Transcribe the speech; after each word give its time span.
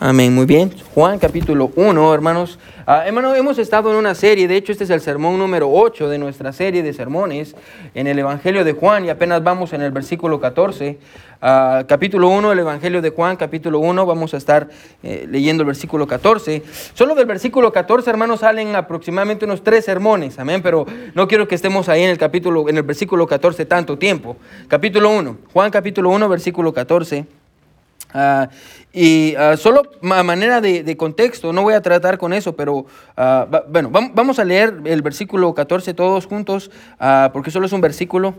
Amén, 0.00 0.32
muy 0.32 0.46
bien. 0.46 0.72
Juan 0.94 1.18
capítulo 1.18 1.72
1, 1.74 2.14
hermanos. 2.14 2.60
Ah, 2.86 3.02
hermano, 3.04 3.34
hemos 3.34 3.58
estado 3.58 3.90
en 3.90 3.96
una 3.96 4.14
serie, 4.14 4.46
de 4.46 4.54
hecho 4.54 4.70
este 4.70 4.84
es 4.84 4.90
el 4.90 5.00
sermón 5.00 5.36
número 5.38 5.68
8 5.72 6.08
de 6.08 6.18
nuestra 6.18 6.52
serie 6.52 6.84
de 6.84 6.92
sermones 6.92 7.56
en 7.94 8.06
el 8.06 8.16
Evangelio 8.16 8.64
de 8.64 8.74
Juan 8.74 9.06
y 9.06 9.10
apenas 9.10 9.42
vamos 9.42 9.72
en 9.72 9.82
el 9.82 9.90
versículo 9.90 10.38
14. 10.38 11.00
Ah, 11.42 11.82
capítulo 11.88 12.28
1, 12.28 12.52
el 12.52 12.60
Evangelio 12.60 13.02
de 13.02 13.10
Juan, 13.10 13.36
capítulo 13.36 13.80
1, 13.80 14.06
vamos 14.06 14.34
a 14.34 14.36
estar 14.36 14.68
eh, 15.02 15.26
leyendo 15.28 15.62
el 15.62 15.66
versículo 15.66 16.06
14. 16.06 16.62
Solo 16.94 17.16
del 17.16 17.26
versículo 17.26 17.72
14, 17.72 18.08
hermanos, 18.08 18.38
salen 18.38 18.76
aproximadamente 18.76 19.46
unos 19.46 19.64
tres 19.64 19.84
sermones, 19.84 20.38
amén, 20.38 20.62
pero 20.62 20.86
no 21.14 21.26
quiero 21.26 21.48
que 21.48 21.56
estemos 21.56 21.88
ahí 21.88 22.04
en 22.04 22.10
el 22.10 22.18
capítulo, 22.18 22.68
en 22.68 22.76
el 22.76 22.84
versículo 22.84 23.26
14 23.26 23.64
tanto 23.64 23.98
tiempo. 23.98 24.36
Capítulo 24.68 25.10
1, 25.10 25.38
Juan 25.52 25.72
capítulo 25.72 26.10
1, 26.10 26.28
versículo 26.28 26.72
14. 26.72 27.37
Ah, 28.12 28.48
y 28.92 29.34
ah, 29.36 29.56
solo 29.56 29.82
a 30.02 30.22
manera 30.22 30.60
de, 30.60 30.96
contexto, 30.96 31.52
no 31.52 31.62
voy 31.62 31.74
a 31.74 31.82
tratar 31.82 32.16
con 32.16 32.32
eso, 32.32 32.56
pero 32.56 32.86
ah, 33.16 33.46
bueno, 33.68 33.90
vamos 33.90 34.38
a 34.38 34.44
leer 34.44 34.80
el 34.84 35.02
versículo 35.02 35.52
14 35.54 35.92
todos 35.94 36.26
juntos, 36.26 36.70
porque 37.32 37.50
solo 37.50 37.66
es 37.66 37.72
un 37.72 37.80
versículo. 37.80 38.34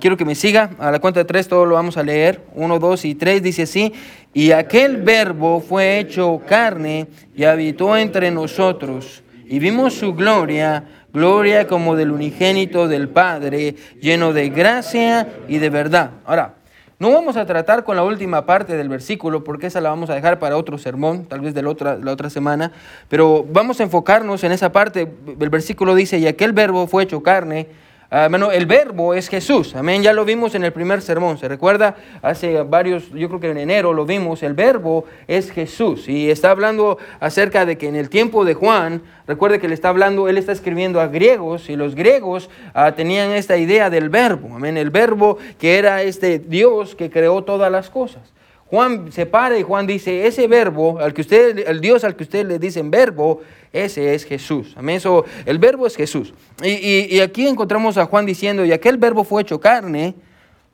quiero 0.00 0.16
que 0.16 0.24
me 0.24 0.34
siga, 0.34 0.70
a 0.78 0.90
la 0.90 0.98
cuenta 0.98 1.20
de 1.20 1.24
tres 1.24 1.48
todo 1.48 1.64
lo 1.64 1.74
vamos 1.74 1.96
a 1.96 2.02
leer. 2.02 2.44
Uno, 2.54 2.78
dos 2.78 3.04
y 3.04 3.14
tres 3.14 3.42
dice 3.42 3.62
así, 3.62 3.92
y 4.34 4.52
aquel 4.52 4.98
verbo 4.98 5.60
fue 5.60 5.98
hecho 5.98 6.40
carne 6.46 7.08
y 7.34 7.44
habitó 7.44 7.96
entre 7.96 8.30
nosotros, 8.30 9.22
y 9.46 9.58
vimos 9.58 9.94
su 9.94 10.14
gloria, 10.14 10.84
gloria 11.12 11.66
como 11.66 11.96
del 11.96 12.10
unigénito 12.10 12.86
del 12.86 13.08
Padre, 13.08 13.74
lleno 14.00 14.34
de 14.34 14.50
gracia 14.50 15.26
y 15.48 15.58
de 15.58 15.70
verdad. 15.70 16.10
Ahora, 16.26 16.57
no 16.98 17.12
vamos 17.12 17.36
a 17.36 17.46
tratar 17.46 17.84
con 17.84 17.94
la 17.96 18.02
última 18.02 18.44
parte 18.44 18.76
del 18.76 18.88
versículo 18.88 19.44
porque 19.44 19.68
esa 19.68 19.80
la 19.80 19.90
vamos 19.90 20.10
a 20.10 20.14
dejar 20.14 20.38
para 20.40 20.56
otro 20.56 20.78
sermón, 20.78 21.26
tal 21.26 21.40
vez 21.40 21.54
de 21.54 21.62
la 21.62 21.70
otra, 21.70 21.96
la 21.96 22.12
otra 22.12 22.28
semana, 22.28 22.72
pero 23.08 23.46
vamos 23.48 23.78
a 23.78 23.84
enfocarnos 23.84 24.42
en 24.42 24.50
esa 24.50 24.72
parte. 24.72 25.08
El 25.40 25.50
versículo 25.50 25.94
dice, 25.94 26.18
y 26.18 26.26
aquel 26.26 26.52
verbo 26.52 26.88
fue 26.88 27.04
hecho 27.04 27.22
carne 27.22 27.68
Ah, 28.10 28.28
bueno, 28.30 28.50
el 28.50 28.64
verbo 28.64 29.12
es 29.12 29.28
Jesús, 29.28 29.76
amén, 29.76 30.02
ya 30.02 30.14
lo 30.14 30.24
vimos 30.24 30.54
en 30.54 30.64
el 30.64 30.72
primer 30.72 31.02
sermón, 31.02 31.36
se 31.36 31.46
recuerda, 31.46 31.94
hace 32.22 32.62
varios, 32.62 33.10
yo 33.10 33.28
creo 33.28 33.38
que 33.38 33.50
en 33.50 33.58
enero 33.58 33.92
lo 33.92 34.06
vimos, 34.06 34.42
el 34.42 34.54
verbo 34.54 35.04
es 35.26 35.50
Jesús. 35.50 36.08
Y 36.08 36.30
está 36.30 36.50
hablando 36.50 36.96
acerca 37.20 37.66
de 37.66 37.76
que 37.76 37.86
en 37.86 37.96
el 37.96 38.08
tiempo 38.08 38.46
de 38.46 38.54
Juan, 38.54 39.02
recuerde 39.26 39.60
que 39.60 39.68
le 39.68 39.74
está 39.74 39.90
hablando, 39.90 40.26
él 40.26 40.38
está 40.38 40.52
escribiendo 40.52 41.02
a 41.02 41.08
griegos 41.08 41.68
y 41.68 41.76
los 41.76 41.94
griegos 41.94 42.48
ah, 42.72 42.92
tenían 42.92 43.32
esta 43.32 43.58
idea 43.58 43.90
del 43.90 44.08
verbo, 44.08 44.56
amén, 44.56 44.78
el 44.78 44.88
verbo 44.88 45.36
que 45.58 45.76
era 45.76 46.02
este 46.02 46.38
Dios 46.38 46.94
que 46.94 47.10
creó 47.10 47.44
todas 47.44 47.70
las 47.70 47.90
cosas. 47.90 48.22
Juan 48.70 49.10
se 49.12 49.24
para 49.24 49.58
y 49.58 49.62
Juan 49.62 49.86
dice, 49.86 50.26
ese 50.26 50.46
verbo, 50.46 50.98
al 51.00 51.14
que 51.14 51.22
usted, 51.22 51.66
el 51.66 51.80
Dios 51.80 52.04
al 52.04 52.16
que 52.16 52.24
ustedes 52.24 52.46
le 52.46 52.58
dicen 52.58 52.90
verbo, 52.90 53.40
ese 53.72 54.14
es 54.14 54.24
Jesús. 54.24 54.74
Amén. 54.76 54.96
Eso, 54.96 55.24
el 55.46 55.58
verbo 55.58 55.86
es 55.86 55.96
Jesús. 55.96 56.34
Y, 56.62 57.18
aquí 57.20 57.46
encontramos 57.46 57.96
a 57.96 58.04
Juan 58.04 58.26
diciendo, 58.26 58.64
y 58.64 58.72
aquel 58.72 58.98
verbo 58.98 59.24
fue 59.24 59.42
hecho 59.42 59.58
carne 59.58 60.14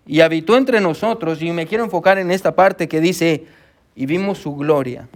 y 0.06 0.20
habitó 0.20 0.56
entre 0.56 0.80
nosotros. 0.80 1.40
Y 1.40 1.52
me 1.52 1.66
quiero 1.66 1.84
enfocar 1.84 2.18
en 2.18 2.32
esta 2.32 2.54
parte 2.54 2.88
que 2.88 3.00
dice, 3.00 3.44
y 3.94 4.06
vimos 4.06 4.38
su 4.38 4.56
gloria. 4.56 5.08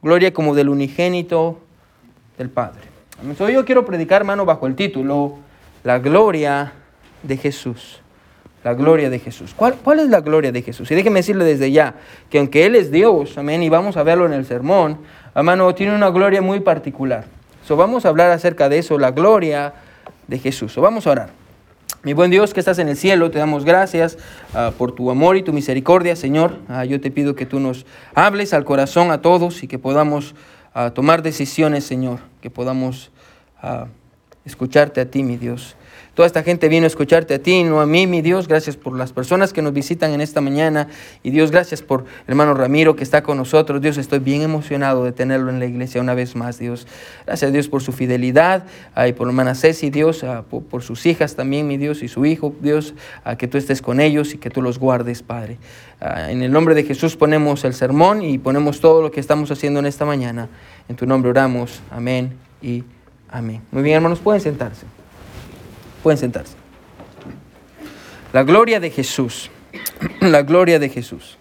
Gloria 0.00 0.32
como 0.32 0.54
del 0.54 0.68
unigénito 0.68 1.58
del 2.36 2.48
Padre. 2.48 2.82
Entonces 3.20 3.54
yo 3.54 3.64
quiero 3.64 3.84
predicar, 3.84 4.22
hermano, 4.22 4.44
bajo 4.44 4.68
el 4.68 4.76
título, 4.76 5.38
la 5.82 5.98
gloria 5.98 6.74
de 7.24 7.36
Jesús. 7.36 8.00
La 8.64 8.74
gloria 8.74 9.08
de 9.08 9.18
Jesús. 9.18 9.54
¿Cuál, 9.56 9.76
¿Cuál, 9.82 10.00
es 10.00 10.08
la 10.08 10.20
gloria 10.20 10.52
de 10.52 10.62
Jesús? 10.62 10.90
Y 10.90 10.94
déjeme 10.94 11.20
decirle 11.20 11.44
desde 11.44 11.70
ya 11.70 11.94
que 12.28 12.38
aunque 12.38 12.66
Él 12.66 12.74
es 12.74 12.90
Dios, 12.90 13.38
amén, 13.38 13.62
y 13.62 13.68
vamos 13.68 13.96
a 13.96 14.02
verlo 14.02 14.26
en 14.26 14.32
el 14.32 14.44
sermón, 14.44 14.98
hermano, 15.34 15.74
tiene 15.74 15.94
una 15.94 16.10
gloria 16.10 16.42
muy 16.42 16.60
particular. 16.60 17.24
So, 17.64 17.76
vamos 17.76 18.04
a 18.04 18.08
hablar 18.08 18.30
acerca 18.30 18.68
de 18.68 18.78
eso, 18.78 18.98
la 18.98 19.10
gloria 19.10 19.74
de 20.26 20.38
Jesús. 20.38 20.72
So, 20.72 20.80
vamos 20.80 21.06
a 21.06 21.10
orar. 21.10 21.30
Mi 22.04 22.12
buen 22.12 22.30
Dios 22.30 22.54
que 22.54 22.60
estás 22.60 22.78
en 22.78 22.88
el 22.88 22.96
cielo, 22.96 23.30
te 23.32 23.38
damos 23.38 23.64
gracias 23.64 24.18
ah, 24.54 24.72
por 24.78 24.92
tu 24.92 25.10
amor 25.10 25.36
y 25.36 25.42
tu 25.42 25.52
misericordia, 25.52 26.14
Señor. 26.14 26.58
Ah, 26.68 26.84
yo 26.84 27.00
te 27.00 27.10
pido 27.10 27.34
que 27.34 27.44
tú 27.44 27.58
nos 27.58 27.86
hables 28.14 28.54
al 28.54 28.64
corazón 28.64 29.10
a 29.10 29.20
todos 29.20 29.64
y 29.64 29.66
que 29.66 29.80
podamos 29.80 30.36
ah, 30.74 30.92
tomar 30.94 31.22
decisiones, 31.22 31.84
Señor, 31.84 32.20
que 32.40 32.50
podamos 32.50 33.10
escucharte 34.44 35.00
a 35.00 35.10
ti, 35.10 35.24
mi 35.24 35.36
Dios. 35.36 35.74
Toda 36.18 36.26
esta 36.26 36.42
gente 36.42 36.68
vino 36.68 36.82
a 36.82 36.88
escucharte 36.88 37.34
a 37.34 37.38
ti, 37.38 37.62
no 37.62 37.80
a 37.80 37.86
mí, 37.86 38.08
mi 38.08 38.22
Dios. 38.22 38.48
Gracias 38.48 38.76
por 38.76 38.98
las 38.98 39.12
personas 39.12 39.52
que 39.52 39.62
nos 39.62 39.72
visitan 39.72 40.10
en 40.10 40.20
esta 40.20 40.40
mañana. 40.40 40.88
Y 41.22 41.30
Dios, 41.30 41.52
gracias 41.52 41.80
por 41.80 42.06
hermano 42.26 42.54
Ramiro 42.54 42.96
que 42.96 43.04
está 43.04 43.22
con 43.22 43.36
nosotros. 43.36 43.80
Dios, 43.80 43.98
estoy 43.98 44.18
bien 44.18 44.42
emocionado 44.42 45.04
de 45.04 45.12
tenerlo 45.12 45.48
en 45.48 45.60
la 45.60 45.66
iglesia 45.66 46.00
una 46.00 46.14
vez 46.14 46.34
más, 46.34 46.58
Dios. 46.58 46.88
Gracias, 47.24 47.52
Dios, 47.52 47.68
por 47.68 47.84
su 47.84 47.92
fidelidad. 47.92 48.64
y 49.06 49.12
por 49.12 49.28
hermana 49.28 49.54
Ceci, 49.54 49.90
Dios, 49.90 50.26
por, 50.50 50.82
sus 50.82 51.06
hijas 51.06 51.36
también, 51.36 51.68
mi 51.68 51.76
Dios, 51.76 52.02
y 52.02 52.08
su 52.08 52.26
hijo, 52.26 52.52
Dios, 52.60 52.94
que 53.38 53.46
tú 53.46 53.56
estés 53.56 53.80
con 53.80 54.00
ellos 54.00 54.34
y 54.34 54.38
que 54.38 54.50
tú 54.50 54.60
los 54.60 54.80
guardes, 54.80 55.22
Padre. 55.22 55.56
en 56.00 56.42
el 56.42 56.50
nombre 56.50 56.74
de 56.74 56.82
Jesús 56.82 57.14
ponemos 57.14 57.64
el 57.64 57.74
sermón 57.74 58.22
y 58.22 58.38
ponemos 58.38 58.80
todo 58.80 59.02
lo 59.02 59.12
que 59.12 59.20
estamos 59.20 59.52
haciendo 59.52 59.78
en 59.78 59.86
esta 59.86 60.04
mañana. 60.04 60.48
En 60.88 60.96
tu 60.96 61.06
nombre 61.06 61.30
oramos. 61.30 61.80
Amén 61.92 62.32
y 62.60 62.82
amén. 63.30 63.62
Muy 63.70 63.84
bien, 63.84 63.94
hermanos, 63.94 64.18
pueden 64.18 64.40
sentarse. 64.40 64.97
Pueden 66.02 66.18
sentarse. 66.18 66.54
La 68.32 68.42
gloria 68.42 68.80
de 68.80 68.90
Jesús. 68.90 69.50
La 70.20 70.42
gloria 70.42 70.78
de 70.78 70.88
Jesús. 70.88 71.36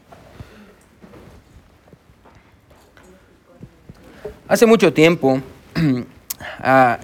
Hace 4.47 4.65
mucho 4.65 4.93
tiempo 4.93 5.41
ah, 6.59 6.99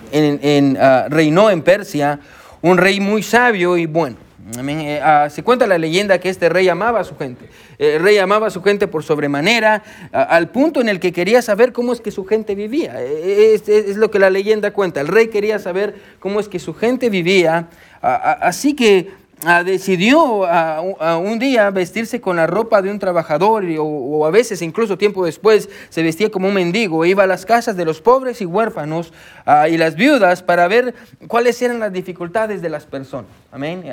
ah, 0.79 1.07
reinó 1.09 1.49
en 1.49 1.61
Persia 1.61 2.19
un 2.61 2.77
rey 2.77 2.99
muy 2.99 3.21
sabio 3.21 3.77
y 3.77 3.85
bueno. 3.85 4.22
Eh, 4.57 4.99
ah, 5.01 5.29
se 5.29 5.41
cuenta 5.41 5.65
la 5.67 5.77
leyenda 5.77 6.19
que 6.19 6.29
este 6.29 6.49
rey 6.49 6.67
amaba 6.67 6.99
a 6.99 7.03
su 7.03 7.15
gente. 7.17 7.49
El 7.77 8.01
rey 8.01 8.17
amaba 8.17 8.47
a 8.47 8.49
su 8.49 8.61
gente 8.61 8.87
por 8.87 9.03
sobremanera, 9.03 9.83
al 10.11 10.49
punto 10.49 10.81
en 10.81 10.89
el 10.89 10.99
que 10.99 11.13
quería 11.13 11.41
saber 11.41 11.71
cómo 11.71 11.93
es 11.93 12.01
que 12.01 12.11
su 12.11 12.25
gente 12.25 12.55
vivía. 12.55 13.01
E, 13.01 13.53
e, 13.55 13.89
es, 13.89 13.95
lo 13.97 14.11
que 14.11 14.19
la 14.19 14.29
leyenda 14.29 14.71
cuenta. 14.71 15.01
El 15.01 15.07
rey 15.07 15.29
quería 15.29 15.59
saber 15.59 15.95
cómo 16.19 16.39
es 16.39 16.49
que 16.49 16.59
su 16.59 16.73
gente 16.73 17.09
vivía. 17.09 17.69
así 18.01 18.73
que 18.73 19.23
Ah, 19.45 19.63
decidió 19.63 20.45
a, 20.45 20.79
un 21.17 21.37
día 21.37 21.69
vestirse 21.69 22.21
con 22.21 22.37
la 22.37 22.47
ropa 22.47 22.81
de 22.81 22.89
un 22.89 22.97
trabajador 22.97 23.65
o, 23.77 24.25
a 24.25 24.31
veces 24.31 24.61
incluso 24.61 24.97
tiempo 24.97 25.25
después 25.25 25.69
se 25.89 26.01
vestía 26.01 26.29
como 26.29 26.47
un 26.47 26.53
mendigo, 26.53 27.03
iba 27.03 27.23
a 27.23 27.27
las 27.27 27.45
casas 27.45 27.75
de 27.75 27.83
los 27.83 27.99
pobres 27.99 28.41
y 28.41 28.45
huérfanos 28.45 29.11
ah, 29.45 29.67
y 29.67 29.77
las 29.77 29.95
viudas 29.95 30.43
para 30.43 30.67
ver 30.69 30.95
cuáles 31.27 31.61
eran 31.61 31.79
las 31.79 31.91
dificultades 31.91 32.61
de 32.61 32.69
las 32.69 32.85
personas. 32.85 33.31
Amén. 33.53 33.83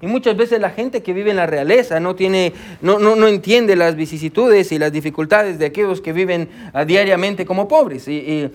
y 0.00 0.06
muchas 0.06 0.34
veces 0.34 0.58
la 0.60 0.70
gente 0.70 1.02
que 1.02 1.12
vive 1.12 1.28
en 1.28 1.36
la 1.36 1.46
realeza 1.46 2.00
no, 2.00 2.14
tiene, 2.14 2.54
no, 2.80 2.98
no, 2.98 3.28
entiende 3.28 3.76
las 3.76 3.96
vicisitudes 3.96 4.72
y 4.72 4.78
las 4.78 4.90
dificultades 4.90 5.58
de 5.58 5.66
aquellos 5.66 6.00
que 6.00 6.14
viven 6.14 6.48
ah, 6.72 6.86
diariamente 6.86 7.44
como 7.44 7.68
pobres. 7.68 8.08
Y, 8.08 8.50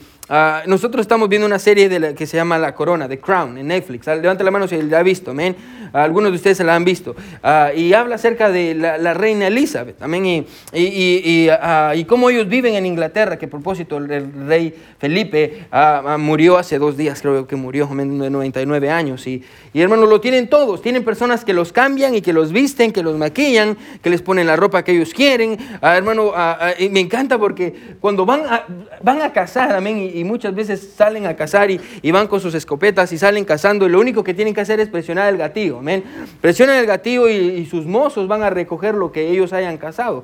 nosotros 0.66 1.02
estamos 1.02 1.30
viendo 1.30 1.46
una 1.46 1.60
serie 1.60 1.88
de 1.88 2.00
la, 2.00 2.16
que 2.16 2.26
se 2.26 2.38
llama 2.38 2.58
La 2.58 2.74
Corona, 2.74 3.08
The 3.08 3.20
Crown, 3.20 3.58
en 3.60 3.68
Netflix. 3.68 4.08
Levante 4.08 4.44
la 4.44 4.50
mano 4.50 4.68
si 4.68 4.82
la 4.82 5.00
ha 5.00 5.04
visto. 5.04 5.32
Amén 5.32 5.56
algunos 5.94 6.32
de 6.32 6.38
ustedes 6.38 6.58
se 6.58 6.64
la 6.64 6.76
han 6.76 6.84
visto, 6.84 7.16
ah, 7.44 7.72
y 7.74 7.94
habla 7.94 8.16
acerca 8.16 8.50
de 8.50 8.74
la, 8.74 9.14
reina 9.14 9.48
Elizabeth 9.48 9.98
también, 9.98 10.26
y, 10.26 10.46
y, 10.74 11.50
ah, 11.50 11.94
y, 11.96 12.06
cómo 12.06 12.30
ellos 12.30 12.48
viven 12.48 12.74
en 12.74 12.86
Inglaterra, 12.86 13.38
que 13.38 13.46
a 13.46 13.50
propósito 13.50 13.98
el, 13.98 14.48
rey 14.48 14.74
Felipe 14.98 15.66
ah, 15.72 16.18
murió 16.20 16.58
hace 16.58 16.80
dos 16.80 16.98
días, 16.98 17.22
creo 17.22 17.46
que 17.46 17.56
murió, 17.56 17.88
de 17.88 18.30
99 18.30 18.90
años, 18.90 19.28
y, 19.28 19.44
y 19.72 19.82
hermanos, 19.82 20.10
lo 20.10 20.20
tienen 20.24 20.48
todos, 20.48 20.82
tienen 20.82 21.04
personas 21.04 21.44
que 21.44 21.52
los 21.52 21.74
cambian 21.74 22.16
y 22.16 22.22
que 22.22 22.32
los 22.32 22.54
visten, 22.54 22.94
que 22.94 23.04
los 23.04 23.18
maquillan, 23.18 23.78
que 24.02 24.10
les 24.10 24.22
ponen 24.22 24.48
la 24.48 24.56
ropa 24.56 24.82
que 24.82 24.94
ellos 24.94 25.14
quieren, 25.14 25.58
hermano, 25.82 26.32
y 26.80 26.88
me 26.88 27.02
encanta 27.02 27.38
porque 27.38 27.98
cuando 28.00 28.26
van 28.26 28.46
a, 28.46 28.64
van 29.02 29.22
a 29.22 29.34
cazar, 29.34 29.76
amén, 29.76 30.10
y, 30.14 30.24
muchas 30.24 30.56
veces 30.56 30.94
salen 30.96 31.26
a 31.26 31.36
cazar 31.36 31.70
y, 31.70 32.12
van 32.14 32.28
con 32.28 32.40
sus 32.40 32.56
escopetas 32.56 33.12
y 33.12 33.18
salen 33.18 33.44
cazando, 33.44 33.86
y 33.86 33.90
lo 33.90 34.00
único 34.00 34.24
que 34.24 34.34
tienen 34.34 34.54
que 34.54 34.62
hacer 34.62 34.80
es 34.80 34.88
presionar 34.88 35.28
el 35.28 35.38
gatillo, 35.38 35.80
amén. 35.80 36.06
Presionan 36.40 36.78
el 36.78 36.86
gatillo 36.86 37.28
y, 37.28 37.66
sus 37.66 37.86
mozos 37.86 38.30
van 38.30 38.44
a 38.44 38.50
recoger 38.50 38.96
lo 38.96 39.12
que 39.12 39.30
ellos 39.30 39.52
hayan 39.52 39.78
cazado. 39.78 40.24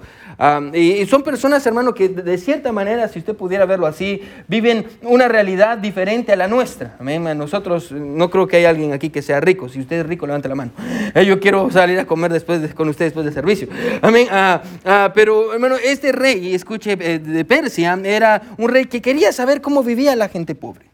y, 0.74 1.06
son 1.07 1.24
personas, 1.24 1.68
hermano, 1.68 1.94
que 1.94 2.07
de 2.07 2.38
cierta 2.38 2.71
manera, 2.71 3.09
si 3.09 3.19
usted 3.19 3.35
pudiera 3.35 3.65
verlo 3.65 3.85
así, 3.85 4.21
viven 4.47 4.85
una 5.01 5.27
realidad 5.27 5.77
diferente 5.77 6.31
a 6.31 6.38
la 6.38 6.47
nuestra. 6.47 6.95
Amén. 7.00 7.38
Nosotros, 7.38 7.91
no 7.91 8.29
creo 8.29 8.47
que 8.47 8.56
haya 8.56 8.69
alguien 8.69 8.94
aquí 8.94 9.09
que 9.09 9.21
sea 9.21 9.41
rico. 9.41 9.68
Usted 9.89 10.01
es 10.01 10.06
rico, 10.06 10.27
levante 10.27 10.47
la 10.47 10.53
mano. 10.53 10.71
Eh, 11.15 11.25
yo 11.25 11.39
quiero 11.39 11.71
salir 11.71 11.97
a 11.97 12.06
comer 12.06 12.31
después 12.31 12.75
con 12.75 12.88
usted 12.89 13.06
después 13.06 13.25
del 13.25 13.33
servicio. 13.33 13.68
Amén. 14.03 14.27
Ah, 14.30 14.62
ah, 14.86 15.12
pero, 15.15 15.51
hermano, 15.51 15.77
este 15.83 16.12
rey, 16.12 16.53
escuche, 16.53 16.95
eh, 17.00 17.18
de 17.18 17.44
Persia, 17.44 18.00
era 18.03 18.39
un 18.59 18.69
rey 18.69 18.86
que 18.86 19.01
quería 19.01 19.31
saber 19.31 19.62
cómo 19.62 19.81
vivía 19.81 20.15
la 20.15 20.30
gente 20.30 20.53
pobre. 20.53 20.86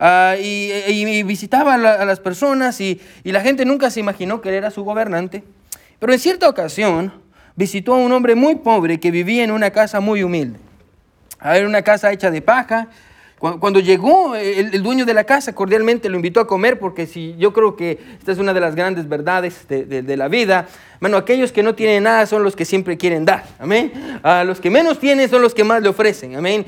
Ah, 0.00 0.36
y, 0.40 1.22
visitaba 1.24 1.74
a, 1.74 2.04
las 2.06 2.20
personas 2.20 2.80
y, 2.80 2.98
la 3.24 3.42
gente 3.42 3.66
nunca 3.66 3.90
se 3.90 4.00
imaginó 4.00 4.40
que 4.40 4.48
él 4.48 4.54
era 4.54 4.70
su 4.70 4.84
gobernante. 4.84 5.44
Pero 5.98 6.14
en 6.14 6.18
cierta 6.18 6.48
ocasión 6.48 7.12
visitó 7.56 7.92
a 7.92 7.98
un 7.98 8.10
hombre 8.12 8.34
muy 8.34 8.54
pobre 8.54 8.98
que 9.00 9.10
vivía 9.10 9.44
en 9.44 9.50
una 9.50 9.70
casa 9.70 10.00
muy 10.00 10.22
humilde. 10.22 10.58
Era 11.42 11.66
una 11.66 11.82
casa 11.82 12.10
hecha 12.10 12.30
de 12.30 12.40
paja 12.40 12.88
cuando 13.38 13.80
llegó 13.80 14.36
el, 14.36 14.82
dueño 14.82 15.04
de 15.04 15.12
la 15.12 15.24
casa, 15.24 15.54
cordialmente 15.54 16.08
lo 16.08 16.16
invitó 16.16 16.40
a 16.40 16.46
comer, 16.46 16.78
porque 16.78 17.06
si 17.06 17.34
yo 17.36 17.52
creo 17.52 17.76
que 17.76 17.98
esta 18.18 18.32
es 18.32 18.38
una 18.38 18.54
de 18.54 18.60
las 18.60 18.74
grandes 18.74 19.08
verdades 19.08 19.66
de, 19.68 20.16
la 20.16 20.28
vida. 20.28 20.66
Bueno, 21.00 21.18
aquellos 21.18 21.52
que 21.52 21.62
no 21.62 21.74
tienen 21.74 22.04
nada 22.04 22.24
son 22.24 22.42
los 22.42 22.56
que 22.56 22.64
siempre 22.64 22.96
quieren 22.96 23.24
dar. 23.24 23.44
Amén. 23.58 23.92
Los 24.46 24.60
que 24.60 24.70
menos 24.70 24.98
tienen 24.98 25.28
son 25.28 25.42
los 25.42 25.52
que 25.52 25.64
más 25.64 25.82
le 25.82 25.88
ofrecen. 25.88 26.36
Amén. 26.36 26.64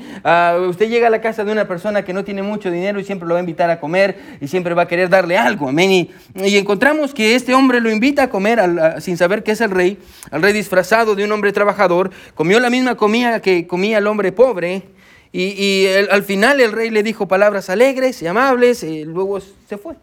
usted 0.69 0.89
llega 0.89 1.07
a 1.07 1.09
la 1.09 1.21
casa 1.21 1.43
de 1.43 1.51
una 1.51 1.67
persona 1.67 2.03
que 2.03 2.13
no 2.13 2.23
tiene 2.23 2.43
mucho 2.43 2.69
dinero 2.69 2.99
y 2.99 3.03
siempre 3.03 3.27
lo 3.27 3.33
va 3.33 3.39
a 3.39 3.43
invitar 3.43 3.69
a 3.71 3.79
comer 3.79 4.37
y 4.39 4.47
siempre 4.47 4.75
va 4.75 4.83
a 4.83 4.87
querer 4.87 5.09
darle 5.09 5.37
algo. 5.37 5.69
Amén. 5.69 5.89
Y, 5.89 6.11
encontramos 6.35 7.13
que 7.13 7.33
este 7.33 7.55
hombre 7.55 7.79
lo 7.79 7.89
invita 7.89 8.23
a 8.23 8.29
comer 8.29 8.59
sin 8.99 9.17
saber 9.17 9.41
que 9.41 9.51
es 9.51 9.61
el 9.61 9.71
rey, 9.71 9.97
al 10.29 10.43
rey 10.43 10.53
disfrazado 10.53 11.15
de 11.15 11.23
un 11.23 11.31
hombre 11.31 11.53
trabajador. 11.53 12.11
Comió 12.35 12.59
la 12.59 12.69
misma 12.69 12.95
comida 12.95 13.41
que 13.41 13.65
comía 13.65 13.97
el 13.97 14.05
hombre 14.05 14.31
pobre. 14.31 14.96
Y, 15.31 15.87
al 16.09 16.23
final 16.23 16.59
el 16.61 16.71
rey 16.71 16.89
le 16.89 17.03
dijo 17.03 17.27
palabras 17.27 17.69
alegres 17.69 18.21
y 18.21 18.27
amables 18.27 18.83
y 18.83 19.03
luego 19.03 19.39
se 19.39 19.77
fue. 19.77 19.95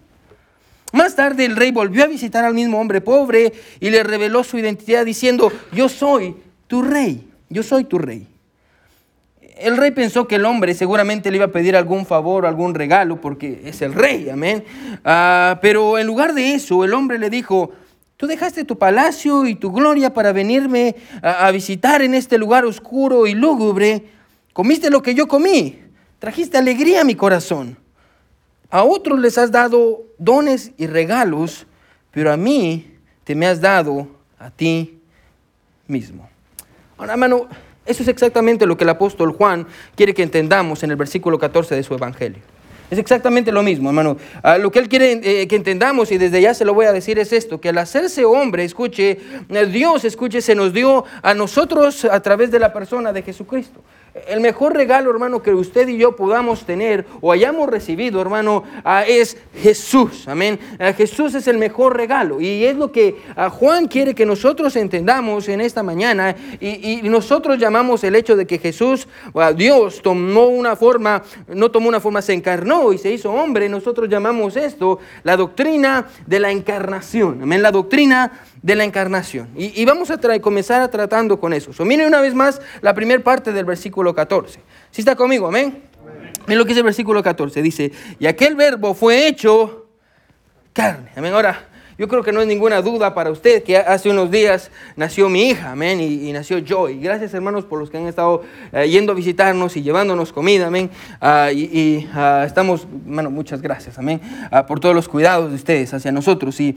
Más 0.93 1.17
tarde 1.17 1.45
el 1.45 1.57
rey 1.57 1.73
volvió 1.73 2.05
a 2.05 2.07
visitar 2.07 2.45
al 2.45 2.55
mismo 2.55 2.81
hombre 2.81 3.01
pobre 3.01 3.53
y 3.81 3.91
le 3.91 4.03
reveló 4.05 4.45
su 4.45 4.59
identidad 4.59 5.05
diciendo, 5.05 5.53
yo 5.73 5.89
soy 5.89 6.37
tu 6.69 6.83
rey, 6.83 7.29
yo 7.49 7.63
soy 7.63 7.85
tu 7.85 7.99
rey. 7.99 8.29
El 9.57 9.77
rey 9.77 9.93
pensó 9.93 10.27
que 10.27 10.37
el 10.37 10.45
hombre 10.45 10.75
seguramente 10.75 11.31
le 11.31 11.37
iba 11.37 11.47
a 11.47 11.53
pedir 11.53 11.77
algún 11.77 12.07
favor 12.07 12.45
o 12.45 12.49
algún 12.49 12.75
regalo 12.75 13.21
porque 13.21 13.63
es 13.65 13.83
el 13.83 13.93
rey, 13.93 14.29
amén. 14.29 14.65
Ah, 15.05 15.59
pero 15.63 15.99
en 15.99 16.07
lugar 16.07 16.35
de 16.35 16.55
eso, 16.55 16.85
el 16.85 16.93
hombre 16.93 17.19
le 17.19 17.31
dijo, 17.31 17.73
tú 18.17 18.27
dejaste 18.27 18.65
tu 18.65 18.79
palacio 18.79 19.47
y 19.47 19.55
tu 19.55 19.73
gloria 19.73 20.13
para 20.13 20.33
venirme 20.33 20.97
a 21.23 21.51
visitar 21.51 22.03
en 22.03 22.15
este 22.15 22.39
lugar 22.39 22.65
oscuro 22.65 23.27
y 23.27 23.35
lúgubre 23.35 24.14
Comiste 24.55 24.89
lo 24.89 25.03
que 25.03 25.15
yo 25.15 25.27
comí. 25.29 25.81
Trajiste 26.21 26.57
alegría 26.57 27.03
a 27.03 27.05
mi 27.05 27.17
corazón. 27.17 27.77
A 28.71 28.85
otros 28.85 29.19
les 29.19 29.37
has 29.37 29.51
dado 29.51 30.05
dones 30.17 30.71
y 30.79 30.87
regalos, 30.87 31.67
pero 32.13 32.33
a 32.33 32.37
mí 32.37 32.95
te 33.25 33.35
me 33.35 33.47
has 33.47 33.61
dado 33.61 34.07
a 34.39 34.51
ti 34.51 35.01
mismo. 35.89 36.31
Ahora, 36.97 37.15
hermano, 37.15 37.49
eso 37.85 38.03
es 38.03 38.09
exactamente 38.09 38.65
lo 38.65 38.77
que 38.77 38.85
el 38.85 38.91
apóstol 38.91 39.33
Juan 39.33 39.67
quiere 39.97 40.15
que 40.15 40.23
entendamos 40.23 40.85
en 40.85 40.91
el 40.91 40.97
versículo 40.97 41.39
14 41.39 41.75
de 41.75 41.83
su 41.83 41.93
evangelio. 41.93 42.41
Es 42.91 42.99
exactamente 42.99 43.51
lo 43.51 43.65
mismo, 43.65 43.89
hermano. 43.89 44.19
Ah, 44.43 44.57
lo 44.57 44.71
que 44.71 44.79
él 44.79 44.89
quiere 44.89 45.21
eh, 45.25 45.49
que 45.49 45.57
entendamos, 45.57 46.13
y 46.13 46.19
desde 46.19 46.41
ya 46.41 46.55
se 46.55 46.65
lo 46.65 46.75
voy 46.75 46.87
a 46.87 46.93
decir, 46.93 47.19
es 47.19 47.33
esto, 47.33 47.61
que 47.61 47.71
al 47.71 47.79
hacerse 47.79 48.25
hombre, 48.25 48.63
escuche, 48.63 49.19
eh, 49.49 49.67
Dios, 49.67 50.05
escuche, 50.05 50.41
se 50.41 50.55
nos 50.55 50.73
dio 50.73 51.05
a 51.23 51.35
nosotros 51.35 52.05
a 52.05 52.21
través 52.21 52.53
de 52.53 52.61
la 52.61 52.73
persona 52.73 53.13
de 53.13 53.23
Jesucristo. 53.23 53.83
El 54.29 54.41
mejor 54.41 54.75
regalo, 54.75 55.11
hermano, 55.11 55.43
que 55.43 55.53
usted 55.53 55.89
y 55.89 55.97
yo 55.97 56.15
podamos 56.15 56.65
tener 56.65 57.05
o 57.21 57.33
hayamos 57.33 57.69
recibido, 57.69 58.21
hermano, 58.21 58.63
ah, 58.85 59.03
es 59.05 59.37
Jesús. 59.61 60.29
Amén. 60.29 60.61
Ah, 60.79 60.93
Jesús 60.93 61.35
es 61.35 61.49
el 61.49 61.59
mejor 61.59 61.97
regalo. 61.97 62.41
Y 62.41 62.65
es 62.65 62.77
lo 62.77 62.93
que 62.93 63.17
ah, 63.35 63.51
Juan 63.51 63.89
quiere 63.89 64.15
que 64.15 64.25
nosotros 64.25 64.77
entendamos 64.77 65.49
en 65.49 65.61
esta 65.61 65.83
mañana. 65.83 66.37
Y, 66.61 67.01
nosotros 67.03 67.59
llamamos 67.59 68.05
el 68.05 68.15
hecho 68.15 68.37
de 68.37 68.47
que 68.47 68.59
Jesús, 68.59 69.09
Dios, 69.57 70.01
tomó 70.01 70.47
una 70.47 70.77
forma, 70.77 71.23
no 71.49 71.71
tomó 71.71 71.89
una 71.89 72.01
forma, 72.01 72.23
se 72.23 72.33
encarnó 72.33 72.93
y 72.93 72.99
se 72.99 73.11
hizo 73.11 73.33
hombre. 73.33 73.69
Nosotros 73.69 74.09
llamamos 74.09 74.57
esto 74.57 75.01
la 75.25 75.37
doctrina 75.37 76.07
de 76.27 76.41
la 76.41 76.51
encarnación. 76.51 77.43
Amén. 77.43 77.63
La 77.63 77.73
doctrina 77.73 78.33
de 78.65 78.75
la 78.75 78.85
encarnación. 78.85 79.51
Y, 79.57 79.85
vamos 79.85 80.11
a 80.11 80.19
comenzar 80.41 80.81
a 80.81 80.89
tratando 80.89 81.39
con 81.39 81.53
eso. 81.53 81.75
So, 81.75 81.85
mire 81.85 82.07
una 82.07 82.23
vez 82.23 82.35
más 82.35 82.63
la 82.81 82.95
primera 82.95 83.23
parte 83.23 83.53
del 83.53 83.67
versículo 83.67 84.15
14. 84.15 84.59
Si 84.91 85.03
está 85.03 85.15
conmigo, 85.15 85.47
amén. 85.49 85.83
Miren 86.47 86.59
lo 86.59 86.65
que 86.65 86.71
dice 86.71 86.81
el 86.81 86.87
versículo 86.87 87.23
14. 87.23 87.61
Dice, 87.61 87.93
y 88.19 88.27
aquel 88.27 88.55
verbo 88.55 88.95
fue 88.95 89.27
hecho 89.29 89.91
carne. 90.73 91.11
Amén. 91.15 91.35
Ahora, 91.35 91.69
yo 91.97 92.09
creo 92.09 92.23
que 92.23 92.33
no 92.33 92.41
es 92.41 92.47
ninguna 92.47 92.83
duda 92.83 93.15
para 93.15 93.31
usted 93.31 93.63
que 93.63 93.77
hace 93.77 94.11
unos 94.11 94.31
días 94.31 94.71
nació 94.97 95.29
mi 95.29 95.49
hija, 95.49 95.73
amén, 95.73 96.01
y, 96.01 96.33
nació 96.33 96.59
Joy. 96.59 96.99
Gracias 96.99 97.33
hermanos 97.35 97.65
por 97.65 97.79
los 97.79 97.91
que 97.91 97.99
han 97.99 98.07
estado 98.09 98.43
eh, 98.73 98.89
yendo 98.89 99.13
a 99.13 99.15
visitarnos 99.15 99.77
y 99.77 99.83
llevándonos 99.83 100.33
comida, 100.33 100.67
amén. 100.67 100.91
Ah, 101.21 101.53
y, 101.53 102.09
ah, 102.13 102.43
estamos, 102.47 102.87
bueno, 102.91 103.31
muchas 103.31 103.63
gracias, 103.63 103.99
amén, 103.99 104.21
ah, 104.51 104.67
por 104.67 104.81
todos 104.81 104.95
los 104.95 105.09
cuidados 105.09 105.51
de 105.51 105.57
ustedes 105.57 105.95
hacia 105.95 106.11
nosotros. 106.11 106.59
Y, 106.61 106.77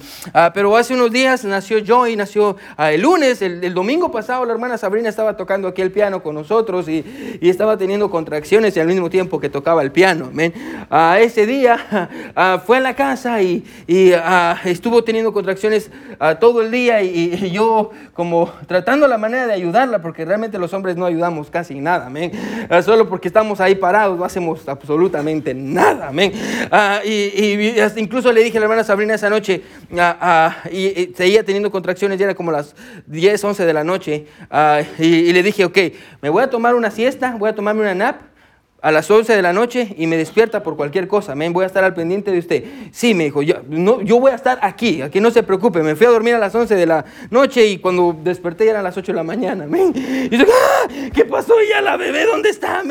pero 0.54 0.78
hace 0.78 0.94
unos 0.94 1.12
días 1.12 1.44
nació 1.46 1.80
Joy, 1.80 2.16
nació 2.16 2.58
el 2.78 3.02
lunes, 3.02 3.42
el, 3.42 3.74
domingo 3.74 4.12
pasado 4.12 4.46
la 4.46 4.54
hermana 4.54 4.78
Sabrina 4.78 5.10
estaba 5.10 5.36
tocando 5.36 5.68
aquí 5.68 5.82
el 5.82 5.92
piano 5.92 6.22
con 6.22 6.36
nosotros 6.36 6.88
y, 6.90 7.04
estaba 7.42 7.78
teniendo 7.78 8.12
contracciones 8.12 8.76
y 8.78 8.80
al 8.80 8.88
mismo 8.88 9.10
tiempo 9.10 9.40
que 9.40 9.50
tocaba 9.50 9.82
el 9.82 9.92
piano, 9.92 10.30
amén. 10.32 10.54
ese 11.20 11.48
día 11.48 12.12
fue 12.66 12.78
a 12.78 12.82
la 12.82 12.96
casa 12.96 13.42
y, 13.42 13.64
y 13.88 14.12
estuvo 14.66 15.04
teniendo 15.08 15.32
contracciones 15.32 15.90
uh, 16.20 16.36
todo 16.38 16.62
el 16.62 16.70
día 16.70 17.02
y, 17.02 17.50
yo 17.50 17.92
como 18.14 18.52
tratando 18.68 19.08
la 19.08 19.18
manera 19.18 19.48
de 19.48 19.54
ayudarla, 19.54 20.02
porque 20.02 20.26
realmente 20.26 20.60
los 20.60 20.74
hombres 20.74 20.98
no 20.98 21.06
ayudamos 21.06 21.50
casi 21.50 21.80
nada, 21.80 22.08
amén. 22.08 22.32
Uh, 22.70 22.82
solo 22.84 23.08
porque 23.08 23.30
estamos 23.30 23.62
ahí 23.62 23.76
parados 23.76 24.20
no 24.20 24.26
hacemos 24.26 24.68
absolutamente 24.68 25.54
nada, 25.54 26.10
amén. 26.10 26.34
Uh, 26.70 27.08
y, 27.08 27.76
incluso 27.96 28.34
le 28.34 28.44
dije 28.44 28.58
a 28.58 28.60
la 28.60 28.66
hermana 28.66 28.84
Sabrina 28.84 29.14
esa 29.14 29.30
noche, 29.30 29.64
y, 30.72 31.14
seguía 31.16 31.44
teniendo 31.46 31.72
contracciones, 31.72 32.20
ya 32.20 32.26
era 32.26 32.36
como 32.36 32.52
las 32.52 32.76
10, 33.06 33.42
11 33.42 33.66
de 33.66 33.74
la 33.74 33.86
noche, 33.86 34.28
y 35.00 35.32
le 35.32 35.42
dije, 35.42 35.64
ok, 35.64 35.78
me 36.22 36.30
voy 36.30 36.44
a 36.44 36.50
tomar 36.50 36.76
una 36.76 36.92
siesta, 36.92 37.36
voy 37.40 37.50
a 37.50 37.56
tomarme 37.56 37.82
una 37.82 37.96
nap 37.96 38.37
a 38.82 38.92
las 38.92 39.10
11 39.10 39.36
de 39.36 39.42
la 39.42 39.54
noche 39.54 39.96
y 39.98 40.06
me 40.06 40.18
despierta 40.18 40.62
por 40.62 40.76
cualquier 40.76 41.08
cosa. 41.08 41.34
me 41.34 41.50
voy 41.50 41.64
a 41.64 41.68
estar 41.68 41.84
al 41.84 41.94
pendiente 41.94 42.32
de 42.32 42.40
usted. 42.40 42.64
Sí, 42.92 43.14
me 43.14 43.26
dijo, 43.26 43.42
yo, 43.42 43.56
no, 43.68 44.02
yo 44.02 44.20
voy 44.20 44.32
a 44.32 44.36
estar 44.36 44.60
aquí, 44.62 45.02
aquí 45.02 45.20
no 45.20 45.32
se 45.32 45.42
preocupe. 45.42 45.82
Me 45.82 45.96
fui 45.96 46.06
a 46.06 46.10
dormir 46.10 46.36
a 46.36 46.40
las 46.40 46.54
11 46.54 46.76
de 46.76 46.86
la 46.86 47.06
noche 47.32 47.66
y 47.66 47.80
cuando 47.80 48.16
desperté 48.24 48.66
ya 48.66 48.72
eran 48.72 48.84
las 48.84 48.96
8 48.96 49.12
de 49.12 49.16
la 49.16 49.24
mañana. 49.24 49.66
Y 49.68 50.38
yo, 50.38 50.46
¡Ah! 50.46 50.88
¿qué 51.14 51.26
pasó 51.26 51.56
ya 51.68 51.82
la 51.82 51.98
bebé? 51.98 52.26
¿Dónde 52.26 52.50
está? 52.50 52.84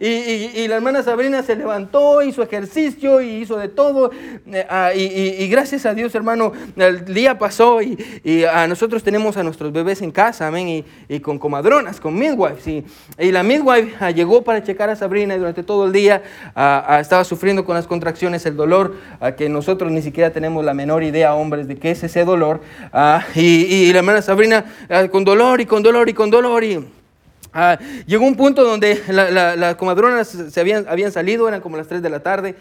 Y, 0.00 0.06
y, 0.06 0.68
la 0.68 0.76
hermana 0.76 1.02
Sabrina 1.02 1.42
se 1.42 1.56
levantó, 1.56 2.22
hizo 2.22 2.42
ejercicio 2.42 3.20
y 3.20 3.42
hizo 3.42 3.56
de 3.56 3.68
todo. 3.68 4.10
Eh, 4.52 4.66
ah, 4.68 4.92
y, 4.94 5.48
gracias 5.48 5.84
a 5.86 5.94
Dios, 5.94 6.14
hermano, 6.14 6.52
el 6.76 7.04
día 7.12 7.38
pasó 7.38 7.82
y, 7.82 7.98
a 8.44 8.66
nosotros 8.68 9.02
tenemos 9.02 9.36
a 9.36 9.42
nuestros 9.42 9.72
bebés 9.72 10.02
en 10.02 10.12
casa, 10.12 10.46
amén, 10.46 10.84
y, 11.08 11.20
con 11.20 11.38
comadronas, 11.38 12.00
con 12.00 12.14
midwives. 12.14 12.66
Y, 12.66 13.32
la 13.32 13.42
midwife 13.42 13.94
ah, 13.98 14.10
llegó 14.10 14.42
para 14.42 14.62
checar 14.62 14.90
a 14.90 14.96
Sabrina 14.96 15.23
y 15.32 15.38
durante 15.38 15.62
todo 15.62 15.86
el 15.86 15.92
día 15.92 16.22
ah, 16.54 16.84
ah, 16.86 17.00
estaba 17.00 17.24
sufriendo 17.24 17.64
con 17.64 17.74
las 17.74 17.86
contracciones, 17.86 18.44
el 18.46 18.56
dolor, 18.56 18.96
ah, 19.20 19.32
que 19.32 19.48
nosotros 19.48 19.90
ni 19.90 20.02
siquiera 20.02 20.30
tenemos 20.30 20.64
la 20.64 20.74
menor 20.74 21.02
idea, 21.02 21.34
hombres, 21.34 21.68
de 21.68 21.76
qué 21.76 21.92
es 21.92 22.02
ese 22.04 22.24
dolor. 22.24 22.60
Y, 23.34 23.92
la 23.92 24.00
hermana 24.00 24.20
Sabrina 24.20 24.64
con 25.10 25.24
dolor 25.24 25.60
y 25.60 25.66
con 25.66 25.82
dolor 25.82 26.08
y 26.08 26.14
con 26.14 26.30
dolor 26.30 26.64
y... 26.64 26.84
llegó 28.06 28.26
un 28.26 28.34
punto 28.34 28.64
donde 28.64 29.00
las 29.08 29.76
comadronas 29.76 30.28
se 30.28 30.60
habían, 30.60 30.86
habían 30.88 31.12
salido, 31.12 31.48
eran 31.48 31.60
como 31.60 31.76
las 31.76 31.86
3 31.86 32.02
de 32.02 32.10
la 32.10 32.20
tarde, 32.20 32.56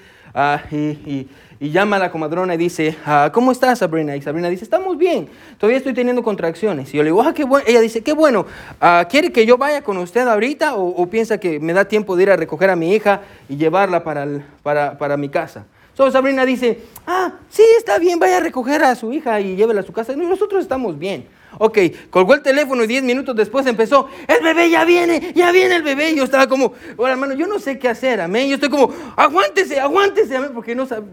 y, 0.72 0.78
y 0.78 1.30
llama 1.72 1.96
a 1.96 2.00
la 2.00 2.12
comadrona 2.12 2.56
y 2.56 2.58
dice, 2.58 2.98
ah, 3.06 3.32
¿cómo 3.34 3.52
estás 3.52 3.80
Sabrina? 3.80 4.16
Y 4.16 4.22
Sabrina 4.22 4.50
dice, 4.50 4.64
estamos 4.64 4.98
bien, 4.98 5.30
todavía 5.58 5.78
estoy 5.78 5.94
teniendo 5.94 6.24
contracciones. 6.24 6.94
Y 6.94 6.98
yo 6.98 7.04
le 7.04 7.10
digo, 7.10 7.22
ah, 7.22 7.34
qué 7.34 7.44
bueno. 7.44 7.66
Ella 7.68 7.80
dice, 7.80 8.02
qué 8.02 8.14
bueno, 8.14 8.46
ah, 8.82 9.08
¿quiere 9.10 9.32
que 9.32 9.46
yo 9.46 9.58
vaya 9.58 9.82
con 9.82 9.98
usted 9.98 10.28
ahorita 10.28 10.76
o, 10.76 11.08
piensa 11.08 11.38
que 11.38 11.60
me 11.60 11.74
da 11.74 11.86
tiempo 11.86 12.16
de 12.16 12.24
ir 12.24 12.32
a 12.32 12.36
recoger 12.36 12.70
a 12.70 12.76
mi 12.76 12.94
hija 12.94 13.22
y 13.48 13.56
llevarla 13.56 14.04
para, 14.04 14.28
para, 14.62 14.98
para 14.98 15.18
mi 15.18 15.30
casa? 15.30 15.66
So, 15.96 16.10
Sabrina 16.10 16.44
dice, 16.44 16.80
ah, 17.06 17.34
sí, 17.50 17.64
está 17.78 18.00
bien, 18.00 18.18
vaya 18.18 18.38
a 18.38 18.40
recoger 18.40 18.84
a 18.84 18.96
su 18.96 19.14
hija 19.14 19.40
y 19.40 19.56
llévela 19.56 19.82
a 19.82 19.84
su 19.84 19.94
casa. 19.94 20.14
Y 20.14 20.18
nosotros 20.18 20.64
estamos 20.64 20.98
bien. 20.98 21.28
Ok, 21.60 21.78
colgó 22.10 22.34
el 22.34 22.42
teléfono 22.42 22.84
y 22.84 22.88
diez 22.88 23.04
minutos 23.04 23.36
después 23.36 23.66
empezó, 23.68 24.10
el 24.28 24.44
bebé 24.44 24.72
ya 24.72 24.86
viene, 24.86 25.34
ya 25.36 25.52
viene 25.52 25.76
el 25.76 25.84
bebé. 25.84 26.12
Y 26.12 26.16
yo 26.16 26.24
estaba 26.24 26.48
como, 26.48 26.74
bueno, 26.98 27.14
hermano, 27.14 27.36
yo 27.36 27.46
no 27.46 27.60
sé 27.60 27.78
qué 27.78 27.90
hacer, 27.90 28.22
amén. 28.22 28.50
Yo 28.50 28.56
estoy 28.56 28.70
como, 28.70 28.92
aguántese, 29.16 29.80
aguántese, 29.80 30.36
amén, 30.36 30.52
porque 30.54 30.74
no 30.74 30.86
sabe 30.88 31.04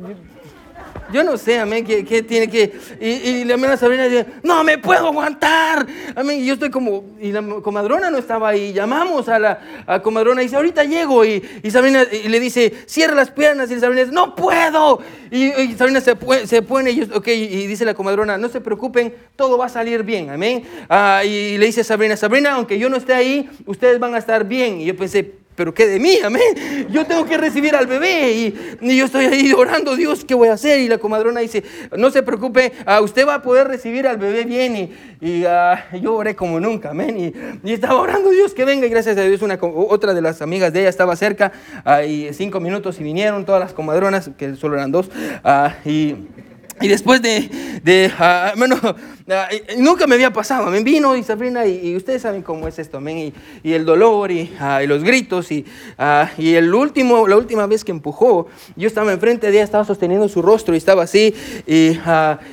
yo 1.13 1.25
no 1.25 1.37
sé, 1.37 1.59
amén, 1.59 1.85
qué, 1.85 2.23
tiene 2.23 2.49
que... 2.49 2.73
Y, 3.01 3.45
la 3.45 3.55
hermana 3.55 3.77
Sabrina 3.77 4.05
dice, 4.05 4.27
no 4.43 4.63
me 4.65 4.79
puedo 4.79 5.09
aguantar. 5.09 5.87
Amén, 6.15 6.41
y 6.41 6.47
yo 6.47 6.55
estoy 6.55 6.71
como, 6.71 7.05
y 7.21 7.33
la 7.33 7.43
comadrona 7.63 8.11
no 8.11 8.19
estaba 8.19 8.49
ahí. 8.49 8.73
Llamamos 8.73 9.29
a 9.29 9.39
la 9.39 10.03
comadrona 10.03 10.43
y 10.43 10.47
dice, 10.47 10.57
ahorita 10.57 10.85
llego. 10.85 11.25
Y, 11.25 11.43
Sabrina 11.71 12.05
le 12.05 12.41
dice, 12.41 12.73
cierra 12.87 13.15
las 13.15 13.31
piernas. 13.31 13.71
Y 13.71 13.81
Sabrina 13.81 14.03
dice, 14.03 14.15
no 14.15 14.35
puedo. 14.35 15.01
Y, 15.31 15.73
Sabrina 15.77 16.01
se, 16.01 16.17
se 16.47 16.63
pone 16.63 16.91
y, 16.91 17.03
okay, 17.03 17.43
y 17.43 17.67
dice 17.67 17.85
la 17.85 17.95
comadrona, 17.95 18.39
no 18.39 18.49
se 18.49 18.61
preocupen, 18.61 19.15
todo 19.37 19.57
va 19.59 19.67
a 19.67 19.69
salir 19.69 20.03
bien, 20.03 20.31
amén. 20.31 20.65
Ah, 20.89 21.23
y 21.25 21.59
le 21.59 21.67
dice 21.67 21.83
a 21.83 21.85
Sabrina, 21.85 22.17
Sabrina, 22.17 22.53
aunque 22.55 22.79
yo 22.79 22.89
no 22.89 22.97
esté 22.97 23.15
ahí, 23.15 23.49
ustedes 23.67 23.99
van 23.99 24.15
a 24.15 24.19
estar 24.19 24.45
bien. 24.45 24.81
Y 24.81 24.87
yo 24.87 24.97
pensé, 24.97 25.40
pero 25.61 25.75
¿qué 25.75 25.87
de 25.87 26.01
mí? 26.01 26.17
Amén. 26.25 26.89
Yo 26.91 27.05
tengo 27.05 27.27
que 27.27 27.37
recibir 27.37 27.77
al 27.77 27.87
bebé 27.87 28.33
y, 28.33 28.97
yo 28.97 29.05
estoy 29.05 29.27
ahí 29.27 29.53
orando, 29.53 29.95
Dios, 29.95 30.25
¿qué 30.25 30.33
voy 30.33 30.49
a 30.49 30.55
hacer? 30.55 30.81
Y 30.81 30.89
la 30.89 30.97
comadrona 30.97 31.41
dice, 31.41 31.63
no 31.99 32.11
se 32.11 32.23
preocupe, 32.23 32.73
uh, 32.87 33.05
usted 33.05 33.29
va 33.29 33.35
a 33.35 33.43
poder 33.43 33.69
recibir 33.69 34.07
al 34.07 34.17
bebé 34.17 34.45
bien. 34.45 34.75
Y, 34.75 34.91
y 35.21 35.45
uh, 35.45 35.99
yo 36.01 36.15
oré 36.15 36.35
como 36.35 36.59
nunca, 36.61 36.93
amén. 36.93 37.35
Y, 37.63 37.71
estaba 37.71 38.01
orando, 38.01 38.31
Dios, 38.31 38.55
que 38.55 38.65
venga. 38.65 38.87
Y 38.87 38.89
gracias 38.89 39.19
a 39.19 39.21
Dios, 39.21 39.43
una, 39.43 39.59
otra 39.61 40.15
de 40.15 40.23
las 40.23 40.41
amigas 40.41 40.73
de 40.73 40.81
ella 40.81 40.89
estaba 40.89 41.15
cerca. 41.15 41.53
Uh, 41.85 42.07
y 42.07 42.33
cinco 42.33 42.59
minutos 42.59 42.99
y 42.99 43.03
vinieron 43.03 43.45
todas 43.45 43.61
las 43.61 43.75
comadronas, 43.75 44.31
que 44.39 44.57
solo 44.57 44.77
eran 44.77 44.91
dos. 44.91 45.11
y 45.85 46.17
y 46.81 46.89
después 46.89 47.21
de, 47.21 47.81
de 47.83 48.11
ah, 48.19 48.55
bueno, 48.57 48.77
ah, 48.83 49.49
nunca 49.79 50.07
me 50.07 50.15
había 50.15 50.33
pasado, 50.33 50.71
me 50.71 50.83
vino 50.83 51.17
y 51.17 51.23
Sabrina, 51.23 51.67
y, 51.67 51.95
ustedes 51.95 52.23
saben 52.23 52.43
cómo 52.43 52.67
es 52.69 52.79
esto, 52.79 53.01
y, 53.09 53.35
y, 53.63 53.73
el 53.73 53.85
dolor 53.85 54.31
y, 54.31 54.55
ah, 54.59 54.83
y 54.83 54.87
los 54.87 55.05
gritos, 55.05 55.53
y, 55.53 55.67
y, 56.39 56.55
el 56.55 56.75
último, 56.75 57.29
la 57.29 57.37
última 57.37 57.67
vez 57.67 57.85
que 57.85 57.93
empujó, 57.93 58.49
yo 58.77 58.87
estaba 58.87 59.13
enfrente 59.13 59.47
de 59.49 59.53
ella, 59.55 59.65
estaba 59.65 59.85
sosteniendo 59.85 60.29
su 60.29 60.43
rostro 60.43 60.75
y 60.75 60.79
estaba 60.79 61.03
así, 61.03 61.35
y, 61.67 61.99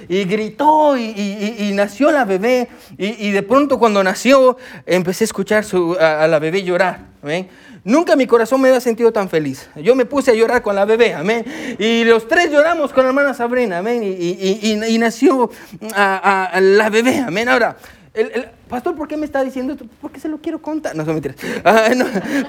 y 0.10 0.24
gritó, 0.26 0.98
y, 0.98 1.72
nació 1.74 2.12
la 2.12 2.26
bebé, 2.26 2.68
y, 2.98 3.32
de 3.32 3.44
pronto 3.44 3.80
cuando 3.80 4.04
nació, 4.04 4.58
empecé 4.86 5.24
a 5.24 5.26
escuchar 5.26 5.64
su, 5.64 5.96
a, 6.00 6.28
la 6.28 6.40
bebé 6.40 6.64
llorar, 6.64 7.08
¿ven? 7.24 7.48
Nunca 7.88 8.18
mi 8.18 8.28
corazón 8.28 8.60
me 8.60 8.68
había 8.68 8.82
sentido 8.82 9.14
tan 9.14 9.30
feliz. 9.30 9.70
Yo 9.78 9.96
me 9.96 10.04
puse 10.04 10.32
a 10.32 10.34
llorar 10.34 10.62
con 10.62 10.76
la 10.76 10.84
bebé, 10.84 11.14
amén. 11.14 11.46
Y 11.80 12.04
los 12.04 12.28
tres 12.28 12.52
lloramos 12.52 12.92
con 12.92 13.04
la 13.04 13.12
hermana 13.12 13.34
Sabrina, 13.34 13.78
amén. 13.78 14.04
Y, 14.04 14.98
nació 14.98 15.50
a, 15.96 16.60
la 16.62 16.90
bebé, 16.90 17.20
amén. 17.20 17.48
Ahora, 17.48 17.78
el, 18.14 18.50
pastor, 18.68 18.94
¿por 18.94 19.08
qué 19.08 19.16
me 19.16 19.26
está 19.26 19.42
diciendo 19.42 19.72
esto? 19.72 19.86
Porque 20.02 20.20
se 20.20 20.28
lo 20.28 20.40
quiero 20.40 20.62
contar. 20.62 20.98
No, 20.98 21.06
no 21.06 21.14
mentiras. 21.14 21.38
Ah, 21.64 21.90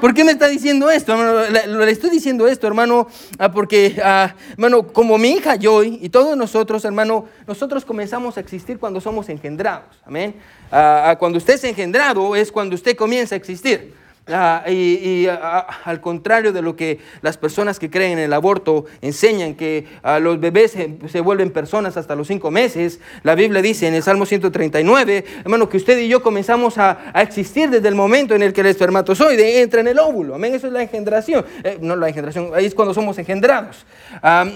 ¿Por 0.00 0.12
qué 0.12 0.24
me 0.24 0.32
está 0.32 0.48
diciendo 0.48 0.90
esto? 0.90 1.16
le, 1.48 1.88
estoy 1.92 2.10
diciendo 2.10 2.48
esto, 2.48 2.66
hermano, 2.66 3.06
ah, 3.38 3.52
porque, 3.52 3.94
ah, 4.02 4.34
hermano, 4.54 4.88
como 4.88 5.18
mi 5.18 5.34
hija 5.34 5.54
Joy 5.56 6.00
y 6.02 6.08
todos 6.08 6.36
nosotros, 6.36 6.84
hermano, 6.84 7.26
nosotros 7.46 7.84
comenzamos 7.84 8.36
a 8.38 8.40
existir 8.40 8.80
cuando 8.80 9.00
somos 9.00 9.28
engendrados. 9.28 10.00
Amén. 10.04 10.34
cuando 11.20 11.38
usted 11.38 11.54
es 11.54 11.62
engendrado 11.62 12.34
es 12.34 12.50
cuando 12.50 12.74
usted 12.74 12.96
comienza 12.96 13.36
a 13.36 13.38
existir. 13.38 13.94
Ah, 14.30 14.64
y, 14.68 15.26
ah, 15.26 15.66
al 15.84 16.00
contrario 16.00 16.52
de 16.52 16.60
lo 16.60 16.76
que 16.76 16.98
las 17.22 17.38
personas 17.38 17.78
que 17.78 17.90
creen 17.90 18.12
en 18.12 18.18
el 18.18 18.32
aborto 18.32 18.84
enseñan, 19.00 19.54
que 19.54 19.86
ah, 20.02 20.18
los 20.18 20.38
bebés 20.38 20.72
se, 20.72 21.20
vuelven 21.20 21.50
personas 21.50 21.96
hasta 21.96 22.14
los 22.14 22.28
cinco 22.28 22.50
meses, 22.50 23.00
la 23.22 23.34
Biblia 23.34 23.62
dice 23.62 23.86
en 23.86 23.94
el 23.94 24.02
Salmo 24.02 24.26
139, 24.26 25.24
hermano, 25.44 25.68
que 25.68 25.78
usted 25.78 25.98
y 25.98 26.08
yo 26.08 26.22
comenzamos 26.22 26.78
a, 26.78 27.12
existir 27.14 27.70
desde 27.70 27.88
el 27.88 27.94
momento 27.94 28.34
en 28.34 28.42
el 28.42 28.52
que 28.52 28.60
el 28.60 28.66
espermatozoide 28.68 29.62
entra 29.62 29.80
en 29.80 29.88
el 29.88 29.98
óvulo. 29.98 30.34
Amén, 30.34 30.54
eso 30.54 30.66
es 30.66 30.72
la 30.72 30.82
engendración. 30.82 31.44
Eh, 31.64 31.78
no 31.80 31.96
la 31.96 32.08
engendración, 32.08 32.50
ahí 32.54 32.66
es 32.66 32.74
cuando 32.74 32.92
somos 32.94 33.18
engendrados. 33.18 33.86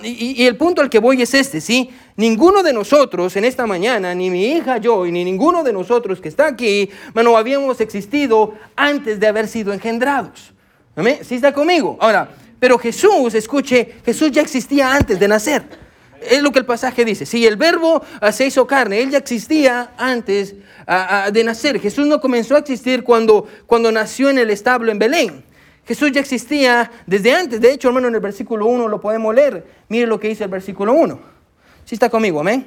y, 0.03 0.43
y 0.43 0.47
el 0.47 0.57
punto 0.57 0.83
al 0.83 0.91
que 0.91 0.99
voy 0.99 1.23
es 1.23 1.35
este, 1.35 1.61
¿sí? 1.61 1.91
Ninguno 2.17 2.63
de 2.63 2.75
nosotros 2.75 3.35
en 3.37 3.45
esta 3.47 3.67
mañana, 3.67 4.15
ni 4.15 4.29
mi 4.29 4.45
hija 4.45 4.77
yo, 4.77 5.07
ni 5.07 5.25
ninguno 5.25 5.63
de 5.63 5.73
nosotros 5.73 6.21
que 6.21 6.29
está 6.29 6.47
aquí, 6.47 6.91
bueno, 7.15 7.37
habíamos 7.39 7.81
existido 7.81 8.53
antes 8.77 9.19
de 9.19 9.27
haber 9.27 9.49
sido 9.49 9.62
engendrados. 9.71 10.55
¿Amén? 10.97 11.19
¿Sí 11.23 11.35
está 11.35 11.53
conmigo? 11.53 11.99
Ahora, 12.01 12.29
pero 12.59 12.79
Jesús, 12.79 13.35
escuche, 13.35 13.97
Jesús 14.05 14.31
ya 14.31 14.41
existía 14.41 14.95
antes 14.95 15.19
de 15.21 15.29
nacer. 15.29 15.63
Es 16.31 16.43
lo 16.43 16.53
que 16.53 16.61
el 16.61 16.65
pasaje 16.65 17.05
dice. 17.05 17.27
Si 17.27 17.47
el 17.47 17.57
verbo 17.57 18.03
ah, 18.21 18.33
se 18.33 18.47
hizo 18.47 18.67
carne, 18.67 19.03
él 19.03 19.11
ya 19.11 19.19
existía 19.19 19.93
antes 19.99 20.55
ah, 20.87 21.25
ah, 21.27 21.31
de 21.31 21.45
nacer. 21.45 21.81
Jesús 21.81 22.07
no 22.07 22.21
comenzó 22.21 22.55
a 22.55 22.59
existir 22.59 23.03
cuando, 23.03 23.47
cuando 23.67 23.91
nació 23.91 24.31
en 24.31 24.39
el 24.39 24.51
establo 24.51 24.93
en 24.93 24.99
Belén. 24.99 25.45
Jesús 25.85 26.13
ya 26.13 26.21
existía 26.21 26.91
desde 27.07 27.33
antes. 27.35 27.61
De 27.61 27.73
hecho, 27.73 27.89
hermano, 27.89 28.09
en 28.09 28.15
el 28.15 28.21
versículo 28.21 28.67
1 28.67 28.89
lo 28.89 29.01
podemos 29.01 29.35
leer. 29.35 29.67
Mire 29.89 30.07
lo 30.07 30.21
que 30.21 30.29
dice 30.29 30.45
el 30.45 30.51
versículo 30.51 30.93
1. 30.93 31.21
¿Sí 31.85 31.97
está 31.97 32.09
conmigo? 32.09 32.41
Amén. 32.41 32.67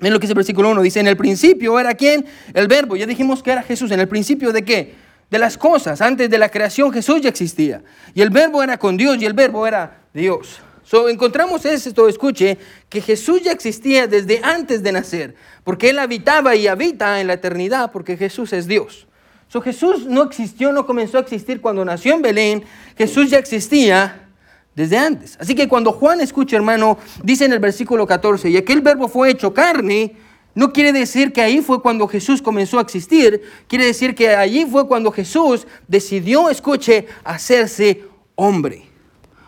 Miren 0.00 0.14
lo 0.14 0.18
que 0.18 0.24
dice 0.24 0.32
el 0.32 0.36
versículo 0.36 0.70
1. 0.70 0.82
Dice, 0.82 1.00
en 1.00 1.06
el 1.06 1.16
principio 1.16 1.78
era 1.78 1.94
quién? 1.94 2.26
El 2.52 2.66
verbo. 2.66 2.96
Ya 2.96 3.06
dijimos 3.06 3.42
que 3.42 3.52
era 3.52 3.62
Jesús. 3.62 3.92
¿En 3.92 4.00
el 4.00 4.08
principio 4.08 4.52
de 4.52 4.64
qué? 4.64 4.94
De 5.30 5.38
las 5.38 5.56
cosas. 5.56 6.00
Antes 6.00 6.28
de 6.28 6.38
la 6.38 6.48
creación 6.48 6.92
Jesús 6.92 7.20
ya 7.20 7.28
existía. 7.28 7.82
Y 8.14 8.20
el 8.20 8.30
verbo 8.30 8.62
era 8.62 8.78
con 8.78 8.96
Dios 8.96 9.16
y 9.20 9.26
el 9.26 9.32
verbo 9.32 9.66
era 9.66 10.02
Dios. 10.12 10.60
So, 10.90 11.08
encontramos 11.08 11.64
esto, 11.66 12.08
escuche, 12.08 12.58
que 12.88 13.00
Jesús 13.00 13.42
ya 13.42 13.52
existía 13.52 14.08
desde 14.08 14.40
antes 14.42 14.82
de 14.82 14.90
nacer, 14.90 15.36
porque 15.62 15.90
Él 15.90 16.00
habitaba 16.00 16.56
y 16.56 16.66
habita 16.66 17.20
en 17.20 17.28
la 17.28 17.34
eternidad, 17.34 17.92
porque 17.92 18.16
Jesús 18.16 18.52
es 18.52 18.66
Dios. 18.66 19.06
So, 19.46 19.60
Jesús 19.60 20.06
no 20.06 20.24
existió, 20.24 20.72
no 20.72 20.86
comenzó 20.86 21.18
a 21.18 21.20
existir 21.20 21.60
cuando 21.60 21.84
nació 21.84 22.14
en 22.14 22.22
Belén, 22.22 22.64
Jesús 22.98 23.30
ya 23.30 23.38
existía 23.38 24.28
desde 24.74 24.98
antes. 24.98 25.36
Así 25.40 25.54
que 25.54 25.68
cuando 25.68 25.92
Juan 25.92 26.20
escucha, 26.20 26.56
hermano, 26.56 26.98
dice 27.22 27.44
en 27.44 27.52
el 27.52 27.60
versículo 27.60 28.04
14, 28.04 28.50
y 28.50 28.56
aquel 28.56 28.80
verbo 28.80 29.06
fue 29.06 29.30
hecho 29.30 29.54
carne, 29.54 30.16
no 30.54 30.72
quiere 30.72 30.92
decir 30.92 31.32
que 31.32 31.42
ahí 31.42 31.60
fue 31.60 31.80
cuando 31.80 32.08
Jesús 32.08 32.42
comenzó 32.42 32.78
a 32.78 32.82
existir, 32.82 33.42
quiere 33.68 33.86
decir 33.86 34.14
que 34.14 34.34
allí 34.34 34.66
fue 34.66 34.88
cuando 34.88 35.12
Jesús 35.12 35.66
decidió, 35.86 36.50
escuche, 36.50 37.06
hacerse 37.24 38.04
hombre. 38.34 38.84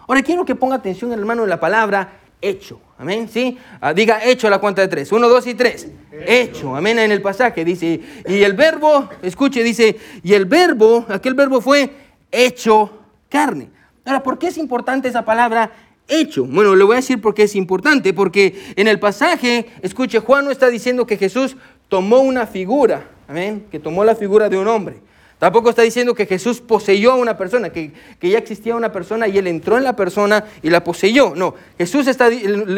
Ahora 0.06 0.22
quiero 0.22 0.44
que 0.44 0.54
ponga 0.54 0.76
atención, 0.76 1.12
hermano, 1.12 1.42
en 1.44 1.48
la 1.48 1.60
palabra 1.60 2.20
hecho. 2.40 2.80
Amén, 2.98 3.28
¿sí? 3.28 3.58
Ah, 3.80 3.92
diga 3.92 4.24
hecho 4.24 4.46
a 4.46 4.50
la 4.50 4.58
cuenta 4.58 4.82
de 4.82 4.88
tres. 4.88 5.10
Uno, 5.10 5.28
dos 5.28 5.46
y 5.46 5.54
tres. 5.54 5.88
Hecho. 6.12 6.76
Amén, 6.76 6.98
en 6.98 7.10
el 7.10 7.20
pasaje 7.20 7.64
dice, 7.64 8.00
y 8.28 8.42
el 8.42 8.52
verbo, 8.52 9.08
escuche, 9.22 9.62
dice, 9.62 9.96
y 10.22 10.34
el 10.34 10.44
verbo, 10.44 11.06
aquel 11.08 11.34
verbo 11.34 11.60
fue 11.60 11.90
hecho 12.30 13.00
carne. 13.28 13.70
Ahora, 14.04 14.22
¿por 14.22 14.38
qué 14.38 14.48
es 14.48 14.58
importante 14.58 15.08
esa 15.08 15.24
palabra 15.24 15.70
hecho? 16.08 16.44
Bueno, 16.44 16.76
le 16.76 16.84
voy 16.84 16.94
a 16.94 16.96
decir 16.96 17.20
por 17.20 17.34
qué 17.34 17.44
es 17.44 17.54
importante, 17.56 18.12
porque 18.12 18.72
en 18.76 18.88
el 18.88 18.98
pasaje, 18.98 19.66
escuche, 19.82 20.18
Juan 20.20 20.44
no 20.44 20.50
está 20.50 20.68
diciendo 20.68 21.06
que 21.06 21.16
Jesús 21.16 21.56
tomó 21.88 22.20
una 22.20 22.46
figura, 22.46 23.10
amén, 23.28 23.66
que 23.70 23.78
tomó 23.78 24.04
la 24.04 24.14
figura 24.14 24.48
de 24.48 24.58
un 24.58 24.68
hombre. 24.68 24.96
Tampoco 25.42 25.70
está 25.70 25.82
diciendo 25.82 26.14
que 26.14 26.24
Jesús 26.24 26.60
poseyó 26.60 27.10
a 27.10 27.16
una 27.16 27.36
persona, 27.36 27.70
que, 27.70 27.90
ya 28.20 28.38
existía 28.38 28.76
una 28.76 28.92
persona 28.92 29.26
y 29.26 29.38
él 29.38 29.48
entró 29.48 29.76
en 29.76 29.82
la 29.82 29.96
persona 29.96 30.44
y 30.62 30.70
la 30.70 30.84
poseyó. 30.84 31.34
No, 31.34 31.56
Jesús 31.76 32.06
está, 32.06 32.30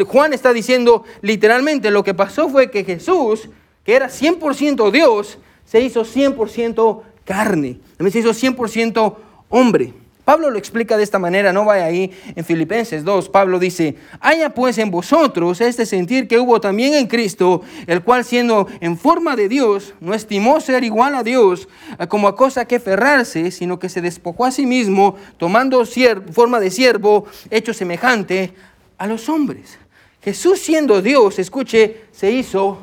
Juan 0.07 0.33
está 0.33 0.51
diciendo 0.51 1.03
literalmente 1.21 1.91
lo 1.91 2.03
que 2.03 2.15
pasó 2.15 2.49
fue 2.49 2.71
que 2.71 2.83
Jesús, 2.83 3.49
que 3.83 3.93
era 3.93 4.07
100% 4.07 4.89
Dios, 4.89 5.37
se 5.63 5.79
hizo 5.79 6.03
100% 6.05 7.01
carne, 7.23 7.77
se 7.99 8.19
hizo 8.19 8.31
100% 8.31 9.15
hombre. 9.49 9.93
Pablo 10.25 10.49
lo 10.49 10.57
explica 10.57 10.97
de 10.97 11.03
esta 11.03 11.19
manera, 11.19 11.53
no 11.53 11.65
vaya 11.65 11.85
ahí 11.85 12.11
en 12.35 12.43
Filipenses 12.43 13.03
2. 13.03 13.29
Pablo 13.29 13.59
dice, 13.59 13.95
haya 14.19 14.49
pues 14.49 14.79
en 14.79 14.89
vosotros 14.89 15.61
este 15.61 15.85
sentir 15.85 16.27
que 16.27 16.39
hubo 16.39 16.59
también 16.59 16.95
en 16.95 17.05
Cristo, 17.05 17.61
el 17.85 18.01
cual 18.01 18.25
siendo 18.25 18.67
en 18.79 18.97
forma 18.97 19.35
de 19.35 19.47
Dios, 19.47 19.93
no 20.01 20.15
estimó 20.15 20.59
ser 20.59 20.83
igual 20.83 21.13
a 21.13 21.21
Dios 21.21 21.69
eh, 21.99 22.07
como 22.07 22.27
a 22.27 22.35
cosa 22.35 22.65
que 22.65 22.79
ferrarse, 22.79 23.51
sino 23.51 23.77
que 23.77 23.87
se 23.87 24.01
despojó 24.01 24.45
a 24.45 24.51
sí 24.51 24.65
mismo, 24.65 25.15
tomando 25.37 25.85
forma 26.31 26.59
de 26.59 26.71
siervo, 26.71 27.25
hecho 27.51 27.71
semejante 27.71 28.53
a 28.97 29.05
los 29.05 29.29
hombres. 29.29 29.77
Jesús 30.23 30.59
siendo 30.59 31.03
Dios, 31.03 31.37
escuche, 31.37 32.01
se 32.11 32.31
hizo 32.31 32.79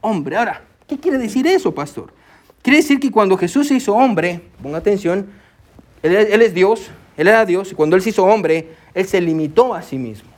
hombre. 0.00 0.36
Ahora, 0.36 0.64
¿qué 0.86 0.96
quiere 0.96 1.18
decir 1.18 1.44
eso, 1.48 1.74
pastor? 1.74 2.14
Quiere 2.62 2.76
decir 2.76 3.00
que 3.00 3.10
cuando 3.10 3.36
Jesús 3.36 3.66
se 3.66 3.74
hizo 3.74 3.94
hombre, 3.94 4.42
ponga 4.62 4.78
atención, 4.78 5.28
él, 6.02 6.42
es 6.42 6.54
Dios, 6.54 6.90
Él 7.16 7.28
era 7.28 7.44
Dios, 7.44 7.72
y 7.72 7.74
cuando 7.74 7.96
Él 7.96 8.02
se 8.02 8.10
hizo 8.10 8.24
hombre, 8.24 8.68
Él 8.94 9.06
se 9.06 9.20
limitó 9.20 9.74
a 9.74 9.82
sí 9.82 9.98
mismo. 9.98 10.30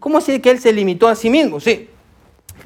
¿Cómo 0.00 0.18
así 0.18 0.40
que 0.40 0.50
Él 0.50 0.60
se 0.60 0.72
limitó 0.72 1.08
a 1.08 1.14
sí 1.14 1.30
mismo? 1.30 1.60
Sí, 1.60 1.88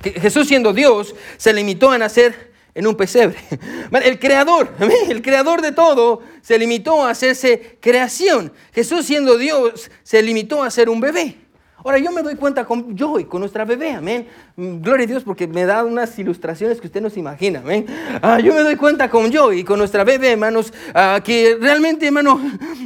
Jesús 0.02 0.48
siendo 0.48 0.72
Dios, 0.72 1.14
se 1.36 1.52
limitó 1.52 1.90
a 1.90 1.98
nacer 1.98 2.52
en 2.74 2.86
un 2.86 2.94
pesebre. 2.96 3.36
El 4.04 4.18
creador, 4.18 4.70
el 5.08 5.22
creador 5.22 5.60
de 5.60 5.72
todo, 5.72 6.22
se 6.40 6.58
limitó 6.58 7.04
a 7.04 7.10
hacerse 7.10 7.78
creación. 7.80 8.52
Jesús 8.74 9.06
siendo 9.06 9.36
Dios, 9.36 9.90
se 10.02 10.22
limitó 10.22 10.62
a 10.62 10.70
ser 10.70 10.88
un 10.88 11.00
bebé. 11.00 11.36
Ahora 11.84 11.98
yo 11.98 12.12
me 12.12 12.22
doy 12.22 12.36
cuenta 12.36 12.64
con 12.64 12.96
Joy, 12.96 13.24
con 13.24 13.40
nuestra 13.40 13.64
bebé, 13.64 13.92
amén. 13.92 14.26
Mm, 14.56 14.80
gloria 14.80 15.04
a 15.04 15.08
Dios 15.08 15.24
porque 15.24 15.46
me 15.46 15.64
da 15.64 15.84
unas 15.84 16.16
ilustraciones 16.18 16.80
que 16.80 16.86
usted 16.86 17.00
no 17.00 17.10
se 17.10 17.18
imagina, 17.18 17.60
amén. 17.60 17.86
Ah, 18.22 18.38
yo 18.38 18.54
me 18.54 18.60
doy 18.60 18.76
cuenta 18.76 19.10
con 19.10 19.32
Joy, 19.32 19.64
con 19.64 19.78
nuestra 19.78 20.04
bebé, 20.04 20.32
hermanos, 20.32 20.72
ah, 20.94 21.20
que 21.24 21.56
realmente, 21.60 22.06
hermano, 22.06 22.40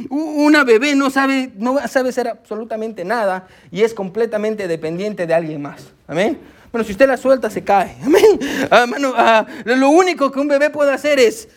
una 0.09 0.63
bebé 0.63 0.95
no 0.95 1.09
sabe, 1.09 1.51
no 1.57 1.79
sabe 1.87 2.09
hacer 2.09 2.27
absolutamente 2.27 3.05
nada 3.05 3.47
y 3.71 3.83
es 3.83 3.93
completamente 3.93 4.67
dependiente 4.67 5.27
de 5.27 5.33
alguien 5.33 5.61
más, 5.61 5.91
amén. 6.07 6.39
Bueno, 6.71 6.83
si 6.83 6.91
usted 6.91 7.07
la 7.07 7.17
suelta, 7.17 7.49
se 7.49 7.63
cae, 7.63 7.97
amén. 8.03 8.39
Ah, 8.71 9.45
lo 9.65 9.89
único 9.89 10.31
que 10.31 10.39
un 10.39 10.47
bebé 10.47 10.69
puede 10.69 10.91
hacer 10.91 11.19
es 11.19 11.49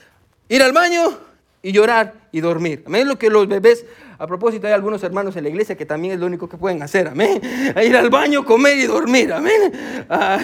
ir 0.48 0.62
al 0.62 0.72
baño 0.72 1.18
y 1.62 1.72
llorar 1.72 2.14
y 2.32 2.40
dormir. 2.40 2.82
Amén. 2.86 3.08
Lo 3.08 3.18
que 3.18 3.30
los 3.30 3.48
bebés, 3.48 3.84
a 4.20 4.26
propósito, 4.26 4.66
hay 4.66 4.74
algunos 4.74 5.02
hermanos 5.02 5.34
en 5.36 5.44
la 5.44 5.48
iglesia 5.48 5.78
que 5.78 5.86
también 5.86 6.12
es 6.12 6.20
lo 6.20 6.26
único 6.26 6.46
que 6.46 6.58
pueden 6.58 6.82
hacer. 6.82 7.08
Amén. 7.08 7.40
ir 7.82 7.96
al 7.96 8.10
baño, 8.10 8.44
comer 8.44 8.76
y 8.76 8.84
dormir. 8.84 9.32
Amén. 9.32 9.72
Ah. 10.10 10.38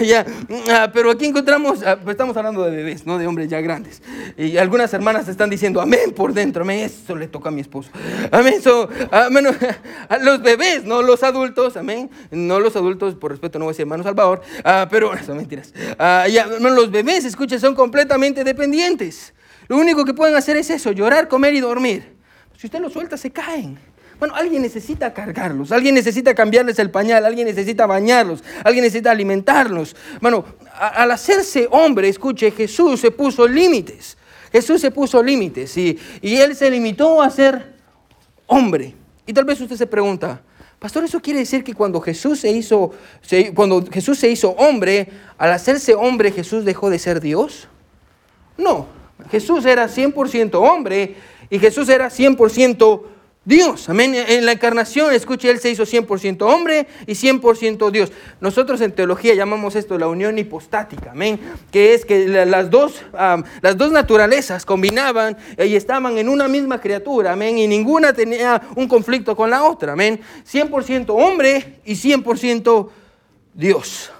Ah, 0.71 0.89
pero 0.91 1.11
aquí 1.11 1.25
encontramos, 1.25 1.83
ah, 1.85 1.95
pues 2.03 2.15
estamos 2.15 2.35
hablando 2.37 2.63
de 2.63 2.71
bebés, 2.75 3.05
no 3.05 3.19
de 3.19 3.27
hombres 3.27 3.49
ya 3.49 3.61
grandes. 3.61 4.01
Y 4.35 4.57
algunas 4.57 4.91
hermanas 4.95 5.27
están 5.27 5.51
diciendo 5.51 5.79
amén 5.79 6.11
por 6.15 6.33
dentro. 6.33 6.63
Amén. 6.63 6.79
Eso 6.79 7.15
le 7.15 7.27
toca 7.27 7.49
a 7.49 7.51
mi 7.51 7.61
esposo. 7.61 7.91
Amén. 8.31 8.63
So, 8.63 8.89
los 10.21 10.41
bebés, 10.41 10.83
no 10.83 11.03
los 11.03 11.21
adultos. 11.21 11.77
Amén. 11.77 12.09
No 12.31 12.59
los 12.59 12.75
adultos, 12.75 13.13
por 13.13 13.29
respeto, 13.29 13.59
no 13.59 13.65
voy 13.65 13.71
a 13.71 13.73
decir 13.73 13.83
hermano 13.83 14.01
Salvador. 14.01 14.41
pero 14.89 15.11
son 15.23 15.37
mentiras. 15.37 15.71
ya, 15.99 16.47
los 16.47 16.89
bebés, 16.89 17.25
escuchen, 17.25 17.59
son 17.59 17.75
completamente 17.75 18.43
dependientes. 18.43 19.35
Lo 19.67 19.77
único 19.77 20.03
que 20.03 20.15
pueden 20.15 20.35
hacer 20.35 20.57
es 20.57 20.71
eso, 20.71 20.91
llorar, 20.93 21.27
comer 21.27 21.53
y 21.53 21.59
dormir. 21.59 22.16
Si 22.57 22.67
usted 22.67 22.79
los 22.79 22.91
suelta, 22.91 23.17
se 23.17 23.29
caen. 23.29 23.77
Bueno, 24.19 24.33
alguien 24.35 24.63
necesita 24.63 25.13
cargarlos, 25.13 25.71
alguien 25.71 25.93
necesita 25.93 26.33
cambiarles 26.33 26.79
el 26.79 26.89
pañal, 26.89 27.23
alguien 27.23 27.45
necesita 27.45 27.85
bañarlos, 27.85 28.43
alguien 28.63 28.83
necesita 28.83 29.11
alimentarlos. 29.11 29.95
Bueno, 30.21 30.43
al 30.73 31.11
hacerse 31.11 31.67
hombre, 31.69 32.09
escuche, 32.09 32.49
Jesús 32.49 32.99
se 32.99 33.11
puso 33.11 33.47
límites. 33.47 34.17
Jesús 34.51 34.81
se 34.81 34.89
puso 34.89 35.21
límites 35.21 35.77
y, 35.77 35.99
y 36.21 36.37
él 36.37 36.55
se 36.55 36.71
limitó 36.71 37.21
a 37.21 37.29
ser 37.29 37.75
hombre. 38.47 38.95
Y 39.27 39.33
tal 39.33 39.45
vez 39.45 39.61
usted 39.61 39.75
se 39.75 39.85
pregunta, 39.85 40.41
Pastor, 40.79 41.03
¿eso 41.03 41.19
quiere 41.19 41.39
decir 41.39 41.63
que 41.63 41.73
cuando 41.73 41.99
Jesús 42.01 42.39
se 42.39 42.51
hizo, 42.51 42.91
cuando 43.53 43.85
Jesús 43.85 44.17
se 44.17 44.29
hizo 44.29 44.51
hombre, 44.51 45.09
al 45.37 45.51
hacerse 45.51 45.93
hombre 45.93 46.31
Jesús 46.31 46.65
dejó 46.65 46.89
de 46.89 46.97
ser 46.97 47.19
Dios? 47.19 47.67
No, 48.57 48.87
Jesús 49.31 49.65
era 49.65 49.87
100% 49.87 50.55
hombre 50.55 51.15
y 51.49 51.59
Jesús 51.59 51.89
era 51.89 52.09
100% 52.09 53.01
Dios. 53.47 53.87
Amén. 53.87 54.13
En 54.13 54.45
la 54.45 54.51
encarnación, 54.51 55.13
escuche, 55.13 55.49
Él 55.49 55.59
se 55.61 55.69
hizo 55.69 55.83
100% 55.83 56.41
hombre 56.41 56.85
y 57.05 57.13
100% 57.13 57.91
Dios. 57.91 58.11
Nosotros 58.41 58.81
en 58.81 58.91
teología 58.91 59.35
llamamos 59.35 59.77
esto 59.77 59.97
la 59.97 60.09
unión 60.09 60.37
hipostática. 60.37 61.11
Amén. 61.11 61.39
Que 61.71 61.93
es 61.93 62.03
que 62.03 62.27
las 62.27 62.69
dos, 62.69 63.05
las 63.61 63.77
dos 63.77 63.93
naturalezas 63.93 64.65
combinaban 64.65 65.37
y 65.57 65.77
estaban 65.77 66.17
en 66.17 66.27
una 66.27 66.49
misma 66.49 66.81
criatura. 66.81 67.31
Amén. 67.31 67.57
Y 67.57 67.69
ninguna 67.69 68.11
tenía 68.11 68.61
un 68.75 68.85
conflicto 68.85 69.33
con 69.33 69.49
la 69.49 69.63
otra. 69.63 69.93
Amén. 69.93 70.19
100% 70.45 71.05
hombre 71.11 71.79
y 71.85 71.93
100% 71.93 72.89
Dios. 73.53 74.11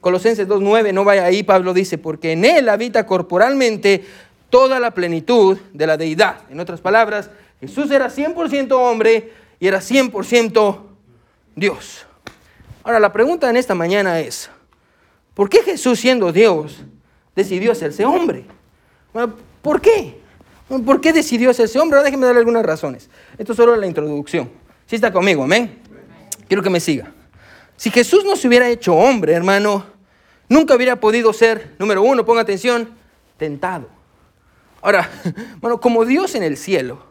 Colosenses 0.00 0.48
2.9, 0.48 0.92
no 0.92 1.04
vaya 1.04 1.24
ahí, 1.24 1.44
Pablo 1.44 1.72
dice, 1.72 1.96
porque 1.96 2.32
en 2.32 2.44
Él 2.44 2.68
habita 2.68 3.06
corporalmente 3.06 4.04
toda 4.52 4.78
la 4.78 4.90
plenitud 4.90 5.56
de 5.72 5.86
la 5.86 5.96
deidad. 5.96 6.40
En 6.50 6.60
otras 6.60 6.82
palabras, 6.82 7.30
Jesús 7.58 7.90
era 7.90 8.10
100% 8.10 8.70
hombre 8.72 9.32
y 9.58 9.66
era 9.66 9.78
100% 9.78 10.78
Dios. 11.56 12.04
Ahora, 12.84 13.00
la 13.00 13.14
pregunta 13.14 13.48
en 13.48 13.56
esta 13.56 13.74
mañana 13.74 14.20
es, 14.20 14.50
¿por 15.32 15.48
qué 15.48 15.62
Jesús 15.62 15.98
siendo 15.98 16.32
Dios 16.32 16.84
decidió 17.34 17.72
hacerse 17.72 18.04
hombre? 18.04 18.44
¿Por 19.62 19.80
qué? 19.80 20.20
¿Por 20.68 21.00
qué 21.00 21.14
decidió 21.14 21.48
hacerse 21.48 21.80
hombre? 21.80 22.02
déjeme 22.02 22.26
darle 22.26 22.40
algunas 22.40 22.66
razones. 22.66 23.08
Esto 23.38 23.52
es 23.52 23.56
solo 23.56 23.74
la 23.74 23.86
introducción. 23.86 24.50
Si 24.84 24.96
está 24.96 25.10
conmigo, 25.10 25.44
amén. 25.44 25.78
Quiero 26.46 26.62
que 26.62 26.68
me 26.68 26.78
siga. 26.78 27.10
Si 27.78 27.90
Jesús 27.90 28.22
no 28.26 28.36
se 28.36 28.48
hubiera 28.48 28.68
hecho 28.68 28.94
hombre, 28.94 29.32
hermano, 29.32 29.86
nunca 30.46 30.74
hubiera 30.74 31.00
podido 31.00 31.32
ser, 31.32 31.74
número 31.78 32.02
uno, 32.02 32.26
ponga 32.26 32.42
atención, 32.42 32.90
tentado. 33.38 34.01
Ahora, 34.82 35.08
bueno, 35.60 35.80
como 35.80 36.04
Dios 36.04 36.34
en 36.34 36.42
el 36.42 36.56
cielo, 36.56 37.02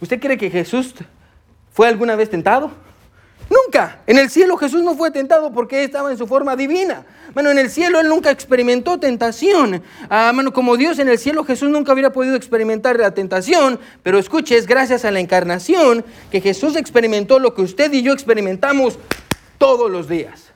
¿usted 0.00 0.20
cree 0.20 0.36
que 0.36 0.50
Jesús 0.50 0.94
fue 1.70 1.88
alguna 1.88 2.16
vez 2.16 2.28
tentado? 2.28 2.70
Nunca. 3.48 4.00
En 4.06 4.18
el 4.18 4.30
cielo 4.30 4.56
Jesús 4.56 4.82
no 4.82 4.94
fue 4.94 5.10
tentado 5.10 5.52
porque 5.52 5.84
estaba 5.84 6.10
en 6.10 6.16
su 6.16 6.26
forma 6.26 6.56
divina. 6.56 7.04
Bueno, 7.34 7.50
en 7.50 7.58
el 7.58 7.70
cielo 7.70 8.00
Él 8.00 8.08
nunca 8.08 8.30
experimentó 8.30 8.98
tentación. 8.98 9.82
Ah, 10.08 10.32
como 10.54 10.76
Dios 10.76 10.98
en 10.98 11.08
el 11.08 11.18
cielo 11.18 11.44
Jesús 11.44 11.68
nunca 11.70 11.92
hubiera 11.92 12.12
podido 12.12 12.34
experimentar 12.34 12.98
la 12.98 13.12
tentación. 13.12 13.78
Pero 14.02 14.18
escuche, 14.18 14.56
es 14.56 14.66
gracias 14.66 15.04
a 15.04 15.10
la 15.10 15.20
encarnación 15.20 16.04
que 16.30 16.40
Jesús 16.40 16.76
experimentó 16.76 17.38
lo 17.38 17.54
que 17.54 17.62
usted 17.62 17.92
y 17.92 18.02
yo 18.02 18.12
experimentamos 18.12 18.98
todos 19.58 19.90
los 19.90 20.08
días. 20.08 20.51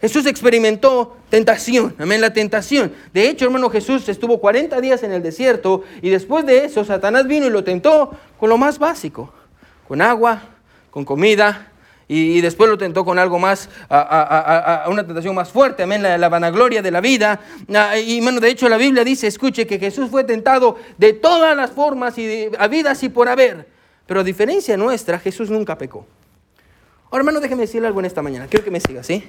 Jesús 0.00 0.26
experimentó 0.26 1.16
tentación, 1.28 1.94
amén, 1.98 2.20
la 2.20 2.32
tentación. 2.32 2.92
De 3.12 3.28
hecho, 3.28 3.46
hermano 3.46 3.68
Jesús 3.68 4.08
estuvo 4.08 4.38
40 4.38 4.80
días 4.80 5.02
en 5.02 5.12
el 5.12 5.22
desierto 5.22 5.82
y 6.02 6.10
después 6.10 6.46
de 6.46 6.64
eso 6.64 6.84
Satanás 6.84 7.26
vino 7.26 7.46
y 7.46 7.50
lo 7.50 7.64
tentó 7.64 8.12
con 8.38 8.48
lo 8.48 8.58
más 8.58 8.78
básico, 8.78 9.32
con 9.88 10.00
agua, 10.00 10.42
con 10.90 11.04
comida, 11.04 11.72
y, 12.10 12.40
después 12.40 12.70
lo 12.70 12.78
tentó 12.78 13.04
con 13.04 13.18
algo 13.18 13.38
más, 13.38 13.68
a, 13.90 14.86
una 14.88 15.04
tentación 15.06 15.34
más 15.34 15.50
fuerte, 15.50 15.82
amén, 15.82 16.02
la, 16.02 16.28
vanagloria 16.30 16.80
de 16.80 16.90
la 16.90 17.02
vida. 17.02 17.40
Ah, 17.74 17.98
y 17.98 18.22
bueno, 18.22 18.40
de 18.40 18.48
hecho 18.48 18.66
la 18.70 18.78
Biblia 18.78 19.04
dice, 19.04 19.26
escuche, 19.26 19.66
que 19.66 19.78
Jesús 19.78 20.08
fue 20.10 20.24
tentado 20.24 20.78
de 20.96 21.12
todas 21.12 21.54
las 21.54 21.70
formas 21.70 22.16
y 22.16 22.48
habidas 22.58 23.02
y 23.02 23.10
por 23.10 23.28
haber. 23.28 23.68
Pero 24.06 24.20
a 24.20 24.24
diferencia 24.24 24.74
nuestra, 24.78 25.18
Jesús 25.18 25.50
nunca 25.50 25.76
pecó. 25.76 26.06
Ahora, 27.10 27.20
hermano, 27.20 27.40
déjeme 27.40 27.62
decirle 27.62 27.88
algo 27.88 28.00
en 28.00 28.06
esta 28.06 28.22
mañana. 28.22 28.46
Quiero 28.48 28.64
que 28.64 28.70
me 28.70 28.80
siga, 28.80 29.02
¿sí? 29.02 29.22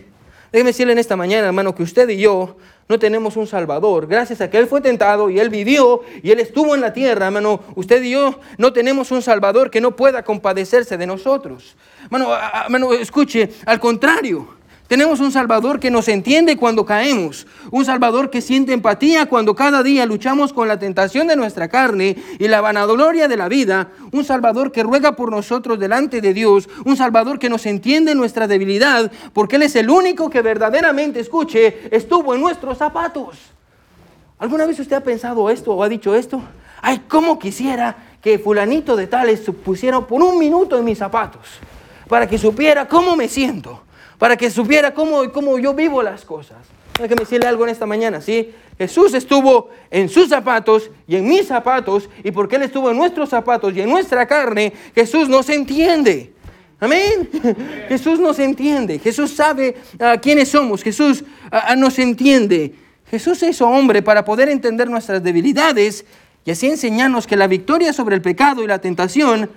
Déjeme 0.51 0.69
decirle 0.69 0.93
en 0.93 0.99
esta 0.99 1.15
mañana, 1.15 1.47
hermano, 1.47 1.75
que 1.75 1.83
usted 1.83 2.09
y 2.09 2.17
yo 2.17 2.57
no 2.87 2.97
tenemos 2.97 3.37
un 3.37 3.45
Salvador. 3.45 4.07
Gracias 4.07 4.41
a 4.41 4.49
que 4.49 4.57
Él 4.57 4.67
fue 4.67 4.81
tentado 4.81 5.29
y 5.29 5.39
Él 5.39 5.49
vivió 5.49 6.01
y 6.23 6.31
Él 6.31 6.39
estuvo 6.39 6.73
en 6.73 6.81
la 6.81 6.91
tierra, 6.91 7.27
hermano, 7.27 7.61
usted 7.75 8.01
y 8.01 8.11
yo 8.11 8.39
no 8.57 8.73
tenemos 8.73 9.11
un 9.11 9.21
Salvador 9.21 9.69
que 9.69 9.79
no 9.79 9.95
pueda 9.95 10.23
compadecerse 10.23 10.97
de 10.97 11.05
nosotros. 11.05 11.75
Hermano, 12.05 12.29
hermano 12.65 12.93
escuche, 12.93 13.51
al 13.65 13.79
contrario. 13.79 14.58
Tenemos 14.89 15.19
un 15.19 15.31
Salvador 15.31 15.79
que 15.79 15.91
nos 15.91 16.07
entiende 16.07 16.57
cuando 16.57 16.83
caemos, 16.83 17.45
un 17.69 17.85
Salvador 17.85 18.31
que 18.31 18.41
siente 18.41 18.73
empatía 18.73 19.27
cuando 19.27 19.55
cada 19.55 19.83
día 19.83 20.03
luchamos 20.07 20.51
con 20.51 20.67
la 20.67 20.79
tentación 20.79 21.27
de 21.27 21.35
nuestra 21.35 21.67
carne 21.67 22.17
y 22.39 22.47
la 22.47 22.59
vanagloria 22.59 23.27
de 23.27 23.37
la 23.37 23.47
vida, 23.47 23.89
un 24.11 24.25
Salvador 24.25 24.71
que 24.71 24.81
ruega 24.81 25.15
por 25.15 25.29
nosotros 25.29 25.77
delante 25.77 26.21
de 26.21 26.33
Dios, 26.33 26.67
un 26.85 26.97
Salvador 26.97 27.37
que 27.37 27.49
nos 27.49 27.67
entiende 27.67 28.15
nuestra 28.15 28.47
debilidad, 28.47 29.11
porque 29.31 29.57
Él 29.57 29.61
es 29.61 29.75
el 29.75 29.91
único 29.91 30.27
que 30.27 30.41
verdaderamente, 30.41 31.19
escuche, 31.19 31.95
estuvo 31.95 32.33
en 32.33 32.41
nuestros 32.41 32.79
zapatos. 32.79 33.37
¿Alguna 34.39 34.65
vez 34.65 34.79
usted 34.79 34.95
ha 34.95 35.03
pensado 35.03 35.51
esto 35.51 35.71
o 35.71 35.83
ha 35.83 35.87
dicho 35.87 36.15
esto? 36.15 36.41
Ay, 36.81 37.03
cómo 37.07 37.37
quisiera 37.37 37.95
que 38.23 38.39
fulanito 38.39 38.95
de 38.95 39.05
tales 39.05 39.41
pusiera 39.63 40.01
por 40.01 40.23
un 40.23 40.39
minuto 40.39 40.79
en 40.79 40.83
mis 40.83 40.97
zapatos, 40.97 41.47
para 42.07 42.27
que 42.27 42.39
supiera 42.39 42.87
cómo 42.87 43.15
me 43.15 43.27
siento 43.27 43.83
para 44.19 44.35
que 44.35 44.51
supiera 44.51 44.93
cómo, 44.93 45.31
cómo 45.31 45.57
yo 45.57 45.73
vivo 45.73 46.03
las 46.03 46.23
cosas. 46.25 46.57
que 46.93 47.07
me 47.07 47.15
decirle 47.15 47.47
algo 47.47 47.63
en 47.63 47.69
esta 47.69 47.85
mañana, 47.85 48.21
¿sí? 48.21 48.53
Jesús 48.77 49.13
estuvo 49.13 49.69
en 49.89 50.09
sus 50.09 50.27
zapatos 50.27 50.91
y 51.07 51.15
en 51.15 51.27
mis 51.27 51.47
zapatos, 51.47 52.09
y 52.23 52.31
porque 52.31 52.57
Él 52.57 52.63
estuvo 52.63 52.91
en 52.91 52.97
nuestros 52.97 53.29
zapatos 53.29 53.73
y 53.73 53.81
en 53.81 53.89
nuestra 53.89 54.27
carne, 54.27 54.73
Jesús 54.93 55.29
nos 55.29 55.49
entiende. 55.49 56.33
Amén. 56.81 57.29
Jesús 57.87 58.19
nos 58.19 58.39
entiende. 58.39 58.99
Jesús 58.99 59.31
sabe 59.31 59.77
a 59.99 60.17
quiénes 60.17 60.49
somos. 60.49 60.83
Jesús 60.83 61.23
nos 61.77 61.99
entiende. 61.99 62.73
Jesús 63.09 63.39
se 63.39 63.49
hizo 63.49 63.67
hombre 63.67 64.01
para 64.01 64.23
poder 64.23 64.49
entender 64.49 64.89
nuestras 64.89 65.23
debilidades 65.23 66.05
y 66.45 66.51
así 66.51 66.67
enseñarnos 66.67 67.27
que 67.27 67.35
la 67.35 67.47
victoria 67.47 67.91
sobre 67.91 68.15
el 68.15 68.21
pecado 68.21 68.63
y 68.63 68.67
la 68.67 68.79
tentación 68.79 69.49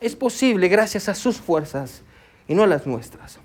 es 0.00 0.16
posible 0.16 0.68
gracias 0.68 1.08
a 1.08 1.14
sus 1.14 1.36
fuerzas 1.38 2.02
y 2.48 2.54
no 2.54 2.62
a 2.62 2.66
las 2.66 2.86
nuestras 2.86 3.38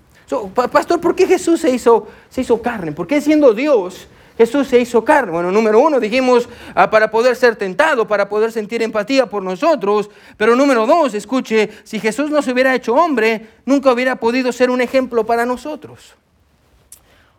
pastor, 0.54 1.00
¿por 1.00 1.14
qué 1.14 1.26
Jesús 1.26 1.60
se 1.60 1.70
hizo, 1.70 2.06
se 2.28 2.42
hizo 2.42 2.60
carne? 2.60 2.92
¿Por 2.92 3.06
qué 3.06 3.20
siendo 3.20 3.54
Dios 3.54 4.08
Jesús 4.36 4.68
se 4.68 4.78
hizo 4.78 5.04
carne? 5.04 5.32
Bueno, 5.32 5.50
número 5.50 5.80
uno, 5.80 5.98
dijimos, 5.98 6.48
ah, 6.74 6.90
para 6.90 7.10
poder 7.10 7.34
ser 7.34 7.56
tentado, 7.56 8.06
para 8.06 8.28
poder 8.28 8.52
sentir 8.52 8.82
empatía 8.82 9.26
por 9.26 9.42
nosotros. 9.42 10.10
Pero 10.36 10.54
número 10.54 10.86
dos, 10.86 11.14
escuche, 11.14 11.70
si 11.84 11.98
Jesús 11.98 12.30
no 12.30 12.42
se 12.42 12.52
hubiera 12.52 12.74
hecho 12.74 12.94
hombre, 12.94 13.48
nunca 13.64 13.92
hubiera 13.92 14.16
podido 14.16 14.52
ser 14.52 14.70
un 14.70 14.80
ejemplo 14.80 15.24
para 15.26 15.44
nosotros. 15.44 16.14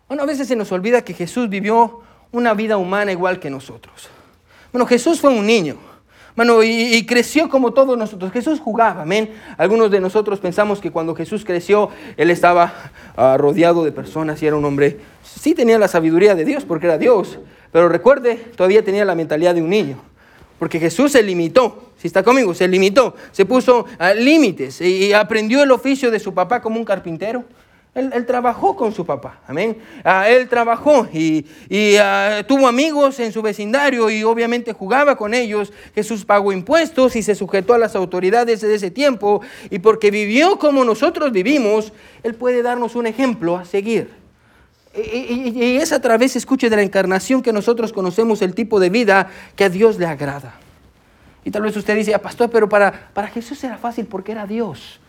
Bueno, 0.08 0.24
a 0.24 0.26
veces 0.26 0.48
se 0.48 0.56
nos 0.56 0.72
olvida 0.72 1.04
que 1.04 1.14
Jesús 1.14 1.50
vivió 1.50 2.02
una 2.32 2.54
vida 2.54 2.78
humana 2.78 3.12
igual 3.12 3.40
que 3.40 3.50
nosotros. 3.50 4.10
Bueno, 4.72 4.86
Jesús 4.86 5.22
fue 5.22 5.30
un 5.30 5.46
niño. 5.46 5.89
Bueno, 6.36 6.64
y, 6.64 7.06
creció 7.06 7.50
como 7.50 7.72
todos 7.72 7.98
nosotros. 7.98 8.32
Jesús 8.32 8.60
jugaba, 8.60 9.02
amén. 9.02 9.32
Algunos 9.58 9.92
de 9.92 10.00
nosotros 10.00 10.40
pensamos 10.40 10.80
que 10.80 10.92
cuando 10.92 11.16
Jesús 11.16 11.44
creció, 11.44 11.90
Él 12.18 12.30
estaba 12.30 12.74
ah, 13.18 13.36
rodeado 13.38 13.84
de 13.84 13.92
personas 13.92 14.42
y 14.42 14.48
era 14.48 14.56
un 14.56 14.66
hombre. 14.66 15.00
Sí 15.24 15.54
tenía 15.54 15.78
la 15.78 15.88
sabiduría 15.88 16.36
de 16.36 16.46
Dios 16.46 16.66
porque 16.66 16.88
era 16.88 16.98
Dios, 16.98 17.40
pero 17.72 17.90
recuerde, 17.90 18.36
todavía 18.56 18.84
tenía 18.84 19.06
la 19.06 19.16
mentalidad 19.16 19.56
de 19.56 19.62
un 19.62 19.70
niño. 19.70 20.02
Porque 20.60 20.80
Jesús 20.80 21.14
se 21.14 21.24
limitó, 21.24 21.92
si 21.98 22.08
está 22.08 22.22
conmigo, 22.22 22.54
se 22.54 22.68
limitó, 22.68 23.16
se 23.32 23.46
puso 23.46 23.86
a 23.98 24.14
límites 24.14 24.82
y 24.82 25.14
aprendió 25.14 25.64
el 25.64 25.72
oficio 25.72 26.12
de 26.12 26.20
su 26.20 26.34
papá 26.34 26.62
como 26.62 26.78
un 26.78 26.86
carpintero. 26.86 27.46
Él, 27.96 28.26
trabajó 28.28 28.76
con 28.76 28.94
su 28.94 29.04
papá, 29.04 29.40
amén. 29.48 29.78
Ah, 30.04 30.30
él 30.30 30.48
trabajó 30.48 31.08
y, 31.12 31.46
ah, 32.00 32.44
tuvo 32.48 32.68
amigos 32.68 33.20
en 33.20 33.32
su 33.32 33.42
vecindario 33.42 34.10
y 34.12 34.24
obviamente 34.24 34.74
jugaba 34.74 35.16
con 35.16 35.34
ellos. 35.34 35.74
Jesús 35.96 36.24
pagó 36.24 36.52
impuestos 36.52 37.16
y 37.16 37.24
se 37.24 37.34
sujetó 37.34 37.74
a 37.74 37.80
las 37.80 37.96
autoridades 37.96 38.62
de 38.62 38.76
ese 38.76 38.92
tiempo. 38.92 39.42
Y 39.72 39.80
porque 39.80 40.12
vivió 40.12 40.60
como 40.60 40.86
nosotros 40.86 41.32
vivimos, 41.32 41.92
Él 42.22 42.36
puede 42.36 42.62
darnos 42.62 42.96
un 42.96 43.08
ejemplo 43.08 43.58
a 43.58 43.66
seguir. 43.66 44.12
Y, 44.96 45.78
es 45.78 45.92
a 45.92 46.00
través, 46.00 46.36
escuche, 46.36 46.70
de 46.70 46.76
la 46.76 46.84
encarnación 46.84 47.42
que 47.42 47.52
nosotros 47.52 47.92
conocemos 47.92 48.42
el 48.44 48.54
tipo 48.54 48.80
de 48.80 48.90
vida 48.90 49.30
que 49.56 49.64
a 49.64 49.70
Dios 49.70 49.98
le 49.98 50.06
agrada. 50.06 50.56
Y 51.44 51.52
tal 51.52 51.64
vez 51.64 51.76
usted 51.76 51.96
dice, 51.96 52.14
ah, 52.14 52.22
pastor, 52.22 52.50
pero 52.52 52.70
para, 52.70 53.10
para 53.14 53.28
Jesús 53.28 53.64
era 53.64 53.78
fácil 53.78 54.06
porque 54.06 54.32
era 54.32 54.46
Dios. 54.46 55.00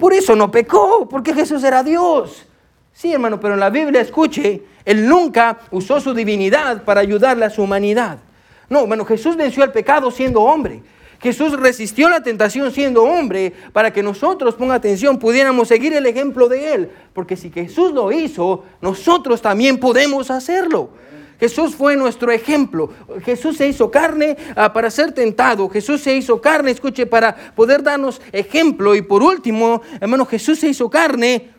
Por 0.00 0.12
eso 0.12 0.34
no 0.34 0.50
pecó, 0.50 1.08
porque 1.08 1.32
Jesús 1.32 1.62
era 1.62 1.82
Dios. 1.82 2.46
Sí, 2.92 3.12
hermano, 3.12 3.40
pero 3.40 3.54
en 3.54 3.60
la 3.60 3.70
Biblia, 3.70 4.00
escuche, 4.00 4.62
Él 4.84 5.08
nunca 5.08 5.58
usó 5.70 6.00
su 6.00 6.14
divinidad 6.14 6.84
para 6.84 7.00
ayudarle 7.00 7.44
a 7.44 7.50
su 7.50 7.62
humanidad. 7.62 8.18
No, 8.68 8.80
hermano, 8.82 9.04
Jesús 9.04 9.36
venció 9.36 9.64
el 9.64 9.72
pecado 9.72 10.10
siendo 10.10 10.40
hombre. 10.42 10.82
Jesús 11.20 11.58
resistió 11.58 12.08
la 12.08 12.22
tentación 12.22 12.70
siendo 12.70 13.02
hombre 13.02 13.52
para 13.72 13.92
que 13.92 14.02
nosotros, 14.02 14.54
ponga 14.56 14.74
atención, 14.74 15.18
pudiéramos 15.18 15.68
seguir 15.68 15.94
el 15.94 16.06
ejemplo 16.06 16.48
de 16.48 16.74
Él. 16.74 16.90
Porque 17.12 17.36
si 17.36 17.50
Jesús 17.50 17.92
lo 17.92 18.12
hizo, 18.12 18.64
nosotros 18.80 19.40
también 19.40 19.78
podemos 19.78 20.30
hacerlo. 20.30 20.90
Jesús 21.40 21.74
fue 21.74 21.96
nuestro 21.96 22.30
ejemplo. 22.30 22.90
Jesús 23.24 23.56
se 23.56 23.68
hizo 23.68 23.90
carne 23.90 24.36
ah, 24.56 24.72
para 24.72 24.90
ser 24.90 25.12
tentado. 25.12 25.68
Jesús 25.68 26.00
se 26.00 26.14
hizo 26.14 26.40
carne, 26.40 26.70
escuche, 26.70 27.06
para 27.06 27.34
poder 27.54 27.82
darnos 27.82 28.20
ejemplo. 28.32 28.94
Y 28.94 29.02
por 29.02 29.22
último, 29.22 29.82
hermano, 30.00 30.26
Jesús 30.26 30.60
se 30.60 30.68
hizo 30.68 30.88
carne 30.88 31.50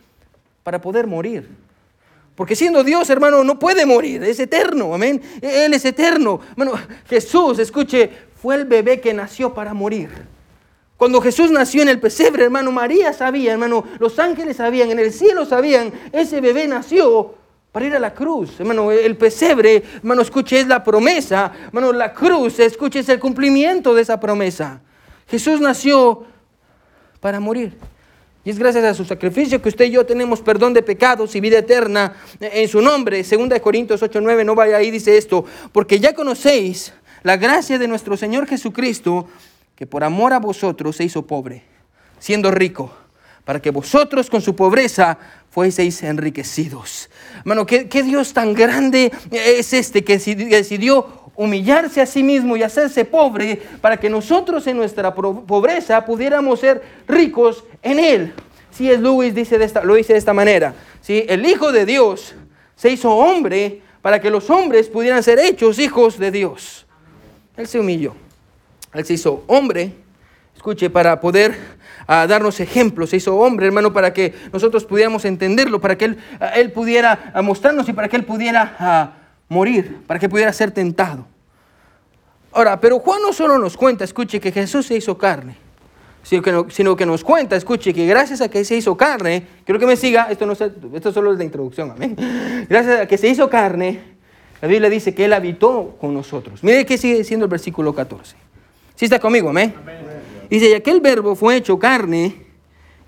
para 0.62 0.80
poder 0.80 1.06
morir. 1.06 1.48
Porque 2.34 2.54
siendo 2.54 2.84
Dios, 2.84 3.08
hermano, 3.08 3.44
no 3.44 3.58
puede 3.58 3.86
morir, 3.86 4.22
es 4.22 4.38
eterno, 4.38 4.94
amén. 4.94 5.22
Él 5.40 5.72
es 5.72 5.84
eterno. 5.84 6.40
Hermano, 6.50 6.72
Jesús, 7.08 7.58
escuche, 7.58 8.10
fue 8.34 8.56
el 8.56 8.66
bebé 8.66 9.00
que 9.00 9.14
nació 9.14 9.54
para 9.54 9.72
morir. 9.72 10.10
Cuando 10.98 11.20
Jesús 11.20 11.50
nació 11.50 11.82
en 11.82 11.88
el 11.88 12.00
pesebre, 12.00 12.44
hermano, 12.44 12.72
María 12.72 13.12
sabía, 13.12 13.52
hermano, 13.52 13.84
los 13.98 14.18
ángeles 14.18 14.56
sabían, 14.56 14.90
en 14.90 14.98
el 14.98 15.12
cielo 15.12 15.44
sabían, 15.44 15.92
ese 16.12 16.40
bebé 16.40 16.66
nació 16.66 17.34
para 17.76 17.88
ir 17.88 17.94
a 17.94 17.98
la 17.98 18.14
cruz. 18.14 18.58
Hermano, 18.58 18.90
el 18.90 19.18
pesebre, 19.18 19.82
hermano, 19.98 20.22
escuche, 20.22 20.58
es 20.58 20.66
la 20.66 20.82
promesa. 20.82 21.52
Hermano, 21.66 21.92
la 21.92 22.14
cruz, 22.14 22.58
escuche, 22.58 23.00
es 23.00 23.08
el 23.10 23.20
cumplimiento 23.20 23.94
de 23.94 24.00
esa 24.00 24.18
promesa. 24.18 24.80
Jesús 25.28 25.60
nació 25.60 26.24
para 27.20 27.38
morir. 27.38 27.76
Y 28.44 28.48
es 28.48 28.58
gracias 28.58 28.82
a 28.82 28.94
su 28.94 29.04
sacrificio 29.04 29.60
que 29.60 29.68
usted 29.68 29.84
y 29.84 29.90
yo 29.90 30.06
tenemos 30.06 30.40
perdón 30.40 30.72
de 30.72 30.80
pecados 30.80 31.36
y 31.36 31.40
vida 31.42 31.58
eterna 31.58 32.14
en 32.40 32.66
su 32.66 32.80
nombre. 32.80 33.22
Segunda 33.24 33.52
de 33.52 33.60
Corintios 33.60 34.02
8, 34.02 34.22
9, 34.22 34.42
no 34.42 34.54
vaya 34.54 34.78
ahí, 34.78 34.90
dice 34.90 35.18
esto. 35.18 35.44
Porque 35.70 36.00
ya 36.00 36.14
conocéis 36.14 36.94
la 37.24 37.36
gracia 37.36 37.78
de 37.78 37.88
nuestro 37.88 38.16
Señor 38.16 38.46
Jesucristo, 38.46 39.28
que 39.74 39.86
por 39.86 40.02
amor 40.02 40.32
a 40.32 40.38
vosotros 40.38 40.96
se 40.96 41.04
hizo 41.04 41.26
pobre, 41.26 41.62
siendo 42.20 42.50
rico, 42.50 42.96
para 43.46 43.62
que 43.62 43.70
vosotros 43.70 44.28
con 44.28 44.42
su 44.42 44.56
pobreza 44.56 45.16
fueseis 45.50 46.02
enriquecidos. 46.02 47.08
Hermano, 47.38 47.64
¿qué, 47.64 48.02
Dios 48.02 48.32
tan 48.34 48.52
grande 48.52 49.12
es 49.30 49.72
este 49.72 50.02
que 50.02 50.18
decidió 50.18 51.30
humillarse 51.36 52.00
a 52.00 52.06
sí 52.06 52.24
mismo 52.24 52.56
y 52.56 52.64
hacerse 52.64 53.04
pobre 53.04 53.62
para 53.80 53.98
que 53.98 54.10
nosotros 54.10 54.66
en 54.66 54.76
nuestra 54.76 55.14
pobreza 55.14 56.04
pudiéramos 56.04 56.58
ser 56.58 56.82
ricos 57.06 57.62
en 57.82 58.00
Él? 58.00 58.34
Si 58.72 58.90
es 58.90 58.98
Luis 58.98 59.32
dice 59.32 59.58
de 59.58 59.64
esta, 59.64 59.84
lo 59.84 59.94
dice 59.94 60.12
de 60.12 60.18
esta 60.18 60.34
manera. 60.34 60.74
¿sí? 61.00 61.24
El 61.28 61.46
Hijo 61.46 61.70
de 61.70 61.86
Dios 61.86 62.34
se 62.74 62.90
hizo 62.90 63.14
hombre 63.14 63.80
para 64.02 64.20
que 64.20 64.28
los 64.28 64.50
hombres 64.50 64.88
pudieran 64.88 65.22
ser 65.22 65.38
hechos 65.38 65.78
hijos 65.78 66.18
de 66.18 66.32
Dios. 66.32 66.84
Él 67.56 67.68
se 67.68 67.78
humilló. 67.78 68.14
Él 68.92 69.04
se 69.04 69.14
hizo 69.14 69.44
hombre, 69.46 69.92
escuche, 70.56 70.90
para 70.90 71.20
poder 71.20 71.75
a 72.06 72.26
darnos 72.26 72.60
ejemplos, 72.60 73.10
se 73.10 73.16
hizo 73.16 73.36
hombre, 73.36 73.66
hermano, 73.66 73.92
para 73.92 74.12
que 74.12 74.34
nosotros 74.52 74.84
pudiéramos 74.84 75.24
entenderlo, 75.24 75.80
para 75.80 75.98
que 75.98 76.06
Él, 76.06 76.18
él 76.54 76.72
pudiera 76.72 77.32
mostrarnos 77.42 77.88
y 77.88 77.92
para 77.92 78.08
que 78.08 78.16
Él 78.16 78.24
pudiera 78.24 79.12
morir, 79.48 79.98
para 80.06 80.20
que 80.20 80.28
pudiera 80.28 80.52
ser 80.52 80.70
tentado. 80.70 81.26
Ahora, 82.52 82.80
pero 82.80 82.98
Juan 83.00 83.20
no 83.22 83.32
solo 83.32 83.58
nos 83.58 83.76
cuenta, 83.76 84.04
escuche, 84.04 84.40
que 84.40 84.50
Jesús 84.52 84.86
se 84.86 84.96
hizo 84.96 85.18
carne, 85.18 85.56
sino 86.22 86.42
que, 86.42 86.64
sino 86.70 86.96
que 86.96 87.04
nos 87.04 87.22
cuenta, 87.22 87.54
escuche, 87.54 87.92
que 87.92 88.06
gracias 88.06 88.40
a 88.40 88.48
que 88.48 88.64
se 88.64 88.76
hizo 88.76 88.96
carne, 88.96 89.46
quiero 89.64 89.78
que 89.78 89.86
me 89.86 89.96
siga, 89.96 90.28
esto, 90.30 90.46
no, 90.46 90.52
esto 90.52 91.12
solo 91.12 91.32
es 91.32 91.38
la 91.38 91.44
introducción, 91.44 91.90
amén. 91.90 92.16
Gracias 92.68 93.00
a 93.00 93.06
que 93.06 93.18
se 93.18 93.28
hizo 93.28 93.50
carne, 93.50 94.00
la 94.62 94.68
Biblia 94.68 94.88
dice 94.88 95.14
que 95.14 95.26
Él 95.26 95.34
habitó 95.34 95.96
con 96.00 96.14
nosotros. 96.14 96.64
Mire 96.64 96.86
qué 96.86 96.96
sigue 96.96 97.18
diciendo 97.18 97.44
el 97.44 97.50
versículo 97.50 97.94
14. 97.94 98.36
¿Sí 98.94 99.04
está 99.04 99.18
conmigo, 99.18 99.50
amén. 99.50 99.74
amén. 99.82 100.05
Dice, 100.48 100.70
y 100.70 100.74
aquel 100.74 101.00
verbo 101.00 101.34
fue 101.34 101.56
hecho 101.56 101.78
carne 101.78 102.46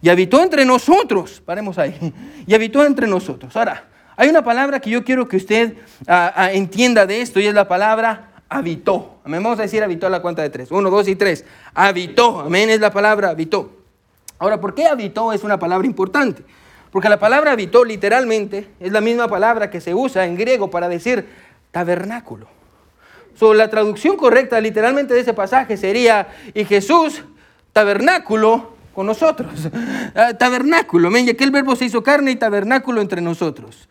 y 0.01 0.09
habitó 0.09 0.42
entre 0.42 0.64
nosotros. 0.64 1.42
Paremos 1.44 1.79
ahí. 1.79 2.12
Y 2.46 2.55
habitó 2.55 2.83
entre 2.87 3.07
nosotros. 3.07 3.55
Ahora, 3.57 3.85
hay 4.16 4.31
una 4.31 4.42
palabra 4.42 4.81
que 4.81 4.88
yo 4.88 5.05
quiero 5.05 5.29
que 5.29 5.37
usted 5.37 5.74
ah, 6.07 6.33
ah, 6.35 6.53
entienda 6.53 7.05
de 7.05 7.20
esto 7.20 7.40
y 7.40 7.46
es 7.46 7.53
la 7.53 7.68
palabra 7.68 8.33
habitó. 8.48 9.18
Amén. 9.22 9.42
Vamos 9.42 9.59
a 9.59 9.62
decir 9.62 9.83
habitó 9.83 10.07
a 10.07 10.11
la 10.11 10.22
cuenta 10.22 10.40
de 10.40 10.48
tres. 10.48 10.70
Uno, 10.70 10.88
dos 10.88 11.07
y 11.09 11.14
tres. 11.14 11.44
Habitó. 11.74 12.40
Amén. 12.40 12.70
Es 12.70 12.81
la 12.81 12.90
palabra 12.90 13.29
habitó. 13.29 13.70
Ahora, 14.38 14.61
¿por 14.61 14.74
qué 14.74 14.87
habitó 14.87 15.33
es 15.35 15.44
una 15.44 15.59
palabra 15.59 15.87
importante? 15.87 16.42
Porque 16.90 17.11
la 17.11 17.18
palabra 17.18 17.53
habitó 17.53 17.85
literalmente 17.85 18.68
es 18.81 18.92
la 18.92 19.03
misma 19.03 19.29
palabra 19.29 19.68
que 19.68 19.81
se 19.81 19.94
usa 19.94 20.24
en 20.24 20.37
griego 20.37 20.70
para 20.70 20.88
decir 20.88 21.29
tabernáculo 21.70 22.57
la 23.40 23.70
traducción 23.70 24.16
correcta 24.16 24.61
literalmente 24.61 25.14
de 25.14 25.20
ese 25.20 25.35
pasaje 25.35 25.77
sería, 25.77 26.29
y 26.55 26.64
Jesús, 26.64 27.22
tabernáculo 27.72 28.72
con 28.94 29.07
nosotros. 29.07 29.68
Ah, 30.14 30.33
tabernáculo, 30.35 31.16
y 31.16 31.31
aquel 31.31 31.51
verbo 31.51 31.77
se 31.77 31.85
hizo 31.85 32.03
carne 32.03 32.31
y 32.31 32.37
tabernáculo 32.37 33.01
entre 33.01 33.20
nosotros. 33.20 33.88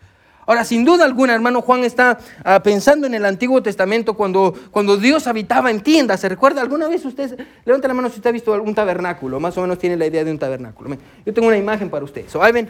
Ahora, 0.47 0.63
sin 0.63 0.83
duda 0.83 1.05
alguna, 1.05 1.35
hermano 1.35 1.61
Juan 1.61 1.83
está 1.83 2.17
ah, 2.43 2.63
pensando 2.63 3.05
en 3.05 3.13
el 3.13 3.23
Antiguo 3.25 3.61
Testamento 3.61 4.15
cuando, 4.15 4.53
cuando 4.71 4.97
Dios 4.97 5.27
habitaba 5.27 5.69
en 5.69 5.81
tiendas. 5.81 6.21
¿Se 6.21 6.29
recuerda? 6.29 6.61
¿Alguna 6.61 6.87
vez 6.87 7.05
usted, 7.05 7.37
levanta 7.65 7.87
la 7.87 7.93
mano 7.93 8.09
si 8.09 8.15
usted 8.15 8.29
ha 8.29 8.33
visto 8.33 8.53
algún 8.53 8.73
tabernáculo? 8.73 9.39
Más 9.39 9.57
o 9.57 9.61
menos 9.61 9.77
tiene 9.77 9.95
la 9.95 10.05
idea 10.07 10.23
de 10.23 10.31
un 10.31 10.39
tabernáculo. 10.39 10.97
Yo 11.25 11.33
tengo 11.33 11.49
una 11.49 11.57
imagen 11.57 11.89
para 11.89 12.05
usted. 12.05 12.27
So, 12.29 12.41
ahí 12.41 12.53
ven, 12.53 12.67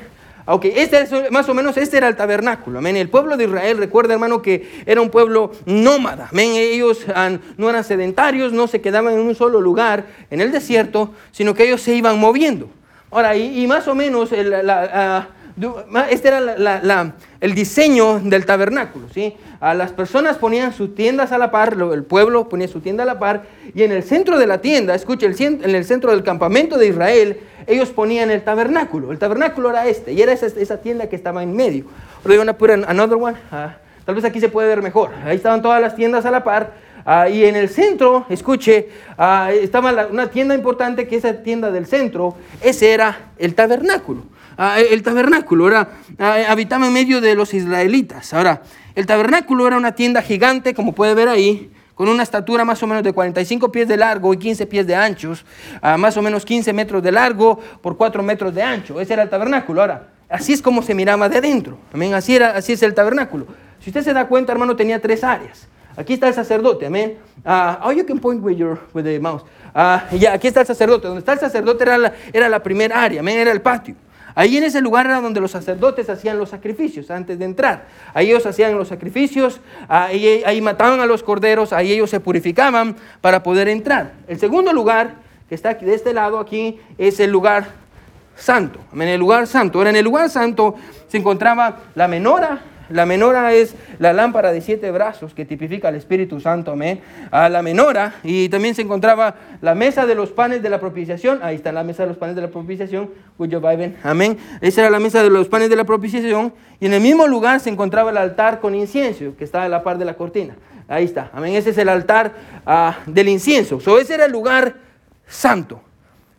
Ok, 0.49 0.63
este 0.63 1.01
es, 1.01 1.12
más 1.29 1.49
o 1.49 1.53
menos 1.53 1.75
este 1.75 1.97
era 1.97 2.07
el 2.07 2.15
tabernáculo. 2.15 2.79
Amén. 2.79 2.95
El 2.95 3.10
pueblo 3.10 3.36
de 3.36 3.43
Israel, 3.43 3.77
recuerda 3.77 4.13
hermano 4.13 4.41
que 4.41 4.81
era 4.86 5.01
un 5.01 5.10
pueblo 5.10 5.51
nómada. 5.65 6.29
Amén. 6.31 6.51
Ellos 6.55 7.05
no 7.57 7.69
eran 7.69 7.83
sedentarios, 7.83 8.53
no 8.53 8.67
se 8.67 8.79
quedaban 8.79 9.13
en 9.13 9.19
un 9.19 9.36
solo 9.36 9.60
lugar 9.60 10.05
en 10.31 10.39
el 10.39 10.53
desierto, 10.53 11.13
sino 11.31 11.53
que 11.53 11.65
ellos 11.65 11.81
se 11.81 11.95
iban 11.95 12.17
moviendo. 12.17 12.69
Ahora, 13.12 13.36
y, 13.36 13.67
más 13.67 13.89
o 13.89 13.95
menos 13.95 14.31
este 16.10 16.28
era 16.28 17.13
el 17.41 17.56
diseño 17.56 18.20
del 18.20 18.46
tabernáculo. 18.46 19.08
¿sí? 19.12 19.36
A 19.60 19.74
las 19.74 19.91
personas 19.91 20.38
ponían 20.38 20.74
sus 20.74 20.93
tiendas 20.93 21.32
a 21.32 21.38
la 21.38 21.50
par, 21.50 21.76
el 21.93 22.04
pueblo 22.04 22.48
ponía 22.48 22.67
su 22.67 22.80
tienda 22.80 23.04
a 23.04 23.06
la 23.08 23.17
par, 23.17 23.43
y 23.74 23.84
en 23.84 23.91
el 23.91 24.04
centro 24.04 24.38
de 24.38 24.46
la 24.46 24.62
tienda, 24.62 24.93
escuche, 24.93 25.26
en 25.26 25.76
el 25.76 25.86
centro 25.86 26.12
del 26.12 26.24
campamento 26.24 26.78
de 26.78 26.88
Israel, 26.88 27.39
ellos 27.65 27.89
ponían 27.89 28.30
el 28.30 28.43
tabernáculo. 28.43 29.12
El 29.12 29.17
tabernáculo 29.17 29.72
era 29.72 29.88
este, 29.88 30.13
y 30.13 30.22
era 30.22 30.32
esa, 30.34 30.78
tienda 30.78 31.10
que 31.10 31.15
estaba 31.15 31.41
en 31.41 31.56
medio. 31.56 31.86
Van 32.24 32.50
a 32.50 32.58
poner 32.58 32.86
another 32.88 33.17
one. 33.20 33.38
Ah, 33.52 33.78
tal 34.06 34.15
vez 34.15 34.26
aquí 34.26 34.39
se 34.39 34.50
puede 34.50 34.67
ver 34.67 34.82
mejor. 34.82 35.10
Ahí 35.26 35.36
estaban 35.36 35.62
todas 35.62 35.82
las 35.82 35.96
tiendas 35.96 36.26
a 36.26 36.32
la 36.32 36.43
par. 36.43 36.74
Ah, 37.06 37.30
y 37.30 37.46
en 37.46 37.56
el 37.56 37.70
centro, 37.70 38.26
escuche, 38.30 38.89
ah, 39.17 39.50
estaba 39.52 40.08
una 40.12 40.28
tienda 40.28 40.54
importante 40.54 41.08
que 41.08 41.15
esa 41.15 41.34
tienda 41.41 41.72
del 41.72 41.88
centro, 41.88 42.36
ese 42.62 42.93
era 42.93 43.32
el 43.38 43.56
tabernáculo. 43.56 44.24
El 44.58 45.04
tabernáculo 45.04 45.67
era, 45.67 45.89
habitaba 46.50 46.88
en 46.88 46.93
medio 46.93 47.22
de 47.22 47.36
los 47.36 47.54
israelitas. 47.54 48.34
Ahora, 48.34 48.62
el 48.96 49.06
tabernáculo 49.06 49.67
era 49.67 49.78
una 49.78 49.93
tienda 49.93 50.22
gigante, 50.22 50.74
como 50.74 50.93
puede 50.93 51.13
ver 51.13 51.30
ahí, 51.30 51.72
con 51.93 52.10
una 52.10 52.24
estatura 52.24 52.63
más 52.63 52.82
o 52.84 52.88
menos 52.88 53.04
de 53.04 53.12
45 53.12 53.72
pies 53.72 53.88
de 53.88 53.98
largo 53.98 54.34
y 54.34 54.38
15 54.38 54.67
pies 54.67 54.86
de 54.86 54.96
anchos, 54.96 55.46
a 55.82 55.98
más 55.98 56.15
o 56.15 56.22
menos 56.22 56.46
15 56.46 56.72
metros 56.74 57.02
de 57.02 57.12
largo 57.12 57.60
por 57.82 57.98
4 57.98 58.22
metros 58.22 58.54
de 58.54 58.62
ancho. 58.62 59.02
Ese 59.02 59.13
era 59.13 59.24
el 59.24 59.30
tabernáculo. 59.30 59.82
Ahora, 59.82 60.10
así 60.30 60.54
es 60.54 60.62
como 60.62 60.82
se 60.84 60.93
miraba 60.93 61.28
de 61.28 61.38
adentro. 61.38 61.78
Amén. 61.93 62.13
Así, 62.13 62.36
era, 62.36 62.52
así 62.52 62.74
es 62.74 62.84
el 62.84 62.93
tabernáculo. 62.93 63.48
Si 63.80 63.89
usted 63.89 64.04
se 64.04 64.13
da 64.13 64.28
cuenta, 64.28 64.52
hermano, 64.52 64.76
tenía 64.76 65.02
tres 65.02 65.24
áreas. 65.24 65.67
Aquí 65.96 66.13
está 66.13 66.28
el 66.28 66.36
sacerdote, 66.36 66.86
amén. 66.86 67.17
Uh, 67.43 67.88
oh, 67.88 67.91
you 67.91 68.06
can 68.06 68.20
point 68.20 68.43
with, 68.43 68.56
your, 68.56 68.80
with 68.93 69.04
the 69.04 69.20
mouse. 69.20 69.43
Uh, 69.74 70.15
ya, 70.17 70.34
aquí 70.34 70.48
está 70.48 70.62
el 70.62 70.67
sacerdote. 70.67 71.08
Donde 71.08 71.20
está 71.20 71.34
el 71.34 71.39
sacerdote 71.39 71.84
era 71.84 71.98
la, 71.98 72.13
era 72.32 72.48
la 72.48 72.62
primera 72.62 73.02
área, 73.02 73.22
amén, 73.22 73.39
era 73.39 73.52
el 73.52 73.62
patio. 73.62 73.96
Ahí 74.38 74.56
en 74.56 74.63
ese 74.63 74.82
lugar 74.82 75.08
era 75.08 75.19
donde 75.19 75.41
los 75.41 75.50
sacerdotes 75.50 76.12
hacían 76.12 76.38
los 76.38 76.50
sacrificios 76.50 77.10
antes 77.10 77.39
de 77.39 77.45
entrar. 77.45 77.88
Ahí 78.13 78.28
ellos 78.28 78.45
hacían 78.45 78.78
los 78.78 78.88
sacrificios, 78.88 79.60
ahí, 79.88 80.43
ahí 80.45 80.62
mataban 80.62 81.00
a 81.00 81.08
los 81.08 81.23
corderos, 81.23 81.73
ahí 81.73 81.91
ellos 81.91 82.12
se 82.12 82.19
purificaban 82.19 82.95
para 83.19 83.41
poder 83.41 83.67
entrar. 83.67 84.12
El 84.28 84.38
segundo 84.38 84.73
lugar, 84.73 85.15
que 85.50 85.56
está 85.56 85.69
aquí 85.71 85.86
de 85.86 85.95
este 85.95 86.13
lado 86.13 86.38
aquí, 86.38 86.80
es 87.00 87.19
el 87.19 87.32
lugar 87.32 87.65
santo. 88.36 88.80
En 88.93 89.02
el 89.02 89.19
lugar 89.19 89.47
santo. 89.47 89.80
Ahora, 89.80 89.89
en 89.89 89.95
el 89.95 90.06
lugar 90.06 90.30
santo 90.30 90.76
se 91.08 91.17
encontraba 91.17 91.80
la 91.95 92.08
menora. 92.08 92.62
La 92.89 93.06
menora 93.06 93.54
es 93.54 93.76
la 94.00 94.13
lámpara 94.13 94.52
de 94.52 94.62
siete 94.62 94.91
brazos 94.91 95.34
que 95.34 95.45
tipifica 95.45 95.89
al 95.89 95.95
Espíritu 95.95 96.39
Santo, 96.39 96.71
amén. 96.71 97.02
A 97.32 97.50
la 97.50 97.62
menora, 97.62 98.15
y 98.23 98.50
también 98.50 98.76
se 98.76 98.82
encontraba 98.82 99.36
la 99.62 99.76
mesa 99.76 100.06
de 100.06 100.15
los 100.15 100.32
panes 100.32 100.62
de 100.62 100.69
la 100.69 100.80
propiciación. 100.80 101.39
Ahí 101.43 101.56
está 101.56 101.71
la 101.71 101.84
mesa 101.84 102.04
de 102.04 102.10
los 102.10 102.17
panes 102.17 102.36
de 102.36 102.41
la 102.41 102.50
propiciación, 102.50 103.10
cuyo 103.38 103.62
amén. 104.04 104.38
Esa 104.62 104.82
era 104.82 104.89
la 104.89 105.00
mesa 105.00 105.21
de 105.21 105.30
los 105.30 105.47
panes 105.50 105.69
de 105.69 105.76
la 105.76 105.84
propiciación. 105.84 106.54
Y 106.80 106.86
en 106.86 106.93
el 106.93 107.02
mismo 107.02 107.28
lugar 107.28 107.60
se 107.60 107.69
encontraba 107.69 108.12
el 108.12 108.17
altar 108.17 108.60
con 108.60 108.76
incienso, 108.76 109.36
que 109.38 109.43
estaba 109.43 109.65
a 109.65 109.69
la 109.69 109.84
par 109.84 109.97
de 109.97 110.06
la 110.06 110.13
cortina. 110.13 110.56
Ahí 110.88 111.04
está, 111.04 111.30
amén. 111.34 111.56
Ese 111.56 111.71
es 111.71 111.78
el 111.78 111.89
altar 111.89 112.34
ah, 112.65 113.00
del 113.06 113.28
incienso. 113.28 113.80
So, 113.82 114.00
ese 114.00 114.13
era 114.13 114.26
el 114.26 114.32
lugar 114.32 114.76
santo. 115.26 115.82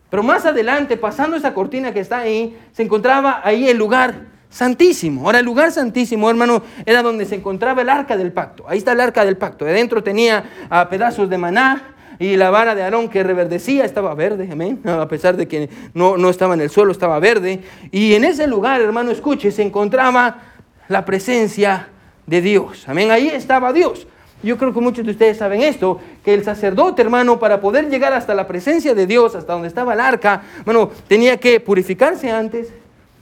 Pero 0.09 0.23
más 0.23 0.45
adelante, 0.45 0.97
pasando 0.97 1.37
esa 1.37 1.53
cortina 1.53 1.93
que 1.93 1.99
está 1.99 2.19
ahí, 2.19 2.57
se 2.71 2.81
encontraba 2.81 3.41
ahí 3.43 3.69
el 3.69 3.77
lugar 3.77 4.15
santísimo. 4.49 5.25
Ahora, 5.25 5.39
el 5.39 5.45
lugar 5.45 5.71
santísimo, 5.71 6.29
hermano, 6.29 6.63
era 6.85 7.01
donde 7.01 7.25
se 7.25 7.35
encontraba 7.35 7.81
el 7.81 7.89
arca 7.89 8.17
del 8.17 8.31
pacto. 8.31 8.65
Ahí 8.67 8.79
está 8.79 8.93
el 8.93 9.01
arca 9.01 9.23
del 9.25 9.37
pacto. 9.37 9.65
De 9.65 9.73
dentro 9.73 10.03
tenía 10.03 10.43
ah, 10.69 10.89
pedazos 10.89 11.29
de 11.29 11.37
maná 11.37 11.95
y 12.19 12.35
la 12.35 12.49
vara 12.49 12.75
de 12.75 12.83
Aarón 12.83 13.07
que 13.07 13.23
reverdecía 13.23 13.85
estaba 13.85 14.13
verde, 14.13 14.49
amén. 14.51 14.81
A 14.85 15.07
pesar 15.07 15.37
de 15.37 15.47
que 15.47 15.69
no, 15.93 16.17
no 16.17 16.29
estaba 16.29 16.53
en 16.53 16.61
el 16.61 16.69
suelo, 16.69 16.91
estaba 16.91 17.19
verde. 17.19 17.61
Y 17.91 18.13
en 18.13 18.25
ese 18.25 18.47
lugar, 18.47 18.81
hermano, 18.81 19.11
escuche, 19.11 19.51
se 19.51 19.63
encontraba 19.63 20.41
la 20.87 21.05
presencia 21.05 21.87
de 22.25 22.41
Dios. 22.41 22.87
Amén. 22.87 23.11
Ahí 23.11 23.27
estaba 23.27 23.71
Dios. 23.71 24.07
Yo 24.41 24.57
creo 24.57 24.73
que 24.73 24.79
muchos 24.79 25.05
de 25.05 25.11
ustedes 25.11 25.37
saben 25.37 25.61
esto, 25.61 25.99
que 26.23 26.33
el 26.33 26.45
sacerdote, 26.45 27.01
hermano, 27.01 27.39
para 27.39 27.59
poder 27.59 27.89
llegar 27.89 28.13
hasta 28.13 28.33
la 28.33 28.47
presencia 28.47 28.95
de 28.95 29.05
Dios, 29.05 29.35
hasta 29.35 29.51
donde 29.51 29.67
estaba 29.67 29.93
el 29.93 29.99
arca, 29.99 30.43
bueno, 30.63 30.91
tenía 31.07 31.37
que 31.37 31.59
purificarse 31.59 32.31
antes. 32.31 32.69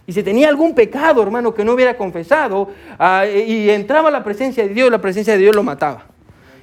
Y 0.07 0.13
si 0.13 0.23
tenía 0.23 0.47
algún 0.47 0.73
pecado, 0.73 1.21
hermano, 1.21 1.53
que 1.53 1.63
no 1.63 1.73
hubiera 1.73 1.97
confesado, 1.97 2.69
ah, 2.97 3.25
y 3.27 3.69
entraba 3.69 4.07
a 4.07 4.11
la 4.11 4.23
presencia 4.23 4.63
de 4.63 4.73
Dios, 4.73 4.89
la 4.89 5.01
presencia 5.01 5.33
de 5.33 5.39
Dios 5.39 5.55
lo 5.55 5.63
mataba. 5.63 6.05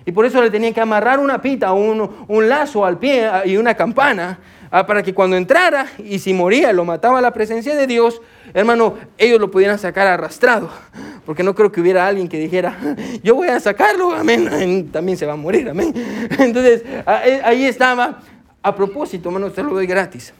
Y 0.06 0.12
por 0.12 0.24
eso 0.24 0.42
le 0.42 0.50
tenían 0.50 0.74
que 0.74 0.80
amarrar 0.80 1.20
una 1.20 1.40
pita, 1.40 1.72
un, 1.72 2.10
un 2.26 2.48
lazo 2.48 2.84
al 2.84 2.98
pie 2.98 3.26
ah, 3.26 3.46
y 3.46 3.56
una 3.56 3.74
campana, 3.74 4.38
ah, 4.70 4.86
para 4.86 5.02
que 5.02 5.14
cuando 5.14 5.36
entrara 5.36 5.86
y 5.98 6.18
si 6.18 6.34
moría, 6.34 6.72
lo 6.72 6.84
mataba 6.84 7.20
la 7.20 7.32
presencia 7.32 7.76
de 7.76 7.86
Dios, 7.86 8.20
hermano, 8.52 8.94
ellos 9.18 9.38
lo 9.38 9.50
pudieran 9.50 9.78
sacar 9.78 10.06
arrastrado 10.06 10.70
porque 11.24 11.42
no 11.42 11.54
creo 11.54 11.72
que 11.72 11.80
hubiera 11.80 12.06
alguien 12.06 12.28
que 12.28 12.38
dijera, 12.38 12.76
yo 13.22 13.34
voy 13.34 13.48
a 13.48 13.58
sacarlo, 13.60 14.12
amén, 14.12 14.90
también 14.92 15.16
se 15.16 15.26
va 15.26 15.32
a 15.32 15.36
morir, 15.36 15.68
amén. 15.68 15.92
Entonces, 16.38 16.82
eh, 16.84 17.40
ahí 17.44 17.64
estaba, 17.64 18.20
a 18.62 18.74
propósito, 18.74 19.28
hermano, 19.28 19.46
usted 19.46 19.64
lo 19.64 19.74
doy 19.74 19.86
gratis. 19.86 20.34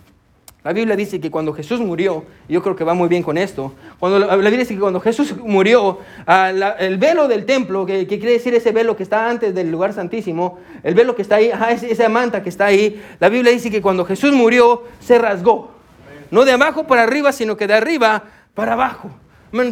La 0.65 0.73
Biblia 0.73 0.97
dice 0.97 1.21
que 1.21 1.31
cuando 1.31 1.53
Jesús 1.53 1.79
murió, 1.81 2.25
yo 2.49 2.63
creo 2.63 2.75
que 2.75 2.85
va 2.85 2.95
muy 2.95 3.09
bien 3.09 3.23
con 3.23 3.37
esto, 3.37 3.75
cuando 4.01 4.19
la 4.19 4.35
Biblia 4.35 4.59
dice 4.59 4.75
que 4.75 4.81
cuando 4.81 4.99
Jesús 4.99 5.37
murió, 5.37 5.99
el 6.27 6.97
velo 6.97 7.29
del 7.29 7.45
templo, 7.45 7.85
que, 7.85 8.07
quiere 8.07 8.33
decir 8.33 8.55
ese 8.55 8.73
velo 8.73 8.97
que 8.97 9.03
está 9.03 9.29
antes 9.29 9.55
del 9.55 9.71
lugar 9.71 9.93
santísimo, 9.93 10.59
el 10.83 10.95
velo 10.95 11.15
que 11.15 11.23
está 11.23 11.37
ahí, 11.37 11.53
esa 11.83 12.09
manta 12.09 12.43
que 12.43 12.49
está 12.49 12.67
ahí, 12.67 13.01
la 13.21 13.29
Biblia 13.29 13.53
dice 13.53 13.71
que 13.71 13.83
cuando 13.83 14.05
Jesús 14.05 14.33
murió, 14.33 14.85
se 15.01 15.19
rasgó. 15.19 15.71
No 16.31 16.45
de 16.45 16.53
abajo 16.53 16.85
para 16.85 17.03
arriba, 17.03 17.31
sino 17.33 17.57
que 17.57 17.67
de 17.67 17.75
arriba 17.75 18.25
para 18.55 18.73
abajo 18.73 19.11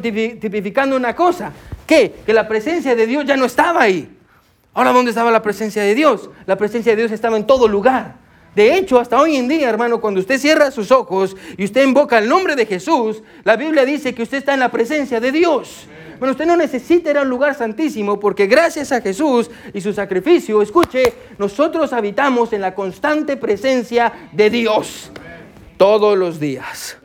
tipificando 0.00 0.96
una 0.96 1.14
cosa, 1.16 1.52
¿qué? 1.86 2.14
Que 2.24 2.32
la 2.32 2.46
presencia 2.46 2.94
de 2.94 3.06
Dios 3.06 3.24
ya 3.24 3.36
no 3.36 3.46
estaba 3.46 3.82
ahí. 3.82 4.16
Ahora, 4.74 4.92
¿dónde 4.92 5.10
estaba 5.10 5.30
la 5.30 5.42
presencia 5.42 5.82
de 5.82 5.94
Dios? 5.94 6.30
La 6.46 6.56
presencia 6.56 6.92
de 6.92 6.96
Dios 6.96 7.12
estaba 7.12 7.36
en 7.36 7.46
todo 7.46 7.68
lugar. 7.68 8.21
De 8.54 8.76
hecho, 8.76 9.00
hasta 9.00 9.20
hoy 9.20 9.36
en 9.36 9.48
día, 9.48 9.68
hermano, 9.68 10.00
cuando 10.00 10.20
usted 10.20 10.38
cierra 10.38 10.70
sus 10.70 10.90
ojos 10.90 11.36
y 11.56 11.64
usted 11.64 11.84
invoca 11.84 12.18
el 12.18 12.28
nombre 12.28 12.54
de 12.54 12.66
Jesús, 12.66 13.22
la 13.44 13.56
Biblia 13.56 13.84
dice 13.84 14.14
que 14.14 14.22
usted 14.22 14.38
está 14.38 14.54
en 14.54 14.60
la 14.60 14.70
presencia 14.70 15.20
de 15.20 15.32
Dios. 15.32 15.86
Bueno, 16.18 16.32
usted 16.32 16.46
no 16.46 16.56
necesita 16.56 17.10
ir 17.10 17.18
a 17.18 17.22
un 17.22 17.28
lugar 17.28 17.54
santísimo 17.54 18.20
porque 18.20 18.46
gracias 18.46 18.92
a 18.92 19.00
Jesús 19.00 19.50
y 19.72 19.80
su 19.80 19.92
sacrificio, 19.92 20.62
escuche, 20.62 21.14
nosotros 21.38 21.92
habitamos 21.92 22.52
en 22.52 22.60
la 22.60 22.74
constante 22.74 23.36
presencia 23.36 24.12
de 24.32 24.50
Dios 24.50 25.10
todos 25.76 26.16
los 26.16 26.38
días, 26.38 26.96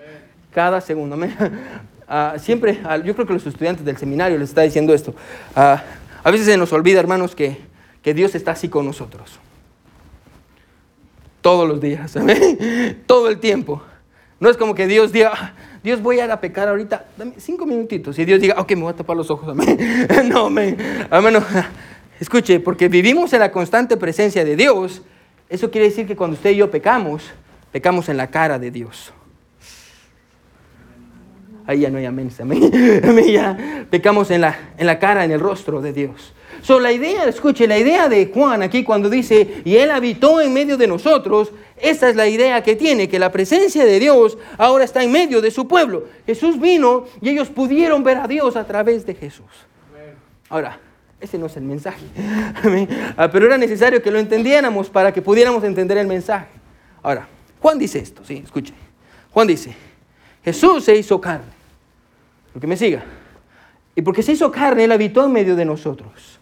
cada 0.54 0.82
segundo. 0.82 1.18
Ah, 2.10 2.36
siempre, 2.40 2.80
ah, 2.86 2.96
yo 2.96 3.14
creo 3.14 3.28
que 3.28 3.34
los 3.34 3.46
estudiantes 3.46 3.84
del 3.84 3.98
seminario 3.98 4.38
les 4.38 4.48
está 4.48 4.62
diciendo 4.62 4.94
esto. 4.94 5.14
Ah, 5.54 5.84
a 6.24 6.32
veces 6.32 6.46
se 6.48 6.56
nos 6.56 6.72
olvida, 6.72 7.02
hermanos, 7.02 7.36
que, 7.36 7.58
que, 8.02 8.14
Dios 8.14 8.34
está 8.34 8.52
así 8.52 8.70
con 8.70 8.86
nosotros. 8.86 9.42
Todos 11.48 11.66
los 11.66 11.80
días, 11.80 12.14
todo 13.06 13.30
el 13.30 13.40
tiempo. 13.40 13.82
No 14.38 14.50
es 14.50 14.58
como 14.58 14.76
que 14.76 14.86
Dios 14.86 15.14
diga, 15.14 15.54
Dios 15.82 16.02
voy 16.02 16.20
a 16.20 16.26
ir 16.26 16.32
a 16.32 16.42
pecar 16.42 16.68
ahorita, 16.68 17.06
dame 17.16 17.36
cinco 17.38 17.66
minutitos. 17.66 18.20
Y 18.20 18.26
Dios 18.26 18.42
diga, 18.42 18.56
ok, 18.58 18.70
me 18.72 18.82
voy 18.82 18.92
a 18.92 18.98
tapar 18.98 19.16
los 19.16 19.32
ojos. 19.32 19.56
no, 20.26 20.48
amén. 20.48 20.78
Escuche, 22.20 22.60
porque 22.60 22.90
vivimos 22.90 23.32
en 23.32 23.40
la 23.40 23.50
constante 23.50 23.96
presencia 23.96 24.44
de 24.44 24.58
Dios. 24.58 25.04
Eso 25.48 25.72
quiere 25.72 25.88
decir 25.88 26.06
que 26.06 26.18
cuando 26.18 26.36
usted 26.36 26.50
y 26.50 26.58
yo 26.58 26.70
pecamos, 26.70 27.24
pecamos 27.72 28.10
en 28.10 28.18
la 28.18 28.28
cara 28.28 28.60
de 28.60 28.70
Dios 28.70 29.14
ahí 31.66 31.82
ya 31.82 31.90
no 31.90 31.98
hay 31.98 32.06
amén, 32.06 32.30
amén. 32.40 32.72
ya 33.32 33.86
pecamos 33.90 34.32
en 34.32 34.42
la, 34.42 34.58
en 34.78 34.88
la 34.88 35.00
cara, 35.00 35.26
en 35.26 35.32
el 35.32 35.40
rostro 35.40 35.82
de 35.82 35.94
Dios. 35.94 36.34
So, 36.62 36.80
la 36.80 36.92
idea, 36.92 37.26
escuche, 37.26 37.68
la 37.68 37.78
idea 37.78 38.10
de 38.10 38.32
Juan 38.34 38.62
aquí 38.62 38.84
cuando 38.84 39.10
dice, 39.10 39.62
y 39.64 39.76
Él 39.76 39.92
habitó 39.92 40.42
en 40.42 40.54
medio 40.54 40.78
de 40.78 40.88
nosotros, 40.88 41.52
esta 41.78 42.10
es 42.10 42.16
la 42.16 42.28
idea 42.28 42.62
que 42.64 42.76
tiene, 42.76 43.08
que 43.08 43.20
la 43.20 43.32
presencia 43.32 43.86
de 43.86 44.00
Dios 44.00 44.38
ahora 44.58 44.84
está 44.84 45.04
en 45.04 45.12
medio 45.12 45.42
de 45.42 45.52
su 45.52 45.68
pueblo. 45.68 46.06
Jesús 46.26 46.60
vino 46.60 47.06
y 47.22 47.30
ellos 47.30 47.50
pudieron 47.50 48.04
ver 48.04 48.18
a 48.18 48.28
Dios 48.28 48.56
a 48.56 48.66
través 48.66 49.06
de 49.06 49.16
Jesús. 49.16 49.46
Ahora, 50.50 50.80
ese 51.20 51.38
no 51.38 51.48
es 51.48 51.58
el 51.58 51.64
mensaje, 51.64 52.06
ah, 53.18 53.30
pero 53.32 53.48
era 53.48 53.58
necesario 53.58 54.02
que 54.02 54.12
lo 54.12 54.20
entendiéramos 54.20 54.90
para 54.90 55.12
que 55.12 55.22
pudiéramos 55.22 55.64
entender 55.64 55.98
el 55.98 56.08
mensaje. 56.08 56.48
Ahora, 57.02 57.28
Juan 57.60 57.78
dice 57.80 58.00
esto, 58.00 58.24
sí, 58.24 58.42
escuche. 58.44 58.74
Juan 59.32 59.48
dice, 59.48 59.76
Jesús 60.44 60.84
se 60.84 60.96
hizo 60.96 61.20
carne 61.20 61.58
porque 62.58 62.66
me 62.66 62.76
siga. 62.76 63.04
Y 63.96 64.02
porque 64.02 64.24
se 64.24 64.32
hizo 64.32 64.52
carne, 64.52 64.86
Él 64.86 64.92
habitó 64.92 65.26
en 65.26 65.32
medio 65.32 65.56
de 65.56 65.64
nosotros. 65.64 66.37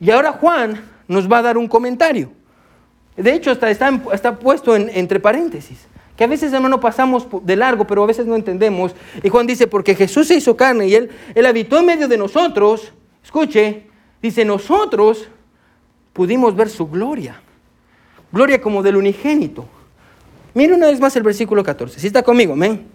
Y 0.00 0.10
ahora 0.10 0.32
Juan 0.32 0.82
nos 1.06 1.30
va 1.30 1.38
a 1.38 1.42
dar 1.42 1.58
un 1.58 1.68
comentario. 1.68 2.32
De 3.16 3.34
hecho, 3.34 3.50
está, 3.52 4.38
puesto 4.38 4.74
entre 4.74 5.20
paréntesis. 5.20 5.86
Que 6.16 6.24
a 6.24 6.26
veces, 6.26 6.52
hermano, 6.52 6.80
pasamos 6.80 7.26
de 7.42 7.56
largo, 7.56 7.86
pero 7.86 8.02
a 8.02 8.06
veces 8.06 8.26
no 8.26 8.34
entendemos. 8.34 8.94
Y 9.22 9.28
Juan 9.28 9.46
dice, 9.46 9.66
porque 9.66 9.94
Jesús 9.94 10.28
se 10.28 10.36
hizo 10.36 10.56
carne 10.56 10.86
y 10.88 10.94
Él, 10.94 11.10
él 11.34 11.46
habitó 11.46 11.78
en 11.78 11.86
medio 11.86 12.08
de 12.08 12.16
nosotros. 12.16 12.92
Escuche, 13.22 13.86
dice, 14.22 14.44
nosotros 14.44 15.28
pudimos 16.12 16.56
ver 16.56 16.70
su 16.70 16.88
gloria. 16.88 17.40
Gloria 18.32 18.60
como 18.60 18.82
del 18.82 18.96
unigénito. 18.96 19.66
Mira 20.54 20.74
una 20.74 20.86
vez 20.86 21.00
más 21.00 21.14
el 21.16 21.22
versículo 21.22 21.62
14. 21.62 22.00
Si 22.00 22.06
está 22.06 22.22
conmigo, 22.22 22.54
amén. 22.54 22.86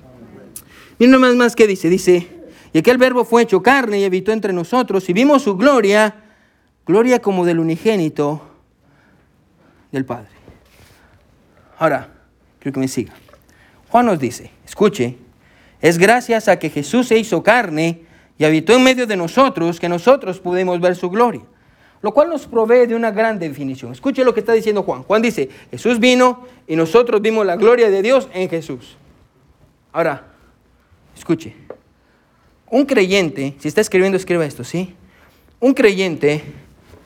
Miren 0.97 1.19
más 1.19 1.35
más 1.35 1.55
que 1.55 1.67
dice, 1.67 1.89
dice, 1.89 2.27
y 2.73 2.79
aquel 2.79 2.97
verbo 2.97 3.25
fue 3.25 3.43
hecho 3.43 3.61
carne 3.61 3.99
y 3.99 4.05
habitó 4.05 4.31
entre 4.31 4.53
nosotros 4.53 5.09
y 5.09 5.13
vimos 5.13 5.43
su 5.43 5.57
gloria, 5.57 6.24
gloria 6.85 7.21
como 7.21 7.45
del 7.45 7.59
unigénito 7.59 8.41
del 9.91 10.05
Padre. 10.05 10.29
Ahora, 11.77 12.09
quiero 12.59 12.73
que 12.73 12.79
me 12.79 12.87
siga. 12.87 13.13
Juan 13.89 14.05
nos 14.05 14.19
dice, 14.19 14.51
escuche, 14.65 15.17
es 15.81 15.97
gracias 15.97 16.47
a 16.47 16.57
que 16.57 16.69
Jesús 16.69 17.07
se 17.07 17.17
hizo 17.17 17.43
carne 17.43 18.01
y 18.37 18.45
habitó 18.45 18.73
en 18.73 18.83
medio 18.83 19.07
de 19.07 19.15
nosotros 19.15 19.79
que 19.79 19.89
nosotros 19.89 20.39
pudimos 20.39 20.79
ver 20.79 20.95
su 20.95 21.09
gloria. 21.09 21.41
Lo 22.01 22.13
cual 22.13 22.29
nos 22.29 22.45
provee 22.45 22.85
de 22.85 22.95
una 22.95 23.11
gran 23.11 23.39
definición. 23.39 23.91
Escuche 23.91 24.23
lo 24.23 24.33
que 24.33 24.41
está 24.41 24.53
diciendo 24.53 24.83
Juan. 24.83 25.03
Juan 25.03 25.21
dice, 25.21 25.49
Jesús 25.71 25.99
vino 25.99 26.45
y 26.67 26.75
nosotros 26.75 27.21
vimos 27.21 27.45
la 27.45 27.55
gloria 27.55 27.89
de 27.89 28.01
Dios 28.01 28.29
en 28.33 28.49
Jesús. 28.49 28.97
Ahora, 29.91 30.35
Escuche, 31.15 31.55
un 32.69 32.85
creyente, 32.85 33.55
si 33.59 33.67
está 33.67 33.81
escribiendo, 33.81 34.17
escriba 34.17 34.45
esto, 34.45 34.63
¿sí? 34.63 34.93
Un 35.59 35.73
creyente 35.73 36.43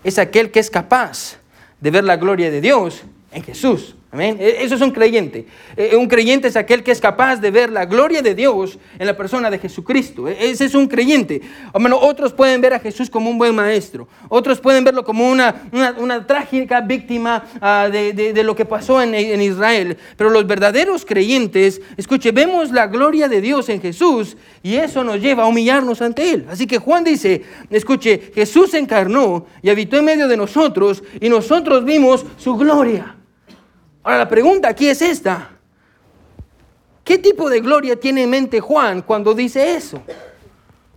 es 0.04 0.18
aquel 0.18 0.52
que 0.52 0.60
es 0.60 0.70
capaz 0.70 1.38
de 1.80 1.92
ver 1.92 2.04
la 2.04 2.18
gloria 2.18 2.52
de 2.52 2.62
Dios 2.62 3.04
en 3.32 3.44
Jesús. 3.44 3.96
E, 4.12 4.64
eso 4.64 4.74
es 4.74 4.82
un 4.82 4.90
creyente. 4.90 5.46
E, 5.78 5.96
un 5.96 6.08
creyente 6.08 6.48
es 6.48 6.56
aquel 6.56 6.82
que 6.82 6.92
es 6.92 7.00
capaz 7.00 7.36
de 7.38 7.52
ver 7.52 7.70
la 7.70 7.86
gloria 7.86 8.24
de 8.24 8.34
Dios 8.34 8.80
en 8.98 9.06
la 9.06 9.16
persona 9.16 9.52
de 9.52 9.60
Jesucristo. 9.60 10.28
E, 10.28 10.50
ese 10.50 10.66
es 10.66 10.74
un 10.74 10.88
creyente. 10.88 11.42
otros 11.74 12.34
pueden 12.34 12.60
ver 12.60 12.74
a 12.74 12.80
Jesús 12.80 13.10
como 13.10 13.30
un 13.30 13.38
buen 13.38 13.54
maestro. 13.54 14.08
Otros 14.28 14.60
pueden 14.60 14.84
verlo 14.84 15.04
como 15.04 15.30
una, 15.30 15.70
una, 15.98 16.26
trágica 16.26 16.82
víctima 16.82 17.44
ah, 17.62 17.88
de, 17.92 18.44
lo 18.44 18.56
que 18.56 18.66
pasó 18.66 19.00
en, 19.00 19.14
en, 19.14 19.42
Israel. 19.42 19.96
Pero 20.18 20.32
los 20.32 20.48
verdaderos 20.48 21.06
creyentes, 21.06 21.80
escuche, 21.96 22.32
vemos 22.32 22.72
la 22.72 22.88
gloria 22.88 23.28
de 23.28 23.42
Dios 23.42 23.70
en 23.70 23.80
Jesús 23.80 24.38
y 24.64 24.76
eso 24.76 25.04
nos 25.04 25.22
lleva 25.22 25.44
a 25.44 25.48
humillarnos 25.48 26.02
ante 26.02 26.32
Él. 26.32 26.48
Así 26.50 26.66
que 26.66 26.80
Juan 26.80 27.04
dice, 27.04 27.44
escuche, 27.70 28.32
Jesús 28.34 28.72
se 28.72 28.80
encarnó 28.80 29.46
y 29.62 29.70
habitó 29.70 29.98
en 29.98 30.06
medio 30.06 30.28
de 30.28 30.38
nosotros 30.38 31.04
y 31.22 31.30
nosotros 31.30 31.86
vimos 31.86 32.26
su 32.38 32.56
gloria. 32.56 33.18
Ahora 34.10 34.24
la 34.24 34.28
pregunta 34.28 34.70
aquí 34.70 34.88
es 34.88 35.04
esta. 35.04 35.50
¿qué 37.04 37.20
tipo 37.20 37.48
de 37.48 37.60
gloria 37.60 38.00
tiene 38.00 38.24
en 38.24 38.32
mente 38.32 38.60
Juan 38.60 39.04
cuando 39.04 39.36
dice 39.36 39.76
eso? 39.76 40.02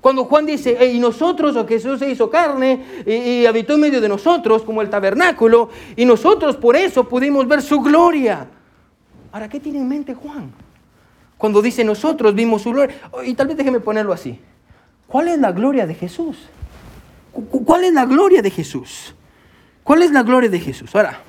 Cuando 0.01 0.25
Juan 0.25 0.47
dice, 0.47 0.91
y 0.91 0.99
nosotros, 0.99 1.55
o 1.57 1.69
Jesús 1.69 1.99
se 1.99 2.11
hizo 2.11 2.31
carne 2.31 3.05
y, 3.07 3.45
habitó 3.45 3.75
en 3.75 3.81
medio 3.81 4.01
de 4.01 4.09
nosotros, 4.09 4.63
como 4.63 4.81
el 4.81 4.89
tabernáculo, 4.89 5.69
y 5.95 6.07
nosotros 6.07 6.57
por 6.57 6.75
eso 6.75 7.07
pudimos 7.07 7.47
ver 7.47 7.61
su 7.61 7.83
gloria. 7.83 8.47
Ahora, 9.31 9.47
¿qué 9.47 9.61
tiene 9.61 9.81
en 9.81 9.89
mente 9.91 10.15
Juan? 10.15 10.51
Cuando 11.37 11.61
dice 11.61 11.85
nosotros 11.85 12.35
vimos 12.35 12.63
su 12.63 12.71
gloria. 12.71 12.97
Y 13.27 13.35
tal 13.35 13.47
vez 13.47 13.59
déjeme 13.59 13.81
ponerlo 13.81 14.15
así. 14.15 14.41
¿Cuál 15.07 15.29
es 15.29 15.39
la 15.39 15.53
gloria 15.53 15.87
de 15.87 15.95
Jesús? 15.95 16.39
¿Cuál 17.31 17.85
es 17.85 17.93
la 17.93 18.07
gloria 18.07 18.41
de 18.41 18.49
Jesús? 18.49 19.15
¿Cuál 19.85 20.01
es 20.03 20.13
la 20.13 20.23
gloria 20.23 20.49
de 20.49 20.61
Jesús? 20.61 20.97
Ahora, 20.97 21.21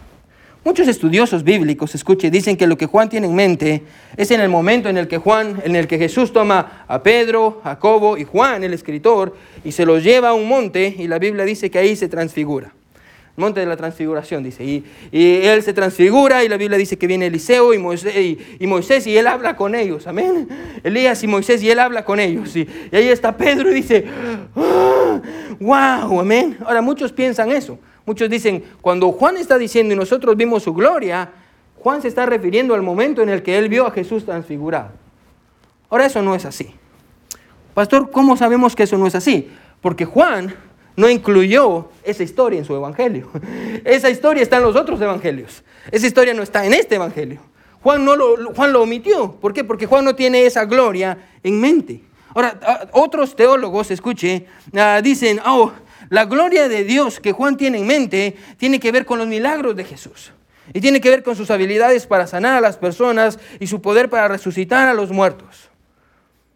Muchos 0.65 0.88
estudiosos 0.88 1.43
bíblicos, 1.43 1.93
escuche, 1.93 2.32
dicen 2.32 2.56
que 2.56 2.67
lo 2.67 2.78
que 2.78 2.86
Juan 2.86 3.10
tiene 3.10 3.28
en 3.28 3.36
mente 3.36 3.84
es 4.15 4.32
en 4.32 4.39
el 4.39 4.47
momento 4.47 4.88
en 4.88 4.97
el 4.97 5.10
que 5.10 5.17
Juan, 5.17 5.62
en 5.65 5.76
el 5.76 5.88
que 5.88 5.97
Jesús 5.97 6.32
toma 6.32 6.86
a 6.88 7.04
Pedro, 7.04 7.60
Jacobo 7.65 8.17
y 8.17 8.23
Juan, 8.23 8.63
el 8.63 8.73
escritor, 8.73 9.36
y 9.65 9.73
se 9.73 9.86
los 9.86 10.02
lleva 10.02 10.30
a 10.30 10.34
un 10.34 10.47
monte 10.47 10.95
y 10.97 11.08
la 11.10 11.19
Biblia 11.19 11.43
dice 11.43 11.69
que 11.69 11.80
ahí 11.80 11.97
se 11.97 12.08
transfigura. 12.08 12.71
Monte 13.36 13.60
de 13.60 13.65
la 13.65 13.76
transfiguración, 13.76 14.41
dice. 14.43 14.63
Y, 14.63 14.86
él 15.12 15.63
se 15.63 15.73
transfigura 15.73 16.45
y 16.45 16.47
la 16.47 16.56
Biblia 16.56 16.78
dice 16.78 16.97
que 16.97 17.08
viene 17.08 17.26
Eliseo 17.26 17.73
y 17.73 17.80
Moisés, 17.80 18.15
y, 18.60 18.67
Moisés 18.67 19.06
y 19.06 19.17
él 19.17 19.28
habla 19.28 19.58
con 19.58 19.76
ellos. 19.76 20.08
Amén. 20.08 20.47
Elías 20.82 21.21
y 21.23 21.28
Moisés 21.28 21.62
y 21.62 21.71
él 21.71 21.80
habla 21.80 22.06
con 22.06 22.21
ellos. 22.21 22.56
Y, 22.56 22.69
ahí 22.93 23.10
está 23.10 23.36
Pedro 23.36 23.69
y 23.69 23.73
dice, 23.73 24.06
wow, 25.60 25.73
ah, 25.73 26.08
amén. 26.21 26.58
Ahora 26.63 26.82
muchos 26.82 27.12
piensan 27.12 27.52
eso. 27.52 27.80
Muchos 28.05 28.29
dicen, 28.29 28.63
cuando 28.81 29.11
Juan 29.11 29.37
está 29.37 29.57
diciendo 29.57 29.93
y 29.93 29.97
nosotros 29.97 30.35
vimos 30.35 30.63
su 30.63 30.73
gloria, 30.73 31.31
Juan 31.77 32.01
se 32.01 32.07
está 32.07 32.25
refiriendo 32.25 32.73
al 32.73 32.81
momento 32.81 33.21
en 33.21 33.29
el 33.29 33.43
que 33.43 33.57
él 33.57 33.69
vio 33.69 33.87
a 33.87 33.91
Jesús 33.91 34.25
transfigurado. 34.25 34.91
Ahora 35.89 36.05
eso 36.05 36.21
no 36.21 36.35
es 36.35 36.45
así. 36.45 36.73
Pastor, 37.73 38.11
¿cómo 38.11 38.37
sabemos 38.37 38.75
que 38.75 38.83
eso 38.83 38.97
no 38.97 39.07
es 39.07 39.15
así? 39.15 39.49
Porque 39.81 40.05
Juan 40.05 40.55
no 40.95 41.09
incluyó 41.09 41.89
esa 42.03 42.23
historia 42.23 42.59
en 42.59 42.65
su 42.65 42.75
evangelio. 42.75 43.29
Esa 43.83 44.09
historia 44.09 44.43
está 44.43 44.57
en 44.57 44.63
los 44.63 44.75
otros 44.75 45.01
evangelios. 45.01 45.63
Esa 45.91 46.05
historia 46.05 46.33
no 46.33 46.43
está 46.43 46.65
en 46.65 46.73
este 46.73 46.95
evangelio. 46.95 47.41
Juan, 47.81 48.05
no 48.05 48.15
lo, 48.15 48.53
Juan 48.53 48.71
lo 48.71 48.83
omitió. 48.83 49.33
¿Por 49.33 49.53
qué? 49.53 49.63
Porque 49.63 49.87
Juan 49.87 50.05
no 50.05 50.15
tiene 50.15 50.45
esa 50.45 50.65
gloria 50.65 51.17
en 51.43 51.59
mente. 51.59 52.01
Ahora, 52.33 52.89
otros 52.93 53.35
teólogos, 53.35 53.91
escuche, 53.91 54.47
ah, 54.75 55.01
dicen, 55.03 55.39
oh, 55.45 55.71
la 56.09 56.25
gloria 56.25 56.67
de 56.67 56.83
Dios 56.83 57.19
que 57.19 57.31
Juan 57.31 57.57
tiene 57.57 57.79
en 57.79 57.87
mente 57.87 58.35
tiene 58.57 58.79
que 58.79 58.91
ver 58.91 59.05
con 59.05 59.19
los 59.19 59.27
milagros 59.27 59.75
de 59.75 59.83
Jesús. 59.83 60.31
Y 60.73 60.79
tiene 60.79 61.01
que 61.01 61.09
ver 61.09 61.23
con 61.23 61.35
sus 61.35 61.51
habilidades 61.51 62.07
para 62.07 62.27
sanar 62.27 62.53
a 62.53 62.61
las 62.61 62.77
personas 62.77 63.37
y 63.59 63.67
su 63.67 63.81
poder 63.81 64.09
para 64.09 64.27
resucitar 64.27 64.87
a 64.87 64.93
los 64.93 65.11
muertos. 65.11 65.69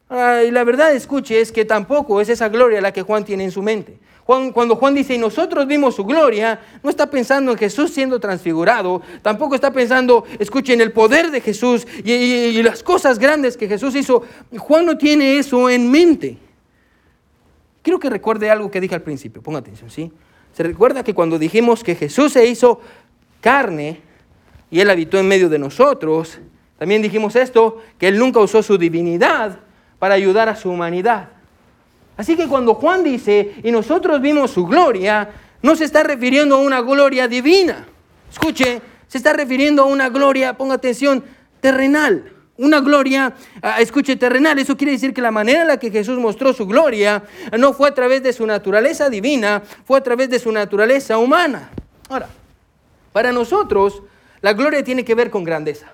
y 0.10 0.51
la 0.51 0.63
verdad, 0.63 0.93
escuche, 0.93 1.41
es 1.41 1.51
que 1.51 1.65
tampoco 1.65 2.21
es 2.21 2.29
esa 2.29 2.47
gloria 2.47 2.79
la 2.79 2.93
que 2.93 3.01
Juan 3.01 3.25
tiene 3.25 3.43
en 3.43 3.51
su 3.51 3.62
mente. 3.62 3.99
Juan, 4.23 4.51
cuando 4.51 4.75
Juan 4.75 4.93
dice, 4.93 5.15
y 5.15 5.17
nosotros 5.17 5.67
vimos 5.67 5.95
su 5.95 6.03
gloria, 6.03 6.60
no 6.83 6.89
está 6.89 7.10
pensando 7.10 7.51
en 7.51 7.57
Jesús 7.57 7.91
siendo 7.91 8.19
transfigurado, 8.19 9.01
tampoco 9.21 9.55
está 9.55 9.71
pensando, 9.71 10.25
escuche, 10.38 10.73
en 10.73 10.81
el 10.81 10.91
poder 10.91 11.31
de 11.31 11.39
Jesús 11.39 11.88
y 12.03 12.62
las 12.62 12.83
cosas 12.83 13.19
grandes 13.19 13.55
que 13.55 13.67
Jesús 13.67 13.95
hizo. 13.95 14.23
Juan 14.57 14.86
no 14.86 14.97
tiene 14.97 15.38
eso 15.38 15.69
en 15.69 15.89
mente. 15.89 16.38
Quiero 17.88 18.02
que 18.02 18.10
recuerde 18.10 18.52
algo 18.52 18.69
que 18.69 18.82
dije 18.82 18.95
al 18.95 19.02
principio, 19.02 19.41
ponga 19.41 19.60
atención, 19.60 19.89
¿sí? 19.89 20.12
Se 20.52 20.62
recuerda 20.62 21.06
que 21.06 21.13
cuando 21.13 21.39
dijimos 21.39 21.86
que 21.86 21.95
Jesús 21.95 22.34
se 22.34 22.45
hizo 22.45 22.82
carne 23.39 24.02
y 24.69 24.82
Él 24.82 24.89
habitó 24.89 25.17
en 25.17 25.26
medio 25.26 25.47
de 25.47 25.58
nosotros, 25.58 26.38
también 26.78 27.02
dijimos 27.02 27.38
esto, 27.38 27.82
que 27.97 28.10
Él 28.10 28.19
nunca 28.19 28.41
usó 28.41 28.62
su 28.62 28.78
divinidad 28.78 29.60
para 30.00 30.15
ayudar 30.15 30.50
a 30.50 30.58
su 30.58 30.69
humanidad. 30.69 31.30
Así 32.17 32.36
que 32.36 32.50
cuando 32.50 32.73
Juan 32.73 33.06
dice, 33.06 33.56
y 33.63 33.71
nosotros 33.71 34.19
vimos 34.19 34.52
su 34.52 34.65
gloria, 34.65 35.30
no 35.62 35.78
se 35.78 35.86
está 35.86 36.04
refiriendo 36.04 36.56
a 36.56 36.60
una 36.60 36.82
gloria 36.82 37.30
divina. 37.30 37.88
Escuche, 38.30 38.82
se 39.08 39.17
está 39.17 39.32
refiriendo 39.32 39.84
a 39.84 39.86
una 39.86 40.10
gloria, 40.10 40.58
ponga 40.58 40.76
atención, 40.76 41.23
terrenal 41.62 42.34
una 42.58 42.80
gloria, 42.80 43.34
escuche, 43.80 44.15
terrenal. 44.15 44.58
Eso 44.60 44.76
quiere 44.76 44.93
decir 44.93 45.13
que 45.13 45.22
la 45.22 45.32
manera 45.32 45.62
en 45.62 45.67
la 45.67 45.78
que 45.78 45.91
Jesús 45.91 46.17
mostró 46.20 46.54
su 46.54 46.65
gloria 46.65 47.24
no 47.58 47.74
fue 47.74 47.89
a 47.89 47.93
través 47.93 48.24
de 48.24 48.34
su 48.34 48.46
naturaleza 48.46 49.10
divina, 49.10 49.62
fue 49.86 50.00
a 50.00 50.04
través 50.04 50.30
de 50.30 50.39
su 50.39 50.52
naturaleza 50.52 51.17
humana. 51.17 51.70
Ahora, 52.10 52.28
para 53.13 53.32
nosotros, 53.32 54.02
la 54.41 54.54
gloria 54.54 54.84
tiene 54.84 55.04
que 55.06 55.15
ver 55.15 55.30
con 55.30 55.43
grandeza. 55.43 55.88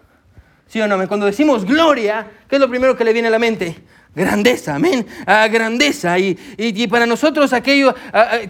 ¿Sí 0.68 0.82
o 0.82 0.88
no? 0.88 1.08
Cuando 1.08 1.26
decimos 1.26 1.66
gloria, 1.66 2.32
¿qué 2.50 2.56
es 2.56 2.62
lo 2.62 2.70
primero 2.70 2.96
que 2.96 3.04
le 3.04 3.14
viene 3.14 3.28
a 3.28 3.32
la 3.32 3.40
mente? 3.40 3.78
Grandeza, 4.16 4.76
amén, 4.76 5.06
a 5.26 5.48
grandeza. 5.48 6.18
Y, 6.20 6.88
para 6.88 7.06
nosotros 7.06 7.54
aquello 7.54 7.96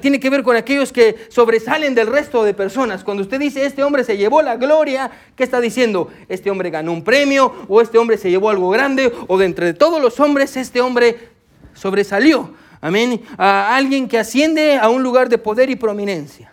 tiene 0.01 0.19
que 0.19 0.29
ver 0.29 0.43
con 0.43 0.55
aquellos 0.55 0.91
que 0.91 1.27
sobresalen 1.29 1.95
del 1.95 2.07
resto 2.07 2.43
de 2.43 2.53
personas. 2.53 3.03
Cuando 3.03 3.23
usted 3.23 3.39
dice, 3.39 3.65
este 3.65 3.83
hombre 3.83 4.03
se 4.03 4.17
llevó 4.17 4.41
la 4.41 4.57
gloria, 4.57 5.09
¿qué 5.35 5.43
está 5.43 5.61
diciendo? 5.61 6.11
Este 6.27 6.51
hombre 6.51 6.69
ganó 6.69 6.91
un 6.91 7.03
premio, 7.03 7.53
o 7.67 7.81
este 7.81 7.97
hombre 7.97 8.17
se 8.17 8.29
llevó 8.29 8.49
algo 8.49 8.69
grande, 8.69 9.11
o 9.27 9.37
de 9.37 9.45
entre 9.45 9.73
todos 9.73 10.01
los 10.01 10.19
hombres, 10.19 10.57
este 10.57 10.81
hombre 10.81 11.29
sobresalió. 11.73 12.53
Amén. 12.81 13.21
A 13.37 13.75
alguien 13.75 14.09
que 14.09 14.19
asciende 14.19 14.77
a 14.77 14.89
un 14.89 15.03
lugar 15.03 15.29
de 15.29 15.37
poder 15.37 15.69
y 15.69 15.75
prominencia. 15.77 16.51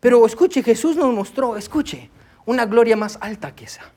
Pero 0.00 0.24
escuche, 0.26 0.62
Jesús 0.62 0.96
nos 0.96 1.12
mostró, 1.14 1.56
escuche, 1.56 2.10
una 2.44 2.66
gloria 2.66 2.96
más 2.96 3.18
alta 3.20 3.54
que 3.54 3.64
esa 3.64 3.92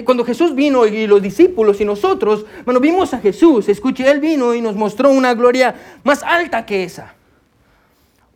cuando 0.00 0.24
Jesús 0.24 0.54
vino 0.54 0.86
y 0.86 1.06
los 1.06 1.20
discípulos 1.20 1.80
y 1.80 1.84
nosotros, 1.84 2.46
bueno, 2.64 2.80
vimos 2.80 3.12
a 3.12 3.18
Jesús, 3.18 3.68
escuche, 3.68 4.10
Él 4.10 4.20
vino 4.20 4.54
y 4.54 4.62
nos 4.62 4.74
mostró 4.74 5.10
una 5.10 5.34
gloria 5.34 5.74
más 6.02 6.22
alta 6.22 6.64
que 6.64 6.84
esa. 6.84 7.14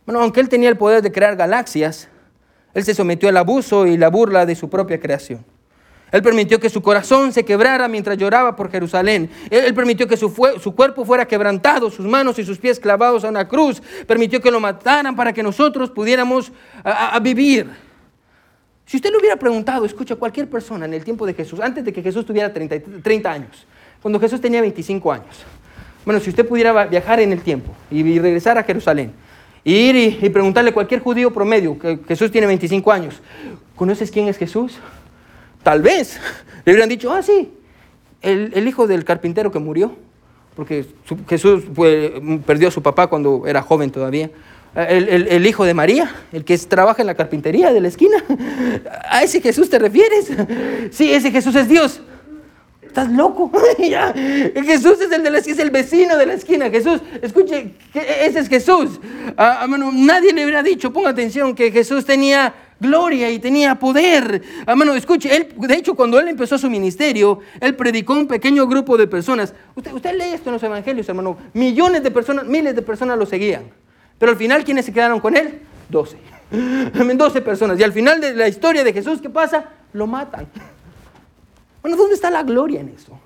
Bueno, 0.05 0.21
aunque 0.21 0.41
Él 0.41 0.51
tenía 0.51 0.69
el 0.69 0.77
poder 0.77 1.01
de 1.01 1.11
crear 1.11 1.35
galaxias, 1.35 2.09
Él 2.75 2.85
se 2.85 2.95
sometió 2.95 3.31
al 3.31 3.39
abuso 3.39 3.87
y 3.87 3.97
la 3.97 4.11
burla 4.11 4.45
de 4.45 4.55
su 4.55 4.69
propia 4.69 5.01
creación. 5.01 5.45
Él 6.13 6.23
permitió 6.23 6.61
que 6.61 6.71
su 6.71 6.83
corazón 6.83 7.33
se 7.33 7.45
quebrara 7.45 7.89
mientras 7.89 8.17
lloraba 8.19 8.55
por 8.55 8.71
Jerusalén. 8.71 9.31
Él, 9.51 9.75
permitió 9.75 10.07
que 10.07 10.17
su, 10.17 10.33
su, 10.63 10.75
cuerpo 10.75 11.05
fuera 11.05 11.27
quebrantado, 11.27 11.91
sus 11.91 12.07
manos 12.07 12.39
y 12.39 12.45
sus 12.45 12.59
pies 12.59 12.79
clavados 12.79 13.25
a 13.25 13.29
una 13.29 13.49
cruz. 13.49 13.83
Permitió 14.07 14.41
que 14.41 14.51
lo 14.51 14.61
mataran 14.61 15.17
para 15.17 15.33
que 15.33 15.43
nosotros 15.43 15.91
pudiéramos 15.91 16.53
a 16.85 17.19
vivir. 17.19 17.86
Si 18.87 18.97
usted 18.97 19.11
le 19.11 19.19
hubiera 19.19 19.37
preguntado, 19.37 19.85
escucha, 19.85 20.15
a 20.15 20.17
cualquier 20.17 20.49
persona 20.49 20.87
en 20.87 20.95
el 20.95 21.03
tiempo 21.03 21.27
de 21.27 21.35
Jesús, 21.35 21.59
antes 21.59 21.85
de 21.85 21.93
que 21.93 22.03
Jesús 22.03 22.25
tuviera 22.25 22.53
30, 22.53 23.31
años, 23.33 23.67
cuando 24.01 24.21
Jesús 24.21 24.41
tenía 24.41 24.61
25 24.61 25.13
años, 25.13 25.45
bueno, 26.05 26.21
si 26.21 26.31
usted 26.31 26.47
pudiera 26.47 26.87
viajar 26.87 27.19
en 27.19 27.33
el 27.33 27.41
tiempo 27.41 27.75
y, 27.91 28.21
regresar 28.21 28.57
a 28.59 28.63
Jerusalén, 28.63 29.13
ir 29.65 29.97
y, 29.97 30.29
preguntarle 30.29 30.71
a 30.71 30.73
cualquier 30.75 31.01
judío 31.01 31.33
promedio, 31.33 31.77
que 31.77 31.99
Jesús 32.07 32.31
tiene 32.31 32.47
25 32.47 32.93
años, 32.93 33.21
¿conoces 33.75 34.13
quién 34.13 34.29
es 34.29 34.39
Jesús? 34.39 34.79
Tal 35.65 35.83
vez 35.83 36.21
le 36.65 36.73
hubieran 36.73 36.89
dicho, 36.89 37.13
ah, 37.13 37.23
sí, 37.23 37.53
el, 38.23 38.69
hijo 38.69 38.87
del 38.87 39.05
carpintero 39.05 39.51
que 39.51 39.59
murió, 39.59 39.97
porque 40.55 40.87
Jesús 41.29 41.65
perdió 42.47 42.69
a 42.69 42.71
su 42.71 42.83
papá 42.83 43.09
cuando 43.09 43.49
era 43.49 43.63
joven 43.63 43.91
todavía 43.91 44.31
el, 44.77 45.47
hijo 45.47 45.65
de 45.65 45.75
María, 45.75 46.15
el 46.33 46.45
que 46.45 46.57
trabaja 46.59 47.03
en 47.03 47.07
la 47.07 47.15
carpintería 47.15 47.73
de 47.73 47.81
la 47.81 47.89
esquina. 47.89 48.23
¿A 49.11 49.23
ese 49.23 49.41
Jesús 49.41 49.71
te 49.71 49.79
refieres? 49.79 50.31
Sí, 50.91 51.13
ese 51.13 51.31
Jesús 51.31 51.55
es 51.57 51.69
Dios. 51.69 52.01
¿Estás 52.83 53.11
loco? 53.11 53.51
Jesús 53.79 55.01
es 55.01 55.13
el, 55.13 55.23
de 55.23 55.31
la, 55.31 55.39
es 55.39 55.59
el 55.59 55.71
vecino 55.71 56.17
de 56.17 56.27
la 56.27 56.35
esquina. 56.35 56.71
Jesús, 56.71 57.01
escuche, 57.21 57.75
ese 57.95 58.39
es 58.39 58.49
Jesús. 58.49 59.01
Ah, 59.37 59.67
nadie 59.69 60.33
le 60.33 60.45
hubiera 60.45 60.63
dicho, 60.63 60.93
ponga 60.93 61.11
atención, 61.11 61.55
que 61.55 61.71
Jesús 61.71 62.05
tenía 62.05 62.55
gloria 62.81 63.31
y 63.31 63.39
tenía 63.39 63.75
poder. 63.75 64.43
Hermano, 64.67 64.95
escuche, 64.95 65.35
él, 65.35 65.49
de 65.57 65.75
hecho, 65.75 65.95
cuando 65.95 66.19
él 66.19 66.29
empezó 66.29 66.59
su 66.59 66.71
ministerio, 66.71 67.41
él 67.61 67.75
predicó 67.77 68.15
a 68.15 68.19
un 68.19 68.27
pequeño 68.27 68.67
grupo 68.67 68.97
de 68.97 69.07
personas. 69.07 69.55
Usted, 69.75 69.93
usted 69.93 70.15
lee 70.15 70.35
esto 70.35 70.51
en 70.51 70.55
los 70.55 70.63
evangelios, 70.63 71.09
hermano. 71.09 71.37
Millones 71.53 72.03
de 72.03 72.11
personas, 72.11 72.47
miles 72.47 72.75
de 72.75 72.83
personas 72.83 73.19
lo 73.19 73.27
seguían. 73.27 73.65
Pero 74.19 74.33
al 74.33 74.39
final, 74.39 74.65
¿quiénes 74.65 74.87
se 74.87 74.93
quedaron 74.93 75.21
con 75.21 75.37
él? 75.37 75.61
Doce. 75.89 76.19
Doce 77.17 77.43
personas. 77.43 77.79
Y 77.79 77.83
al 77.83 77.93
final 77.93 78.21
de 78.21 78.35
la 78.35 78.49
historia 78.49 78.85
de 78.85 78.93
Jesús, 78.93 79.21
¿qué 79.21 79.31
pasa? 79.31 79.65
Lo 79.93 80.07
matan. 80.07 80.47
Bueno, 81.83 81.97
¿dónde 81.97 82.15
está 82.15 82.31
la 82.31 82.43
gloria 82.43 82.81
en 82.81 82.89
eso? 82.89 83.19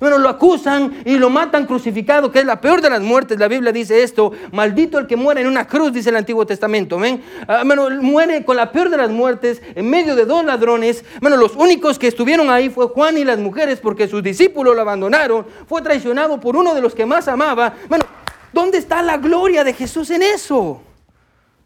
Bueno, 0.00 0.18
lo 0.18 0.28
acusan 0.28 1.02
y 1.04 1.18
lo 1.18 1.28
matan 1.28 1.66
crucificado, 1.66 2.30
que 2.30 2.38
es 2.38 2.46
la 2.46 2.60
peor 2.60 2.80
de 2.80 2.88
las 2.88 3.00
muertes. 3.00 3.36
La 3.36 3.48
Biblia 3.48 3.72
dice 3.72 4.04
esto, 4.04 4.30
maldito 4.52 4.96
el 4.96 5.08
que 5.08 5.16
muere 5.16 5.40
en 5.40 5.48
una 5.48 5.66
cruz, 5.66 5.92
dice 5.92 6.10
el 6.10 6.16
Antiguo 6.16 6.46
Testamento. 6.46 7.00
¿ven? 7.00 7.20
Ah, 7.48 7.62
bueno, 7.66 7.90
muere 8.00 8.44
con 8.44 8.56
la 8.56 8.70
peor 8.70 8.90
de 8.90 8.96
las 8.96 9.10
muertes 9.10 9.60
en 9.74 9.90
medio 9.90 10.14
de 10.14 10.24
dos 10.24 10.44
ladrones. 10.44 11.04
Bueno, 11.20 11.36
los 11.36 11.56
únicos 11.56 11.98
que 11.98 12.06
estuvieron 12.06 12.48
ahí 12.48 12.70
fue 12.70 12.86
Juan 12.86 13.18
y 13.18 13.24
las 13.24 13.40
mujeres 13.40 13.80
porque 13.80 14.06
sus 14.06 14.22
discípulos 14.22 14.76
lo 14.76 14.82
abandonaron. 14.82 15.44
Fue 15.66 15.82
traicionado 15.82 16.38
por 16.38 16.54
uno 16.54 16.76
de 16.76 16.80
los 16.80 16.94
que 16.94 17.04
más 17.04 17.26
amaba. 17.26 17.74
Bueno, 17.88 18.04
¿Dónde 18.52 18.78
está 18.78 19.02
la 19.02 19.16
gloria 19.16 19.64
de 19.64 19.72
Jesús 19.72 20.10
en 20.10 20.22
eso? 20.22 20.82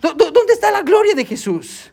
¿Dónde 0.01 0.53
está 0.53 0.71
la 0.71 0.83
gloria 0.83 1.15
de 1.15 1.25
Jesús? 1.25 1.93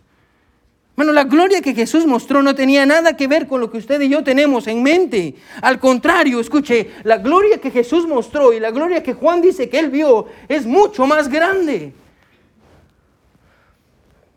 Bueno, 0.95 1.13
la 1.13 1.23
gloria 1.23 1.61
que 1.61 1.73
Jesús 1.73 2.05
mostró 2.05 2.41
no 2.41 2.53
tenía 2.55 2.85
nada 2.85 3.15
que 3.15 3.27
ver 3.27 3.47
con 3.47 3.61
lo 3.61 3.71
que 3.71 3.77
usted 3.77 4.01
y 4.01 4.09
yo 4.09 4.21
tenemos 4.21 4.67
en 4.67 4.83
mente. 4.83 5.35
Al 5.61 5.79
contrario, 5.79 6.41
escuche, 6.41 6.91
la 7.03 7.19
gloria 7.19 7.59
que 7.59 7.71
Jesús 7.71 8.05
mostró 8.05 8.51
y 8.51 8.59
la 8.59 8.71
gloria 8.71 9.01
que 9.01 9.13
Juan 9.13 9.41
dice 9.41 9.69
que 9.69 9.79
él 9.79 9.89
vio 9.91 10.25
es 10.49 10.65
mucho 10.65 11.07
más 11.07 11.29
grande. 11.29 11.93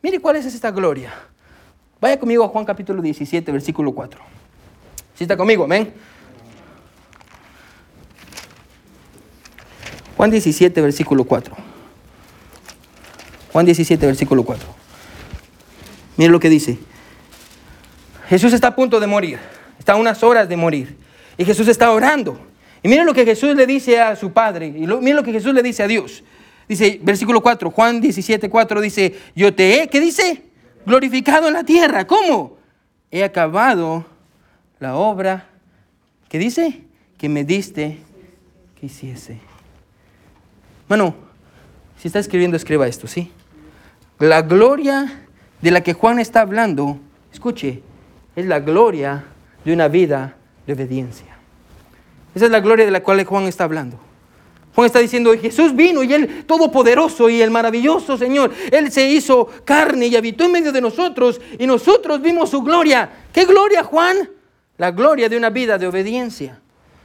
Mire 0.03 0.21
cuál 0.21 0.37
es 0.37 0.47
esta 0.47 0.71
gloria. 0.71 1.13
Vaya 2.01 2.19
conmigo 2.19 2.45
a 2.45 2.49
Juan 2.49 2.65
capítulo 2.65 3.03
17, 3.03 3.51
versículo 3.51 3.93
4. 3.93 4.21
Si 5.17 5.25
está 5.25 5.37
conmigo, 5.37 5.65
amén. 5.65 5.93
Juan 10.23 10.31
17, 10.31 10.81
versículo 10.81 11.25
4. 11.25 11.53
Juan 13.53 13.67
17, 13.67 14.07
versículo 14.07 14.45
4. 14.45 14.69
Mire 16.17 16.31
lo 16.31 16.39
que 16.39 16.49
dice. 16.49 16.79
Jesús 18.29 18.53
está 18.53 18.69
a 18.69 18.77
punto 18.77 19.01
de 19.01 19.09
morir, 19.09 19.41
está 19.81 19.95
a 19.95 19.97
unas 19.97 20.23
horas 20.23 20.49
de 20.49 20.57
morir. 20.57 20.97
Y 21.37 21.45
Jesús 21.45 21.67
está 21.67 21.91
orando. 21.91 22.39
Y 22.85 22.89
mire 22.89 23.05
lo 23.05 23.13
que 23.15 23.25
Jesús 23.25 23.57
le 23.57 23.67
dice 23.67 24.01
a 24.01 24.15
su 24.15 24.31
Padre. 24.33 24.69
Y 24.69 24.87
lo, 24.87 25.01
mire 25.01 25.17
lo 25.17 25.25
que 25.25 25.33
Jesús 25.33 25.53
le 25.55 25.61
dice 25.65 25.83
a 25.83 25.89
Dios. 25.89 26.23
Dice, 26.69 27.01
versículo 27.03 27.41
4, 27.41 27.73
Juan 27.73 28.01
17, 28.01 28.49
4 28.49 28.81
dice, 28.81 29.19
yo 29.35 29.53
te 29.53 29.83
he, 29.83 29.89
¿qué 29.89 29.99
dice? 29.99 30.45
Glorificado 30.87 31.49
en 31.49 31.55
la 31.55 31.65
tierra. 31.65 32.07
¿Cómo? 32.07 32.59
He 33.11 33.25
acabado 33.25 34.07
la 34.79 34.95
obra, 34.95 35.49
¿qué 36.29 36.39
dice? 36.39 36.83
Que 37.19 37.29
me 37.29 37.43
diste 37.43 37.99
que 38.79 38.87
hiciese. 38.87 39.52
Bueno, 40.93 41.15
si 41.99 42.09
está 42.09 42.19
escribiendo, 42.19 42.55
escriba 42.55 42.87
esto, 42.87 43.07
¿sí? 43.07 43.31
La 44.19 44.43
gloria 44.43 45.23
de 45.63 45.71
la 45.71 45.81
que 45.81 45.95
Juan 45.95 46.19
está 46.19 46.43
hablando, 46.43 46.99
escuche, 47.33 47.83
es 48.37 48.45
la 48.45 48.61
gloria 48.61 49.25
de 49.65 49.73
una 49.73 49.89
vida 49.89 50.37
de 50.67 50.75
obediencia. 50.75 51.35
Esa 52.35 52.45
es 52.45 52.51
la 52.51 52.61
gloria 52.61 52.85
de 52.85 52.91
la 52.91 53.03
cual 53.03 53.25
Juan 53.25 53.45
está 53.45 53.65
hablando. 53.65 53.99
Juan 54.75 54.85
está 54.85 54.99
diciendo, 54.99 55.33
Jesús 55.41 55.75
vino 55.75 56.03
y 56.03 56.13
Él 56.13 56.45
todopoderoso 56.45 57.31
y 57.31 57.41
el 57.41 57.51
maravilloso 57.51 58.19
Señor, 58.19 58.53
Él 58.71 58.93
se 58.93 59.09
hizo 59.09 59.49
carne 59.65 60.09
y 60.09 60.17
habitó 60.17 60.45
en 60.45 60.53
medio 60.53 60.73
de 60.73 60.83
nosotros 60.83 61.41
y 61.59 61.67
nosotros 61.67 62.21
vimos 62.21 62.51
su 62.51 62.61
gloria. 62.61 63.09
¿Qué 63.33 63.47
gloria, 63.47 63.83
Juan? 63.83 64.29
La 64.77 64.91
gloria 64.91 65.31
de 65.31 65.39
una 65.39 65.49
vida 65.49 65.79
de 65.79 65.87
obediencia. 65.87 66.62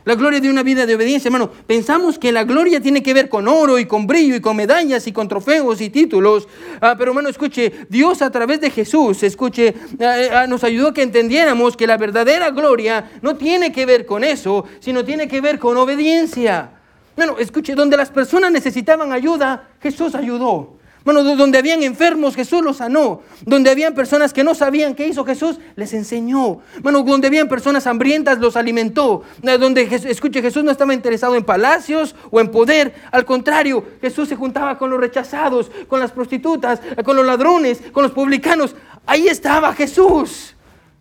La 0.07 0.15
gloria 0.15 0.39
de 0.39 0.49
una 0.49 0.63
vida 0.63 0.85
de 0.85 0.95
obediencia, 0.95 1.27
hermano. 1.27 1.51
Pensamos 1.67 2.17
que 2.17 2.31
la 2.31 2.45
gloria 2.45 2.79
tiene 2.79 3.03
que 3.03 3.13
ver 3.13 3.27
con 3.27 3.45
oro 3.45 3.77
y 3.77 3.85
con 3.87 4.07
brillo 4.07 4.35
y 4.35 4.39
con 4.39 4.55
medallas 4.55 5.05
y 5.05 5.11
con 5.11 5.27
trofeos 5.27 5.81
y 5.81 5.89
títulos. 5.89 6.47
Ah, 6.79 6.95
pero 6.97 7.11
hermano, 7.11 7.27
escuche, 7.27 7.73
Dios 7.89 8.21
a 8.21 8.31
través 8.31 8.61
de 8.61 8.69
Jesús, 8.69 9.21
escuche, 9.23 9.75
ah, 9.99 10.15
ah, 10.31 10.47
nos 10.47 10.63
ayudó 10.63 10.87
a 10.87 10.93
que 10.93 11.01
entendiéramos 11.01 11.75
que 11.75 11.85
la 11.85 11.97
verdadera 11.97 12.51
gloria 12.51 13.11
no 13.21 13.35
tiene 13.35 13.73
que 13.73 13.85
ver 13.85 14.05
con 14.05 14.23
eso, 14.23 14.63
sino 14.79 15.03
tiene 15.03 15.27
que 15.27 15.41
ver 15.41 15.59
con 15.59 15.75
obediencia. 15.75 16.71
Bueno, 17.17 17.35
escuche, 17.37 17.75
donde 17.75 17.97
las 17.97 18.09
personas 18.09 18.49
necesitaban 18.49 19.11
ayuda, 19.11 19.71
Jesús 19.81 20.15
ayudó. 20.15 20.76
Bueno, 21.07 21.23
donde 21.23 21.57
habían 21.57 21.83
enfermos, 21.83 22.35
Jesús 22.35 22.61
los 22.61 22.75
sanó. 22.75 23.21
Donde 23.45 23.69
habían 23.69 23.93
personas 23.93 24.33
que 24.33 24.43
no 24.43 24.53
sabían 24.53 24.93
qué 24.93 25.07
hizo 25.07 25.23
Jesús, 25.23 25.57
les 25.77 25.93
enseñó. 25.93 26.59
Bueno, 26.81 27.01
donde 27.01 27.27
habían 27.27 27.47
personas 27.47 27.87
hambrientas, 27.87 28.39
los 28.39 28.57
alimentó. 28.57 29.23
Eh, 29.41 29.57
donde, 29.57 29.83
escuche, 29.83 30.41
Jesús 30.41 30.65
no 30.65 30.71
estaba 30.71 30.93
interesado 30.93 31.35
en 31.35 31.45
palacios 31.45 32.13
o 32.29 32.41
en 32.41 32.51
poder. 32.51 32.93
Al 33.09 33.23
contrario, 33.23 33.85
Jesús 34.01 34.27
se 34.27 34.35
juntaba 34.35 34.77
con 34.77 34.89
los 34.89 34.99
rechazados, 34.99 35.71
con 35.87 36.01
las 36.01 36.11
prostitutas, 36.11 36.81
eh, 36.97 37.01
con 37.03 37.15
los 37.15 37.25
ladrones, 37.25 37.81
con 37.93 38.03
los 38.03 38.11
publicanos. 38.11 38.75
Ahí 39.05 39.29
estaba 39.29 39.73
Jesús. 39.73 40.57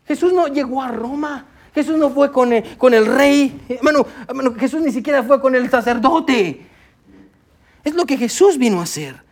Jesús 0.07 0.33
no 0.33 0.47
llegó 0.47 0.85
a 0.85 0.93
Roma. 0.93 1.47
Jesús 1.75 1.97
no 1.97 2.11
fue 2.11 2.31
con 2.31 2.53
el, 2.53 2.77
con 2.77 2.95
el 2.95 3.07
rey. 3.07 3.61
Bueno, 3.83 4.07
Jesús 4.57 4.81
ni 4.83 4.93
siquiera 4.93 5.25
fue 5.25 5.41
con 5.41 5.57
el 5.57 5.69
sacerdote. 5.69 6.65
Es 7.83 7.93
lo 7.93 8.07
que 8.07 8.17
Jesús 8.17 8.57
vino 8.57 8.79
a 8.79 8.85
hacer. 8.85 9.26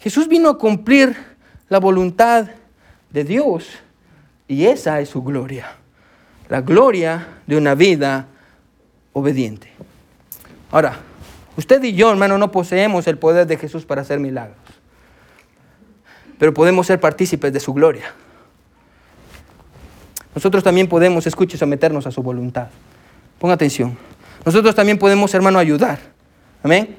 Jesús 0.00 0.28
vino 0.28 0.48
a 0.48 0.58
cumplir 0.58 1.16
la 1.68 1.78
voluntad 1.78 2.48
de 3.10 3.24
Dios 3.24 3.68
y 4.48 4.66
esa 4.66 5.00
es 5.00 5.10
su 5.10 5.22
gloria. 5.22 5.72
La 6.48 6.62
gloria 6.62 7.28
de 7.46 7.56
una 7.56 7.74
vida 7.74 8.26
obediente. 9.12 9.70
Ahora, 10.70 10.98
usted 11.56 11.82
y 11.82 11.92
yo, 11.92 12.10
hermano, 12.10 12.38
no 12.38 12.50
poseemos 12.50 13.06
el 13.06 13.18
poder 13.18 13.46
de 13.46 13.56
Jesús 13.56 13.84
para 13.84 14.02
hacer 14.02 14.18
milagros, 14.18 14.56
pero 16.38 16.54
podemos 16.54 16.86
ser 16.86 16.98
partícipes 16.98 17.52
de 17.52 17.60
su 17.60 17.74
gloria. 17.74 18.12
Nosotros 20.34 20.64
también 20.64 20.88
podemos, 20.88 21.26
escuche, 21.26 21.58
someternos 21.58 22.06
a 22.06 22.10
su 22.10 22.22
voluntad. 22.22 22.68
Ponga 23.38 23.54
atención. 23.54 23.98
Nosotros 24.44 24.74
también 24.74 24.98
podemos, 24.98 25.34
hermano, 25.34 25.58
ayudar. 25.58 25.98
Amén. 26.62 26.96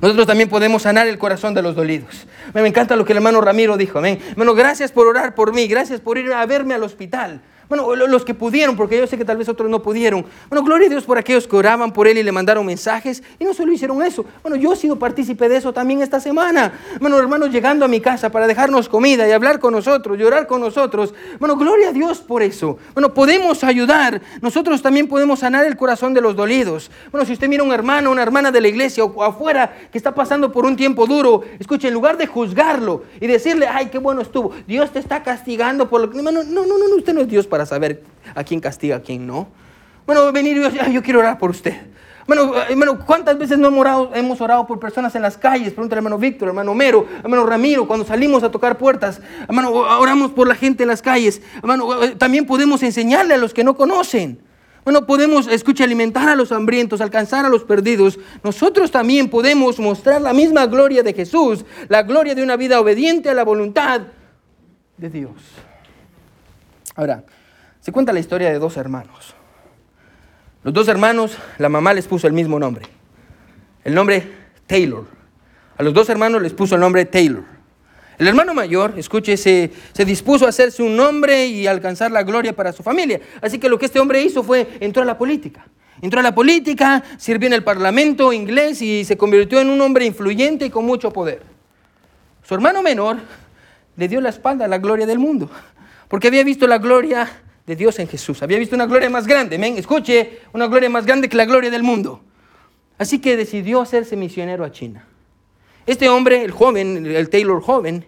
Nosotros 0.00 0.26
también 0.26 0.48
podemos 0.48 0.82
sanar 0.82 1.06
el 1.06 1.18
corazón 1.18 1.54
de 1.54 1.62
los 1.62 1.74
dolidos. 1.74 2.26
Me 2.54 2.66
encanta 2.66 2.96
lo 2.96 3.04
que 3.04 3.12
el 3.12 3.18
hermano 3.18 3.40
Ramiro 3.40 3.76
dijo. 3.76 3.98
Amén. 3.98 4.18
Hermano, 4.30 4.54
gracias 4.54 4.92
por 4.92 5.06
orar 5.06 5.34
por 5.34 5.52
mí. 5.52 5.66
Gracias 5.66 6.00
por 6.00 6.18
ir 6.18 6.32
a 6.32 6.44
verme 6.46 6.74
al 6.74 6.82
hospital. 6.82 7.40
Bueno, 7.72 7.96
los 7.96 8.22
que 8.26 8.34
pudieron, 8.34 8.76
porque 8.76 8.98
yo 8.98 9.06
sé 9.06 9.16
que 9.16 9.24
tal 9.24 9.38
vez 9.38 9.48
otros 9.48 9.70
no 9.70 9.80
pudieron. 9.80 10.26
Bueno, 10.50 10.62
gloria 10.62 10.88
a 10.88 10.90
Dios 10.90 11.04
por 11.04 11.16
aquellos 11.16 11.48
que 11.48 11.56
oraban 11.56 11.90
por 11.90 12.06
él 12.06 12.18
y 12.18 12.22
le 12.22 12.30
mandaron 12.30 12.66
mensajes 12.66 13.22
y 13.38 13.46
no 13.46 13.54
solo 13.54 13.72
hicieron 13.72 14.02
eso. 14.02 14.26
Bueno, 14.42 14.58
yo 14.58 14.74
he 14.74 14.76
sido 14.76 14.98
partícipe 14.98 15.48
de 15.48 15.56
eso 15.56 15.72
también 15.72 16.02
esta 16.02 16.20
semana. 16.20 16.74
Bueno, 17.00 17.18
hermanos, 17.18 17.50
llegando 17.50 17.86
a 17.86 17.88
mi 17.88 17.98
casa 17.98 18.30
para 18.30 18.46
dejarnos 18.46 18.90
comida 18.90 19.26
y 19.26 19.32
hablar 19.32 19.58
con 19.58 19.72
nosotros, 19.72 20.18
llorar 20.18 20.46
con 20.46 20.60
nosotros. 20.60 21.14
Bueno, 21.40 21.56
gloria 21.56 21.88
a 21.88 21.92
Dios 21.94 22.18
por 22.18 22.42
eso. 22.42 22.76
Bueno, 22.92 23.14
podemos 23.14 23.64
ayudar. 23.64 24.20
Nosotros 24.42 24.82
también 24.82 25.08
podemos 25.08 25.38
sanar 25.38 25.64
el 25.64 25.78
corazón 25.78 26.12
de 26.12 26.20
los 26.20 26.36
dolidos. 26.36 26.90
Bueno, 27.10 27.24
si 27.24 27.32
usted 27.32 27.48
mira 27.48 27.62
a 27.62 27.66
un 27.66 27.72
hermano, 27.72 28.10
una 28.10 28.22
hermana 28.22 28.50
de 28.50 28.60
la 28.60 28.68
iglesia 28.68 29.02
o 29.02 29.22
afuera 29.22 29.74
que 29.90 29.96
está 29.96 30.14
pasando 30.14 30.52
por 30.52 30.66
un 30.66 30.76
tiempo 30.76 31.06
duro, 31.06 31.42
escuche, 31.58 31.88
en 31.88 31.94
lugar 31.94 32.18
de 32.18 32.26
juzgarlo 32.26 33.04
y 33.18 33.26
decirle, 33.26 33.66
ay, 33.66 33.86
qué 33.86 33.96
bueno 33.96 34.20
estuvo, 34.20 34.52
Dios 34.66 34.92
te 34.92 34.98
está 34.98 35.22
castigando 35.22 35.88
por 35.88 36.02
lo 36.02 36.10
que... 36.10 36.20
No, 36.20 36.30
no, 36.30 36.42
no, 36.42 36.66
no, 36.66 36.96
usted 36.96 37.14
no 37.14 37.22
es 37.22 37.28
Dios 37.28 37.46
para 37.46 37.61
saber 37.66 38.02
a 38.34 38.44
quién 38.44 38.60
castiga, 38.60 38.96
a 38.96 39.00
quién 39.00 39.26
no. 39.26 39.48
Bueno, 40.06 40.32
venir 40.32 40.56
yo, 40.56 40.68
yo 40.90 41.02
quiero 41.02 41.20
orar 41.20 41.38
por 41.38 41.50
usted. 41.50 41.74
Bueno, 42.26 42.54
hermano, 42.56 43.04
¿cuántas 43.04 43.36
veces 43.36 43.58
no 43.58 43.68
hemos 43.68 43.80
orado, 43.80 44.10
hemos 44.14 44.40
orado 44.40 44.66
por 44.66 44.78
personas 44.78 45.14
en 45.16 45.22
las 45.22 45.36
calles? 45.36 45.72
Pregúntale 45.72 45.98
hermano 45.98 46.18
Víctor, 46.18 46.48
hermano 46.48 46.72
Mero, 46.74 47.06
hermano 47.22 47.44
Ramiro, 47.44 47.86
cuando 47.86 48.06
salimos 48.06 48.44
a 48.44 48.50
tocar 48.50 48.78
puertas. 48.78 49.20
Hermano, 49.48 49.70
oramos 49.72 50.30
por 50.30 50.46
la 50.46 50.54
gente 50.54 50.84
en 50.84 50.88
las 50.88 51.02
calles. 51.02 51.42
Hermano, 51.56 52.02
eh, 52.02 52.14
también 52.16 52.46
podemos 52.46 52.82
enseñarle 52.82 53.34
a 53.34 53.38
los 53.38 53.52
que 53.52 53.64
no 53.64 53.76
conocen. 53.76 54.40
Bueno, 54.84 55.06
podemos, 55.06 55.46
escucha, 55.46 55.84
alimentar 55.84 56.28
a 56.28 56.34
los 56.34 56.50
hambrientos, 56.52 57.00
alcanzar 57.00 57.44
a 57.44 57.48
los 57.48 57.64
perdidos. 57.64 58.18
Nosotros 58.42 58.90
también 58.90 59.28
podemos 59.28 59.78
mostrar 59.78 60.20
la 60.20 60.32
misma 60.32 60.66
gloria 60.66 61.02
de 61.02 61.12
Jesús, 61.12 61.64
la 61.88 62.02
gloria 62.02 62.34
de 62.34 62.42
una 62.42 62.56
vida 62.56 62.80
obediente 62.80 63.30
a 63.30 63.34
la 63.34 63.44
voluntad 63.44 64.02
de 64.96 65.10
Dios. 65.10 65.32
Ahora, 66.96 67.24
se 67.82 67.90
cuenta 67.90 68.12
la 68.12 68.20
historia 68.20 68.50
de 68.50 68.58
dos 68.58 68.76
hermanos. 68.76 69.34
Los 70.62 70.72
dos 70.72 70.86
hermanos, 70.86 71.36
la 71.58 71.68
mamá 71.68 71.92
les 71.92 72.06
puso 72.06 72.28
el 72.28 72.32
mismo 72.32 72.58
nombre. 72.58 72.86
El 73.82 73.94
nombre 73.94 74.22
Taylor. 74.68 75.04
A 75.76 75.82
los 75.82 75.92
dos 75.92 76.08
hermanos 76.08 76.40
les 76.40 76.52
puso 76.52 76.76
el 76.76 76.80
nombre 76.80 77.04
Taylor. 77.04 77.42
El 78.18 78.28
hermano 78.28 78.54
mayor, 78.54 78.94
escuche, 78.96 79.36
se, 79.36 79.72
se, 79.92 80.04
dispuso 80.04 80.46
a 80.46 80.50
hacerse 80.50 80.80
un 80.80 80.96
nombre 80.96 81.46
y 81.46 81.66
alcanzar 81.66 82.12
la 82.12 82.22
gloria 82.22 82.52
para 82.52 82.72
su 82.72 82.84
familia. 82.84 83.20
Así 83.40 83.58
que 83.58 83.68
lo 83.68 83.80
que 83.80 83.86
este 83.86 83.98
hombre 83.98 84.22
hizo 84.22 84.44
fue, 84.44 84.78
entró 84.78 85.02
a 85.02 85.04
la 85.04 85.18
política. 85.18 85.66
Entró 86.00 86.20
a 86.20 86.22
la 86.22 86.34
política, 86.34 87.02
sirvió 87.18 87.48
en 87.48 87.54
el 87.54 87.64
parlamento 87.64 88.32
inglés 88.32 88.80
y 88.80 89.04
se 89.04 89.16
convirtió 89.16 89.60
en 89.60 89.68
un 89.70 89.80
hombre 89.80 90.04
influyente 90.04 90.66
y 90.66 90.70
con 90.70 90.84
mucho 90.86 91.12
poder. 91.12 91.42
Su 92.44 92.54
hermano 92.54 92.80
menor 92.80 93.18
le 93.96 94.06
dio 94.06 94.20
la 94.20 94.28
espalda 94.28 94.66
a 94.66 94.68
la 94.68 94.78
gloria 94.78 95.06
del 95.06 95.18
mundo, 95.18 95.50
porque 96.06 96.28
había 96.28 96.44
visto 96.44 96.68
la 96.68 96.78
gloria 96.78 97.28
de 97.66 97.76
Dios 97.76 97.98
en 97.98 98.08
Jesús. 98.08 98.42
Había 98.42 98.58
visto 98.58 98.74
una 98.74 98.86
gloria 98.86 99.08
más 99.10 99.26
grande, 99.26 99.58
men, 99.58 99.78
escuche, 99.78 100.40
una 100.52 100.66
gloria 100.66 100.90
más 100.90 101.06
grande 101.06 101.28
que 101.28 101.36
la 101.36 101.44
gloria 101.44 101.70
del 101.70 101.82
mundo. 101.82 102.20
Así 102.98 103.18
que 103.18 103.36
decidió 103.36 103.80
hacerse 103.80 104.16
misionero 104.16 104.64
a 104.64 104.70
China. 104.70 105.06
Este 105.86 106.08
hombre, 106.08 106.44
el 106.44 106.52
joven, 106.52 107.06
el 107.06 107.28
Taylor 107.28 107.60
joven, 107.60 108.04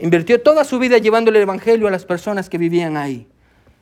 invirtió 0.00 0.40
toda 0.40 0.64
su 0.64 0.78
vida 0.78 0.98
llevándole 0.98 1.38
el 1.38 1.42
evangelio 1.42 1.88
a 1.88 1.90
las 1.90 2.04
personas 2.04 2.48
que 2.48 2.58
vivían 2.58 2.96
ahí. 2.96 3.26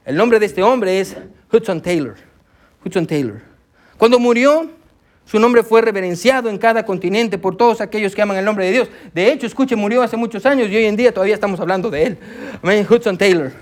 El 0.04 0.16
nombre 0.16 0.38
de 0.40 0.46
este 0.46 0.62
hombre 0.62 1.00
es 1.00 1.16
Hudson 1.52 1.80
Taylor. 1.80 2.16
Hudson 2.84 3.06
Taylor. 3.06 3.40
Cuando 3.96 4.18
murió, 4.18 4.70
su 5.26 5.38
nombre 5.38 5.62
fue 5.62 5.82
reverenciado 5.82 6.48
en 6.48 6.58
cada 6.58 6.84
continente 6.84 7.38
por 7.38 7.56
todos 7.56 7.80
aquellos 7.80 8.14
que 8.14 8.22
aman 8.22 8.36
el 8.36 8.44
nombre 8.44 8.64
de 8.64 8.72
Dios. 8.72 8.88
De 9.14 9.30
hecho, 9.30 9.46
escuche, 9.46 9.76
murió 9.76 10.02
hace 10.02 10.16
muchos 10.16 10.44
años 10.46 10.68
y 10.68 10.76
hoy 10.76 10.86
en 10.86 10.96
día 10.96 11.12
todavía 11.12 11.34
estamos 11.34 11.60
hablando 11.60 11.90
de 11.90 12.04
él. 12.04 12.18
Hudson 12.88 13.16
Taylor. 13.16 13.52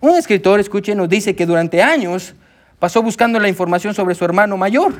Un 0.00 0.14
escritor, 0.16 0.60
escuche, 0.60 0.94
nos 0.94 1.08
dice 1.08 1.34
que 1.34 1.46
durante 1.46 1.82
años 1.82 2.34
pasó 2.78 3.02
buscando 3.02 3.40
la 3.40 3.48
información 3.48 3.94
sobre 3.94 4.14
su 4.14 4.24
hermano 4.24 4.56
mayor 4.56 4.94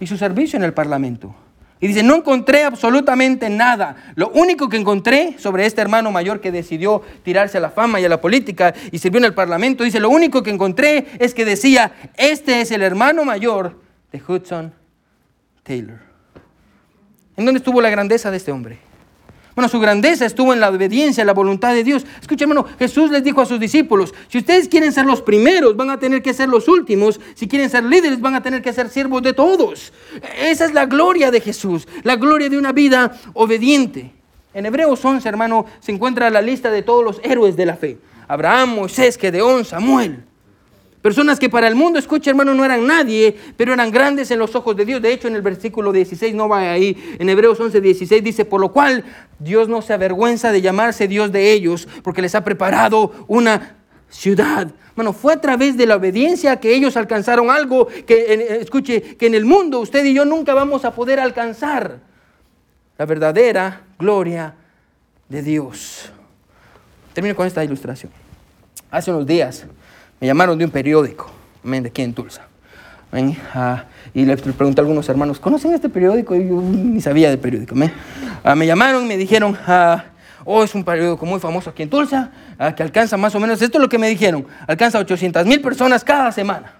y 0.00 0.06
su 0.06 0.16
servicio 0.16 0.56
en 0.56 0.64
el 0.64 0.72
Parlamento. 0.72 1.34
Y 1.80 1.88
dice, 1.88 2.02
no 2.02 2.16
encontré 2.16 2.64
absolutamente 2.64 3.50
nada. 3.50 3.96
Lo 4.14 4.30
único 4.30 4.70
que 4.70 4.78
encontré 4.78 5.36
sobre 5.38 5.66
este 5.66 5.82
hermano 5.82 6.10
mayor 6.10 6.40
que 6.40 6.50
decidió 6.50 7.02
tirarse 7.22 7.58
a 7.58 7.60
la 7.60 7.68
fama 7.68 8.00
y 8.00 8.04
a 8.06 8.08
la 8.08 8.22
política 8.22 8.72
y 8.90 8.98
sirvió 8.98 9.18
en 9.18 9.26
el 9.26 9.34
parlamento, 9.34 9.84
dice, 9.84 10.00
lo 10.00 10.08
único 10.08 10.42
que 10.42 10.50
encontré 10.50 11.08
es 11.18 11.34
que 11.34 11.44
decía, 11.44 11.92
este 12.16 12.62
es 12.62 12.70
el 12.70 12.80
hermano 12.80 13.24
mayor 13.26 13.78
de 14.12 14.22
Hudson 14.26 14.72
Taylor. 15.62 15.98
¿En 17.36 17.44
dónde 17.44 17.58
estuvo 17.58 17.82
la 17.82 17.90
grandeza 17.90 18.30
de 18.30 18.38
este 18.38 18.52
hombre? 18.52 18.78
Bueno, 19.54 19.68
su 19.68 19.78
grandeza 19.78 20.26
estuvo 20.26 20.52
en 20.52 20.60
la 20.60 20.68
obediencia, 20.68 21.22
en 21.22 21.28
la 21.28 21.32
voluntad 21.32 21.74
de 21.74 21.84
Dios. 21.84 22.04
Escucha, 22.20 22.44
hermano, 22.44 22.66
Jesús 22.78 23.10
les 23.10 23.22
dijo 23.22 23.40
a 23.40 23.46
sus 23.46 23.60
discípulos, 23.60 24.12
si 24.28 24.38
ustedes 24.38 24.68
quieren 24.68 24.92
ser 24.92 25.06
los 25.06 25.22
primeros, 25.22 25.76
van 25.76 25.90
a 25.90 25.98
tener 25.98 26.22
que 26.22 26.34
ser 26.34 26.48
los 26.48 26.66
últimos. 26.66 27.20
Si 27.34 27.46
quieren 27.46 27.70
ser 27.70 27.84
líderes, 27.84 28.20
van 28.20 28.34
a 28.34 28.42
tener 28.42 28.62
que 28.62 28.72
ser 28.72 28.88
siervos 28.88 29.22
de 29.22 29.32
todos. 29.32 29.92
Esa 30.38 30.64
es 30.64 30.74
la 30.74 30.86
gloria 30.86 31.30
de 31.30 31.40
Jesús, 31.40 31.86
la 32.02 32.16
gloria 32.16 32.48
de 32.48 32.58
una 32.58 32.72
vida 32.72 33.16
obediente. 33.34 34.10
En 34.52 34.66
Hebreos 34.66 35.04
11, 35.04 35.28
hermano, 35.28 35.66
se 35.80 35.92
encuentra 35.92 36.30
la 36.30 36.42
lista 36.42 36.70
de 36.70 36.82
todos 36.82 37.04
los 37.04 37.20
héroes 37.22 37.56
de 37.56 37.66
la 37.66 37.76
fe. 37.76 37.98
Abraham, 38.26 38.76
Moisés, 38.76 39.16
Gedeón, 39.16 39.64
Samuel. 39.64 40.24
Personas 41.04 41.38
que 41.38 41.50
para 41.50 41.68
el 41.68 41.74
mundo, 41.74 41.98
escucha 41.98 42.30
hermano, 42.30 42.54
no 42.54 42.64
eran 42.64 42.86
nadie, 42.86 43.36
pero 43.58 43.74
eran 43.74 43.90
grandes 43.90 44.30
en 44.30 44.38
los 44.38 44.54
ojos 44.54 44.74
de 44.74 44.86
Dios. 44.86 45.02
De 45.02 45.12
hecho, 45.12 45.28
en 45.28 45.36
el 45.36 45.42
versículo 45.42 45.92
16, 45.92 46.34
no 46.34 46.48
va 46.48 46.60
ahí, 46.60 46.96
en 47.18 47.28
Hebreos 47.28 47.60
11, 47.60 47.78
16 47.82 48.24
dice, 48.24 48.46
por 48.46 48.58
lo 48.58 48.72
cual 48.72 49.04
Dios 49.38 49.68
no 49.68 49.82
se 49.82 49.92
avergüenza 49.92 50.50
de 50.50 50.62
llamarse 50.62 51.06
Dios 51.06 51.30
de 51.30 51.52
ellos, 51.52 51.86
porque 52.02 52.22
les 52.22 52.34
ha 52.34 52.42
preparado 52.42 53.12
una 53.28 53.76
ciudad. 54.08 54.68
Bueno, 54.96 55.12
fue 55.12 55.34
a 55.34 55.40
través 55.42 55.76
de 55.76 55.84
la 55.84 55.96
obediencia 55.96 56.58
que 56.58 56.74
ellos 56.74 56.96
alcanzaron 56.96 57.50
algo 57.50 57.86
que, 57.86 58.58
escuche, 58.62 59.02
que 59.18 59.26
en 59.26 59.34
el 59.34 59.44
mundo 59.44 59.80
usted 59.80 60.06
y 60.06 60.14
yo 60.14 60.24
nunca 60.24 60.54
vamos 60.54 60.86
a 60.86 60.94
poder 60.94 61.20
alcanzar. 61.20 62.00
La 62.96 63.04
verdadera 63.04 63.82
gloria 63.98 64.54
de 65.28 65.42
Dios. 65.42 66.10
Termino 67.12 67.36
con 67.36 67.46
esta 67.46 67.62
ilustración. 67.62 68.10
Hace 68.90 69.10
unos 69.10 69.26
días 69.26 69.66
me 70.24 70.28
llamaron 70.28 70.56
de 70.56 70.64
un 70.64 70.70
periódico, 70.70 71.30
de 71.62 71.86
aquí 71.86 72.00
en 72.00 72.14
Tulsa. 72.14 72.46
Ah, 73.52 73.84
y 74.14 74.24
le 74.24 74.38
pregunté 74.38 74.80
a 74.80 74.82
algunos 74.82 75.06
hermanos, 75.10 75.38
¿conocen 75.38 75.74
este 75.74 75.90
periódico? 75.90 76.34
Y 76.34 76.48
yo 76.48 76.62
ni 76.62 76.98
sabía 77.02 77.28
del 77.28 77.38
periódico. 77.38 77.74
Ah, 78.42 78.54
me 78.54 78.66
llamaron 78.66 79.04
y 79.04 79.06
me 79.06 79.18
dijeron, 79.18 79.54
ah, 79.66 80.02
oh, 80.46 80.64
es 80.64 80.74
un 80.74 80.82
periódico 80.82 81.26
muy 81.26 81.40
famoso 81.40 81.68
aquí 81.68 81.82
en 81.82 81.90
Tulsa, 81.90 82.30
que 82.74 82.82
alcanza 82.82 83.18
más 83.18 83.34
o 83.34 83.40
menos, 83.40 83.60
esto 83.60 83.76
es 83.76 83.82
lo 83.82 83.88
que 83.90 83.98
me 83.98 84.08
dijeron, 84.08 84.46
alcanza 84.66 84.98
800 84.98 85.44
mil 85.44 85.60
personas 85.60 86.02
cada 86.02 86.32
semana. 86.32 86.72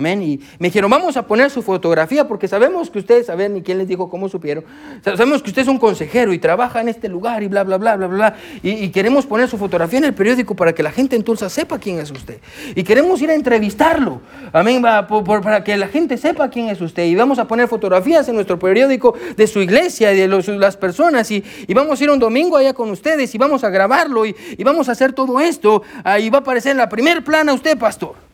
Y 0.00 0.40
me 0.58 0.68
dijeron, 0.68 0.90
vamos 0.90 1.16
a 1.16 1.26
poner 1.26 1.50
su 1.50 1.62
fotografía 1.62 2.26
porque 2.26 2.48
sabemos 2.48 2.90
que 2.90 2.98
ustedes, 2.98 3.26
saben 3.26 3.54
ni 3.54 3.62
quién 3.62 3.78
les 3.78 3.86
dijo 3.86 4.08
cómo 4.08 4.28
supieron, 4.28 4.64
sabemos 5.04 5.42
que 5.42 5.50
usted 5.50 5.62
es 5.62 5.68
un 5.68 5.78
consejero 5.78 6.32
y 6.32 6.38
trabaja 6.38 6.80
en 6.80 6.88
este 6.88 7.08
lugar 7.08 7.42
y 7.42 7.48
bla, 7.48 7.64
bla, 7.64 7.76
bla, 7.76 7.96
bla, 7.96 8.06
bla. 8.06 8.36
Y, 8.62 8.88
queremos 8.90 9.26
poner 9.26 9.48
su 9.48 9.58
fotografía 9.58 9.98
en 9.98 10.06
el 10.06 10.14
periódico 10.14 10.56
para 10.56 10.72
que 10.72 10.82
la 10.82 10.90
gente 10.90 11.16
en 11.16 11.22
Tulsa 11.22 11.48
sepa 11.48 11.78
quién 11.78 11.98
es 11.98 12.10
usted. 12.10 12.40
Y 12.74 12.82
queremos 12.82 13.20
ir 13.20 13.30
a 13.30 13.34
entrevistarlo, 13.34 14.20
amén, 14.52 14.82
para 14.82 15.64
que 15.64 15.76
la 15.76 15.88
gente 15.88 16.16
sepa 16.16 16.48
quién 16.48 16.68
es 16.68 16.80
usted. 16.80 17.04
Y 17.04 17.14
vamos 17.14 17.38
a 17.38 17.46
poner 17.46 17.68
fotografías 17.68 18.28
en 18.28 18.34
nuestro 18.34 18.58
periódico 18.58 19.14
de 19.36 19.46
su 19.46 19.60
iglesia 19.60 20.12
y 20.12 20.16
de 20.16 20.28
las 20.28 20.76
personas. 20.76 21.30
Y, 21.30 21.44
vamos 21.74 22.00
a 22.00 22.04
ir 22.04 22.10
un 22.10 22.18
domingo 22.18 22.56
allá 22.56 22.72
con 22.72 22.90
ustedes 22.90 23.34
y 23.34 23.38
vamos 23.38 23.64
a 23.64 23.70
grabarlo 23.70 24.26
y, 24.26 24.34
vamos 24.64 24.88
a 24.88 24.92
hacer 24.92 25.12
todo 25.12 25.40
esto. 25.40 25.82
Ahí 26.04 26.30
va 26.30 26.38
a 26.38 26.40
aparecer 26.40 26.72
en 26.72 26.78
la 26.78 26.88
primer 26.88 27.24
plana 27.24 27.52
usted, 27.52 27.78
pastor 27.78 28.29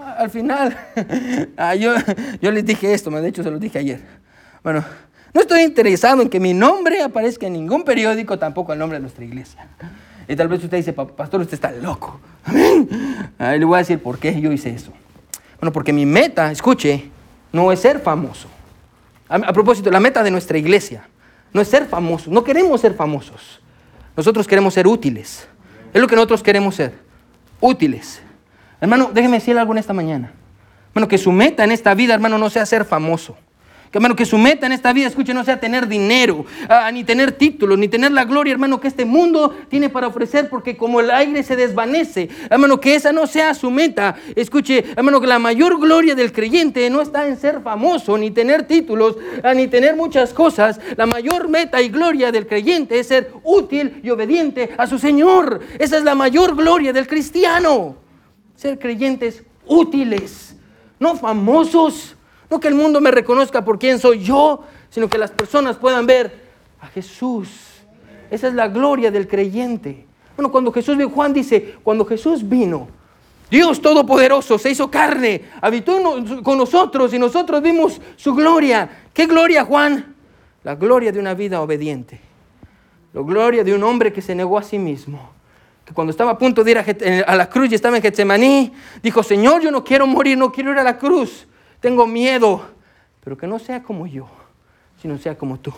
al 0.00 0.30
final, 0.30 0.76
ah, 1.56 1.74
yo, 1.74 1.94
yo 2.40 2.50
les 2.50 2.64
dije 2.64 2.92
esto, 2.92 3.10
de 3.10 3.28
hecho 3.28 3.42
se 3.42 3.50
lo 3.50 3.58
dije 3.58 3.78
ayer. 3.78 4.00
Bueno, 4.62 4.84
no 5.32 5.40
estoy 5.40 5.62
interesado 5.62 6.22
en 6.22 6.28
que 6.28 6.40
mi 6.40 6.54
nombre 6.54 7.02
aparezca 7.02 7.46
en 7.46 7.54
ningún 7.54 7.84
periódico, 7.84 8.38
tampoco 8.38 8.72
el 8.72 8.78
nombre 8.78 8.98
de 8.98 9.02
nuestra 9.02 9.24
iglesia. 9.24 9.68
Y 10.28 10.36
tal 10.36 10.48
vez 10.48 10.62
usted 10.62 10.76
dice, 10.76 10.92
pastor, 10.92 11.40
usted 11.40 11.54
está 11.54 11.72
loco. 11.72 12.20
Amén. 12.44 12.88
Ah, 13.38 13.56
le 13.56 13.64
voy 13.64 13.76
a 13.76 13.78
decir 13.78 14.00
por 14.00 14.18
qué 14.18 14.40
yo 14.40 14.52
hice 14.52 14.70
eso. 14.70 14.92
Bueno, 15.60 15.72
porque 15.72 15.92
mi 15.92 16.06
meta, 16.06 16.50
escuche, 16.50 17.10
no 17.52 17.72
es 17.72 17.80
ser 17.80 18.00
famoso. 18.00 18.48
a 19.28 19.52
propósito, 19.52 19.90
la 19.90 20.00
meta 20.00 20.22
de 20.22 20.30
nuestra 20.30 20.58
iglesia 20.58 21.04
no 21.52 21.60
es 21.60 21.68
ser 21.68 21.86
famosos. 21.86 22.28
No 22.28 22.44
queremos 22.44 22.80
ser 22.80 22.94
famosos. 22.94 23.60
Nosotros 24.16 24.46
queremos 24.46 24.74
ser 24.74 24.86
útiles. 24.86 25.48
Es 25.92 26.00
lo 26.00 26.06
que 26.06 26.14
nosotros 26.14 26.42
queremos 26.42 26.74
ser. 26.74 26.94
Útiles. 27.60 28.22
Hermano, 28.80 29.10
déjeme 29.12 29.38
decirle 29.38 29.60
algo 29.60 29.72
en 29.72 29.78
esta 29.78 29.92
mañana. 29.92 30.32
Hermano, 30.90 31.08
que 31.08 31.18
su 31.18 31.32
meta 31.32 31.64
en 31.64 31.70
esta 31.70 31.94
vida, 31.94 32.14
hermano, 32.14 32.38
no 32.38 32.50
sea 32.50 32.66
ser 32.66 32.84
famoso. 32.84 33.36
Que, 33.90 33.98
hermano, 33.98 34.14
que 34.14 34.24
su 34.24 34.38
meta 34.38 34.66
en 34.66 34.72
esta 34.72 34.92
vida, 34.92 35.08
escuche, 35.08 35.34
no 35.34 35.42
sea 35.42 35.58
tener 35.58 35.88
dinero, 35.88 36.44
ah, 36.68 36.92
ni 36.92 37.02
tener 37.02 37.32
títulos, 37.32 37.76
ni 37.76 37.88
tener 37.88 38.12
la 38.12 38.24
gloria, 38.24 38.52
hermano, 38.52 38.78
que 38.78 38.86
este 38.86 39.04
mundo 39.04 39.52
tiene 39.68 39.88
para 39.88 40.06
ofrecer, 40.06 40.48
porque 40.48 40.76
como 40.76 41.00
el 41.00 41.10
aire 41.10 41.42
se 41.42 41.56
desvanece, 41.56 42.28
hermano, 42.48 42.80
que 42.80 42.94
esa 42.94 43.12
no 43.12 43.26
sea 43.26 43.52
su 43.52 43.68
meta. 43.68 44.14
Escuche, 44.36 44.84
hermano, 44.96 45.20
que 45.20 45.26
la 45.26 45.40
mayor 45.40 45.80
gloria 45.80 46.14
del 46.14 46.32
creyente 46.32 46.88
no 46.88 47.02
está 47.02 47.26
en 47.26 47.36
ser 47.36 47.62
famoso, 47.62 48.16
ni 48.16 48.30
tener 48.30 48.62
títulos, 48.62 49.16
ah, 49.42 49.54
ni 49.54 49.66
tener 49.66 49.96
muchas 49.96 50.32
cosas. 50.32 50.80
La 50.96 51.06
mayor 51.06 51.48
meta 51.48 51.82
y 51.82 51.88
gloria 51.88 52.30
del 52.30 52.46
creyente 52.46 53.00
es 53.00 53.08
ser 53.08 53.32
útil 53.42 54.00
y 54.04 54.10
obediente 54.10 54.70
a 54.78 54.86
su 54.86 55.00
Señor. 55.00 55.60
Esa 55.80 55.98
es 55.98 56.04
la 56.04 56.14
mayor 56.14 56.54
gloria 56.54 56.92
del 56.92 57.08
cristiano 57.08 57.96
ser 58.60 58.78
creyentes 58.78 59.42
útiles, 59.66 60.54
no 60.98 61.16
famosos, 61.16 62.14
no 62.50 62.60
que 62.60 62.68
el 62.68 62.74
mundo 62.74 63.00
me 63.00 63.10
reconozca 63.10 63.64
por 63.64 63.78
quién 63.78 63.98
soy 63.98 64.22
yo, 64.22 64.64
sino 64.90 65.08
que 65.08 65.16
las 65.16 65.30
personas 65.30 65.78
puedan 65.78 66.04
ver 66.04 66.30
a 66.78 66.86
Jesús. 66.88 67.48
Esa 68.30 68.48
es 68.48 68.54
la 68.54 68.68
gloria 68.68 69.10
del 69.10 69.26
creyente. 69.26 70.04
Bueno, 70.36 70.52
cuando 70.52 70.70
Jesús 70.72 70.98
vino, 70.98 71.08
Juan 71.08 71.32
dice, 71.32 71.76
cuando 71.82 72.04
Jesús 72.04 72.46
vino, 72.46 72.88
Dios 73.50 73.80
Todopoderoso 73.80 74.58
se 74.58 74.72
hizo 74.72 74.90
carne, 74.90 75.40
habitó 75.62 75.98
con 76.42 76.58
nosotros 76.58 77.14
y 77.14 77.18
nosotros 77.18 77.62
vimos 77.62 77.98
su 78.16 78.34
gloria. 78.34 79.06
¿Qué 79.14 79.24
gloria, 79.24 79.64
Juan? 79.64 80.14
La 80.64 80.74
gloria 80.74 81.10
de 81.12 81.18
una 81.18 81.32
vida 81.32 81.62
obediente. 81.62 82.20
La 83.14 83.22
gloria 83.22 83.64
de 83.64 83.72
un 83.74 83.82
hombre 83.84 84.12
que 84.12 84.20
se 84.20 84.34
negó 84.34 84.58
a 84.58 84.62
sí 84.62 84.78
mismo 84.78 85.39
cuando 85.94 86.10
estaba 86.10 86.32
a 86.32 86.38
punto 86.38 86.62
de 86.62 86.70
ir 86.70 86.78
a, 87.26 87.36
la 87.36 87.48
cruz 87.48 87.70
y 87.70 87.74
estaba 87.74 87.96
en 87.96 88.02
Getsemaní, 88.02 88.72
dijo, 89.02 89.22
Señor, 89.22 89.60
yo 89.62 89.70
no 89.70 89.82
quiero 89.84 90.06
morir, 90.06 90.38
no 90.38 90.52
quiero 90.52 90.72
ir 90.72 90.78
a 90.78 90.84
la 90.84 90.98
cruz, 90.98 91.46
tengo 91.80 92.06
miedo, 92.06 92.62
pero 93.22 93.36
que 93.36 93.46
no 93.46 93.58
sea 93.58 93.82
como 93.82 94.06
yo, 94.06 94.28
sino 95.00 95.18
sea 95.18 95.36
como 95.36 95.58
tú. 95.58 95.72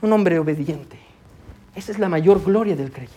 Un 0.00 0.12
hombre 0.12 0.38
obediente. 0.38 0.98
Esa 1.74 1.92
es 1.92 1.98
la 1.98 2.08
mayor 2.08 2.42
gloria 2.42 2.74
del 2.74 2.90
creyente. 2.90 3.16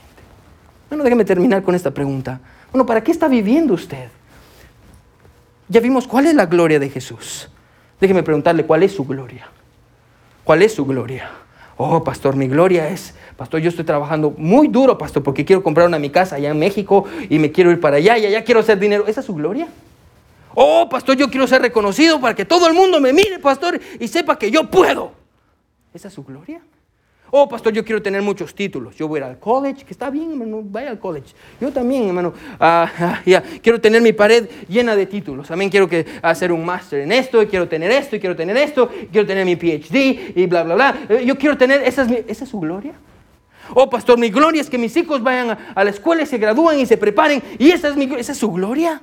Bueno, 0.90 1.04
déjeme 1.04 1.26
terminar 1.26 1.64
con 1.64 1.76
esta 1.76 1.92
pregunta. 1.92 2.40
Bueno, 2.72 2.86
¿para 2.86 3.04
qué 3.04 3.12
está 3.12 3.28
viviendo 3.28 3.74
usted? 3.74 4.10
Ya 5.68 5.82
vimos 5.82 6.08
cuál 6.08 6.28
es 6.28 6.36
la 6.36 6.46
gloria 6.46 6.80
de 6.80 6.90
Jesús. 6.90 7.50
Déjeme 8.00 8.22
preguntarle 8.22 8.66
cuál 8.66 8.84
es 8.84 8.94
su 8.94 9.06
gloria. 9.06 9.48
¿Cuál 10.44 10.62
es 10.62 10.76
su 10.76 10.86
gloria? 10.86 11.32
Oh, 11.78 12.04
pastor, 12.04 12.36
mi 12.36 12.48
gloria 12.48 12.88
es, 12.90 13.14
pastor, 13.36 13.60
yo 13.60 13.70
estoy 13.70 13.84
trabajando 13.84 14.34
muy 14.38 14.70
duro, 14.70 14.98
pastor, 14.98 15.24
porque 15.24 15.44
quiero 15.44 15.62
comprar 15.62 15.88
una 15.88 16.00
mi 16.00 16.10
casa 16.10 16.38
allá 16.38 16.52
en 16.52 16.60
México 16.60 17.04
y 17.30 17.38
me 17.38 17.52
quiero 17.52 17.70
ir 17.70 17.82
para 17.82 17.98
allá 17.98 18.18
y 18.18 18.26
allá 18.26 18.44
quiero 18.46 18.62
hacer 18.62 18.80
dinero. 18.80 19.06
¿Esa 19.08 19.20
es 19.20 19.26
su 19.26 19.36
gloria? 19.36 19.68
Oh, 20.54 20.88
pastor, 20.90 21.18
yo 21.18 21.30
quiero 21.30 21.46
ser 21.48 21.62
reconocido 21.62 22.22
para 22.22 22.34
que 22.34 22.46
todo 22.46 22.68
el 22.68 22.74
mundo 22.74 23.02
me 23.02 23.12
mire, 23.12 23.40
pastor, 23.40 23.80
y 24.00 24.08
sepa 24.08 24.40
que 24.40 24.50
yo 24.50 24.70
puedo. 24.70 25.12
¿Esa 25.94 26.08
es 26.08 26.14
su 26.14 26.24
gloria? 26.24 26.62
Oh, 27.32 27.50
pastor, 27.50 27.74
yo 27.74 27.84
quiero 27.84 28.02
tener 28.02 28.22
muchos 28.22 28.54
títulos. 28.54 28.96
Yo 28.96 29.08
voy 29.08 29.20
a 29.20 29.26
al 29.26 29.40
college, 29.40 29.84
que 29.84 29.92
está 29.92 30.10
bien, 30.10 30.32
hermano, 30.32 30.62
vaya 30.64 30.90
al 30.90 31.00
college. 31.00 31.34
Yo 31.60 31.72
también, 31.72 32.08
hermano, 32.08 32.34
ya, 33.26 33.44
quiero 33.62 33.82
tener 33.82 34.02
mi 34.02 34.14
pared 34.14 34.48
llena 34.68 34.96
de 34.96 35.06
títulos. 35.06 35.48
También 35.48 35.72
quiero 35.72 35.90
que, 35.90 36.06
hacer 36.22 36.52
un 36.52 36.64
máster 36.64 37.02
en 37.02 37.12
esto, 37.12 37.42
y 37.42 37.48
quiero 37.48 37.68
tener 37.68 37.92
esto, 37.92 38.16
y 38.16 38.20
quiero 38.20 38.36
tener 38.36 38.56
esto, 38.58 38.90
quiero 39.12 39.26
tener 39.26 39.46
mi 39.46 39.56
PhD, 39.56 40.34
y 40.36 40.46
bla, 40.46 40.64
bla, 40.64 40.76
bla. 40.76 40.96
Eh, 41.10 41.24
yo 41.26 41.38
quiero 41.38 41.58
tener, 41.58 41.82
¿esa 41.82 42.04
es, 42.04 42.24
¿esa 42.28 42.44
es 42.44 42.50
su 42.50 42.60
gloria? 42.60 42.94
Oh, 43.74 43.90
pastor, 43.90 44.20
mi 44.20 44.30
gloria 44.30 44.62
es 44.62 44.70
que 44.70 44.78
mis 44.78 44.96
hijos 44.96 45.24
vayan 45.24 45.58
a, 45.74 45.84
la 45.84 45.90
escuela 45.90 46.22
y 46.22 46.26
se 46.28 46.38
gradúen 46.38 46.80
y 46.80 46.86
se 46.86 46.98
preparen. 46.98 47.42
¿Y 47.58 47.72
esa 47.72 47.88
es, 47.88 47.96
mi, 47.96 48.06
esa 48.16 48.34
es 48.34 48.38
su 48.38 48.52
gloria? 48.52 49.02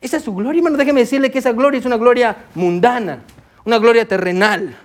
Esa 0.00 0.16
es 0.16 0.24
su 0.24 0.34
gloria, 0.34 0.58
hermano. 0.58 0.76
Déjeme 0.76 1.00
decirle 1.00 1.30
que 1.30 1.38
esa 1.38 1.52
gloria 1.52 1.78
es 1.78 1.86
una 1.86 1.96
gloria 1.96 2.36
mundana, 2.54 3.22
una 3.64 3.78
gloria 3.78 4.08
terrenal. 4.08 4.76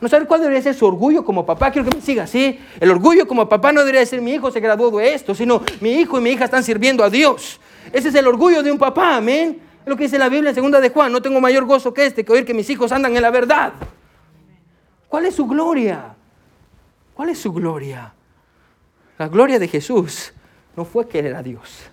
No 0.00 0.08
saber 0.08 0.28
cuál 0.28 0.40
debería 0.40 0.62
ser 0.62 0.74
su 0.74 0.86
orgullo 0.86 1.24
como 1.24 1.44
papá. 1.44 1.70
Quiero 1.70 1.88
que 1.88 1.96
me 1.96 2.02
siga 2.02 2.24
así. 2.24 2.58
El 2.78 2.90
orgullo 2.90 3.26
como 3.26 3.48
papá 3.48 3.72
no 3.72 3.80
debería 3.80 4.04
ser 4.06 4.20
mi 4.20 4.32
hijo 4.32 4.50
se 4.50 4.60
graduó 4.60 4.96
de 4.96 5.12
esto, 5.12 5.34
sino 5.34 5.62
mi 5.80 5.94
hijo 5.94 6.18
y 6.18 6.22
mi 6.22 6.30
hija 6.30 6.44
están 6.44 6.62
sirviendo 6.62 7.02
a 7.02 7.10
Dios. 7.10 7.60
Ese 7.92 8.08
es 8.08 8.14
el 8.14 8.26
orgullo 8.26 8.62
de 8.62 8.70
un 8.70 8.78
papá, 8.78 9.16
amén. 9.16 9.60
Es 9.82 9.88
lo 9.88 9.96
que 9.96 10.04
dice 10.04 10.18
la 10.18 10.28
Biblia 10.28 10.50
en 10.50 10.54
segunda 10.54 10.80
de 10.80 10.90
Juan. 10.90 11.10
No 11.10 11.20
tengo 11.20 11.40
mayor 11.40 11.64
gozo 11.64 11.92
que 11.92 12.06
este, 12.06 12.24
que 12.24 12.32
oír 12.32 12.44
que 12.44 12.54
mis 12.54 12.70
hijos 12.70 12.92
andan 12.92 13.16
en 13.16 13.22
la 13.22 13.30
verdad. 13.30 13.72
¿Cuál 15.08 15.26
es 15.26 15.34
su 15.34 15.46
gloria? 15.46 16.14
¿Cuál 17.14 17.30
es 17.30 17.38
su 17.38 17.52
gloria? 17.52 18.12
La 19.18 19.26
gloria 19.26 19.58
de 19.58 19.66
Jesús 19.66 20.32
no 20.76 20.84
fue 20.84 21.08
que 21.08 21.18
él 21.18 21.26
era 21.26 21.42
Dios. 21.42 21.90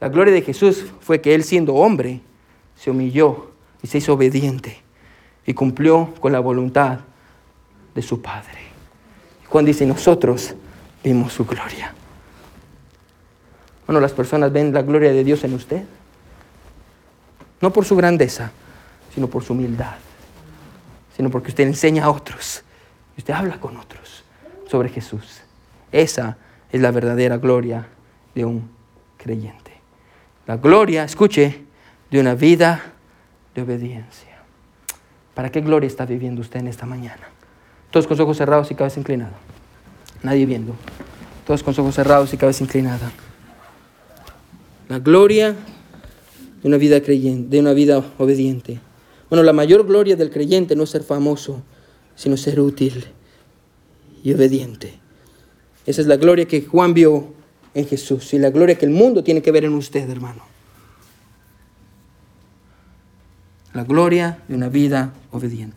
La 0.00 0.08
gloria 0.08 0.32
de 0.32 0.40
Jesús 0.40 0.86
fue 1.00 1.20
que 1.20 1.34
él 1.34 1.44
siendo 1.44 1.74
hombre 1.74 2.20
se 2.74 2.90
humilló 2.90 3.50
y 3.82 3.88
se 3.88 3.98
hizo 3.98 4.14
obediente 4.14 4.78
y 5.44 5.52
cumplió 5.52 6.14
con 6.20 6.32
la 6.32 6.40
voluntad 6.40 7.00
de 7.98 8.02
su 8.02 8.22
Padre. 8.22 8.60
Juan 9.48 9.64
dice, 9.64 9.84
nosotros 9.84 10.54
vimos 11.02 11.32
su 11.32 11.44
gloria. 11.44 11.92
Bueno, 13.88 13.98
las 13.98 14.12
personas 14.12 14.52
ven 14.52 14.72
la 14.72 14.82
gloria 14.82 15.10
de 15.10 15.24
Dios 15.24 15.42
en 15.42 15.54
usted. 15.54 15.82
No 17.60 17.72
por 17.72 17.84
su 17.84 17.96
grandeza, 17.96 18.52
sino 19.12 19.26
por 19.26 19.42
su 19.42 19.52
humildad. 19.52 19.96
Sino 21.16 21.28
porque 21.28 21.48
usted 21.48 21.64
enseña 21.64 22.04
a 22.04 22.10
otros. 22.10 22.62
Usted 23.16 23.34
habla 23.34 23.58
con 23.58 23.76
otros 23.76 24.22
sobre 24.68 24.90
Jesús. 24.90 25.40
Esa 25.90 26.36
es 26.70 26.80
la 26.80 26.92
verdadera 26.92 27.38
gloria 27.38 27.88
de 28.32 28.44
un 28.44 28.70
creyente. 29.16 29.72
La 30.46 30.56
gloria, 30.56 31.02
escuche, 31.02 31.64
de 32.12 32.20
una 32.20 32.36
vida 32.36 32.92
de 33.56 33.62
obediencia. 33.62 34.38
¿Para 35.34 35.50
qué 35.50 35.62
gloria 35.62 35.88
está 35.88 36.06
viviendo 36.06 36.42
usted 36.42 36.60
en 36.60 36.68
esta 36.68 36.86
mañana? 36.86 37.28
Todos 37.90 38.06
con 38.06 38.20
ojos 38.20 38.36
cerrados 38.36 38.70
y 38.70 38.74
cabeza 38.74 39.00
inclinada. 39.00 39.36
Nadie 40.22 40.46
viendo. 40.46 40.74
Todos 41.46 41.62
con 41.62 41.74
ojos 41.78 41.94
cerrados 41.94 42.32
y 42.34 42.36
cabeza 42.36 42.64
inclinada. 42.64 43.10
La 44.88 44.98
gloria 44.98 45.54
de 46.62 46.68
una 46.68 46.76
vida 46.76 47.00
creyente, 47.02 47.48
de 47.50 47.60
una 47.60 47.72
vida 47.72 48.04
obediente. 48.18 48.80
Bueno, 49.30 49.42
la 49.42 49.52
mayor 49.52 49.86
gloria 49.86 50.16
del 50.16 50.30
creyente 50.30 50.74
no 50.74 50.84
es 50.84 50.90
ser 50.90 51.02
famoso, 51.02 51.62
sino 52.16 52.36
ser 52.36 52.60
útil 52.60 53.04
y 54.22 54.32
obediente. 54.32 54.98
Esa 55.86 56.00
es 56.00 56.06
la 56.06 56.16
gloria 56.16 56.46
que 56.46 56.62
Juan 56.62 56.94
vio 56.94 57.32
en 57.74 57.86
Jesús 57.86 58.34
y 58.34 58.38
la 58.38 58.50
gloria 58.50 58.76
que 58.76 58.86
el 58.86 58.90
mundo 58.90 59.22
tiene 59.22 59.42
que 59.42 59.52
ver 59.52 59.64
en 59.64 59.74
usted, 59.74 60.08
hermano. 60.08 60.42
La 63.74 63.84
gloria 63.84 64.42
de 64.48 64.54
una 64.54 64.68
vida 64.68 65.14
obediente. 65.30 65.76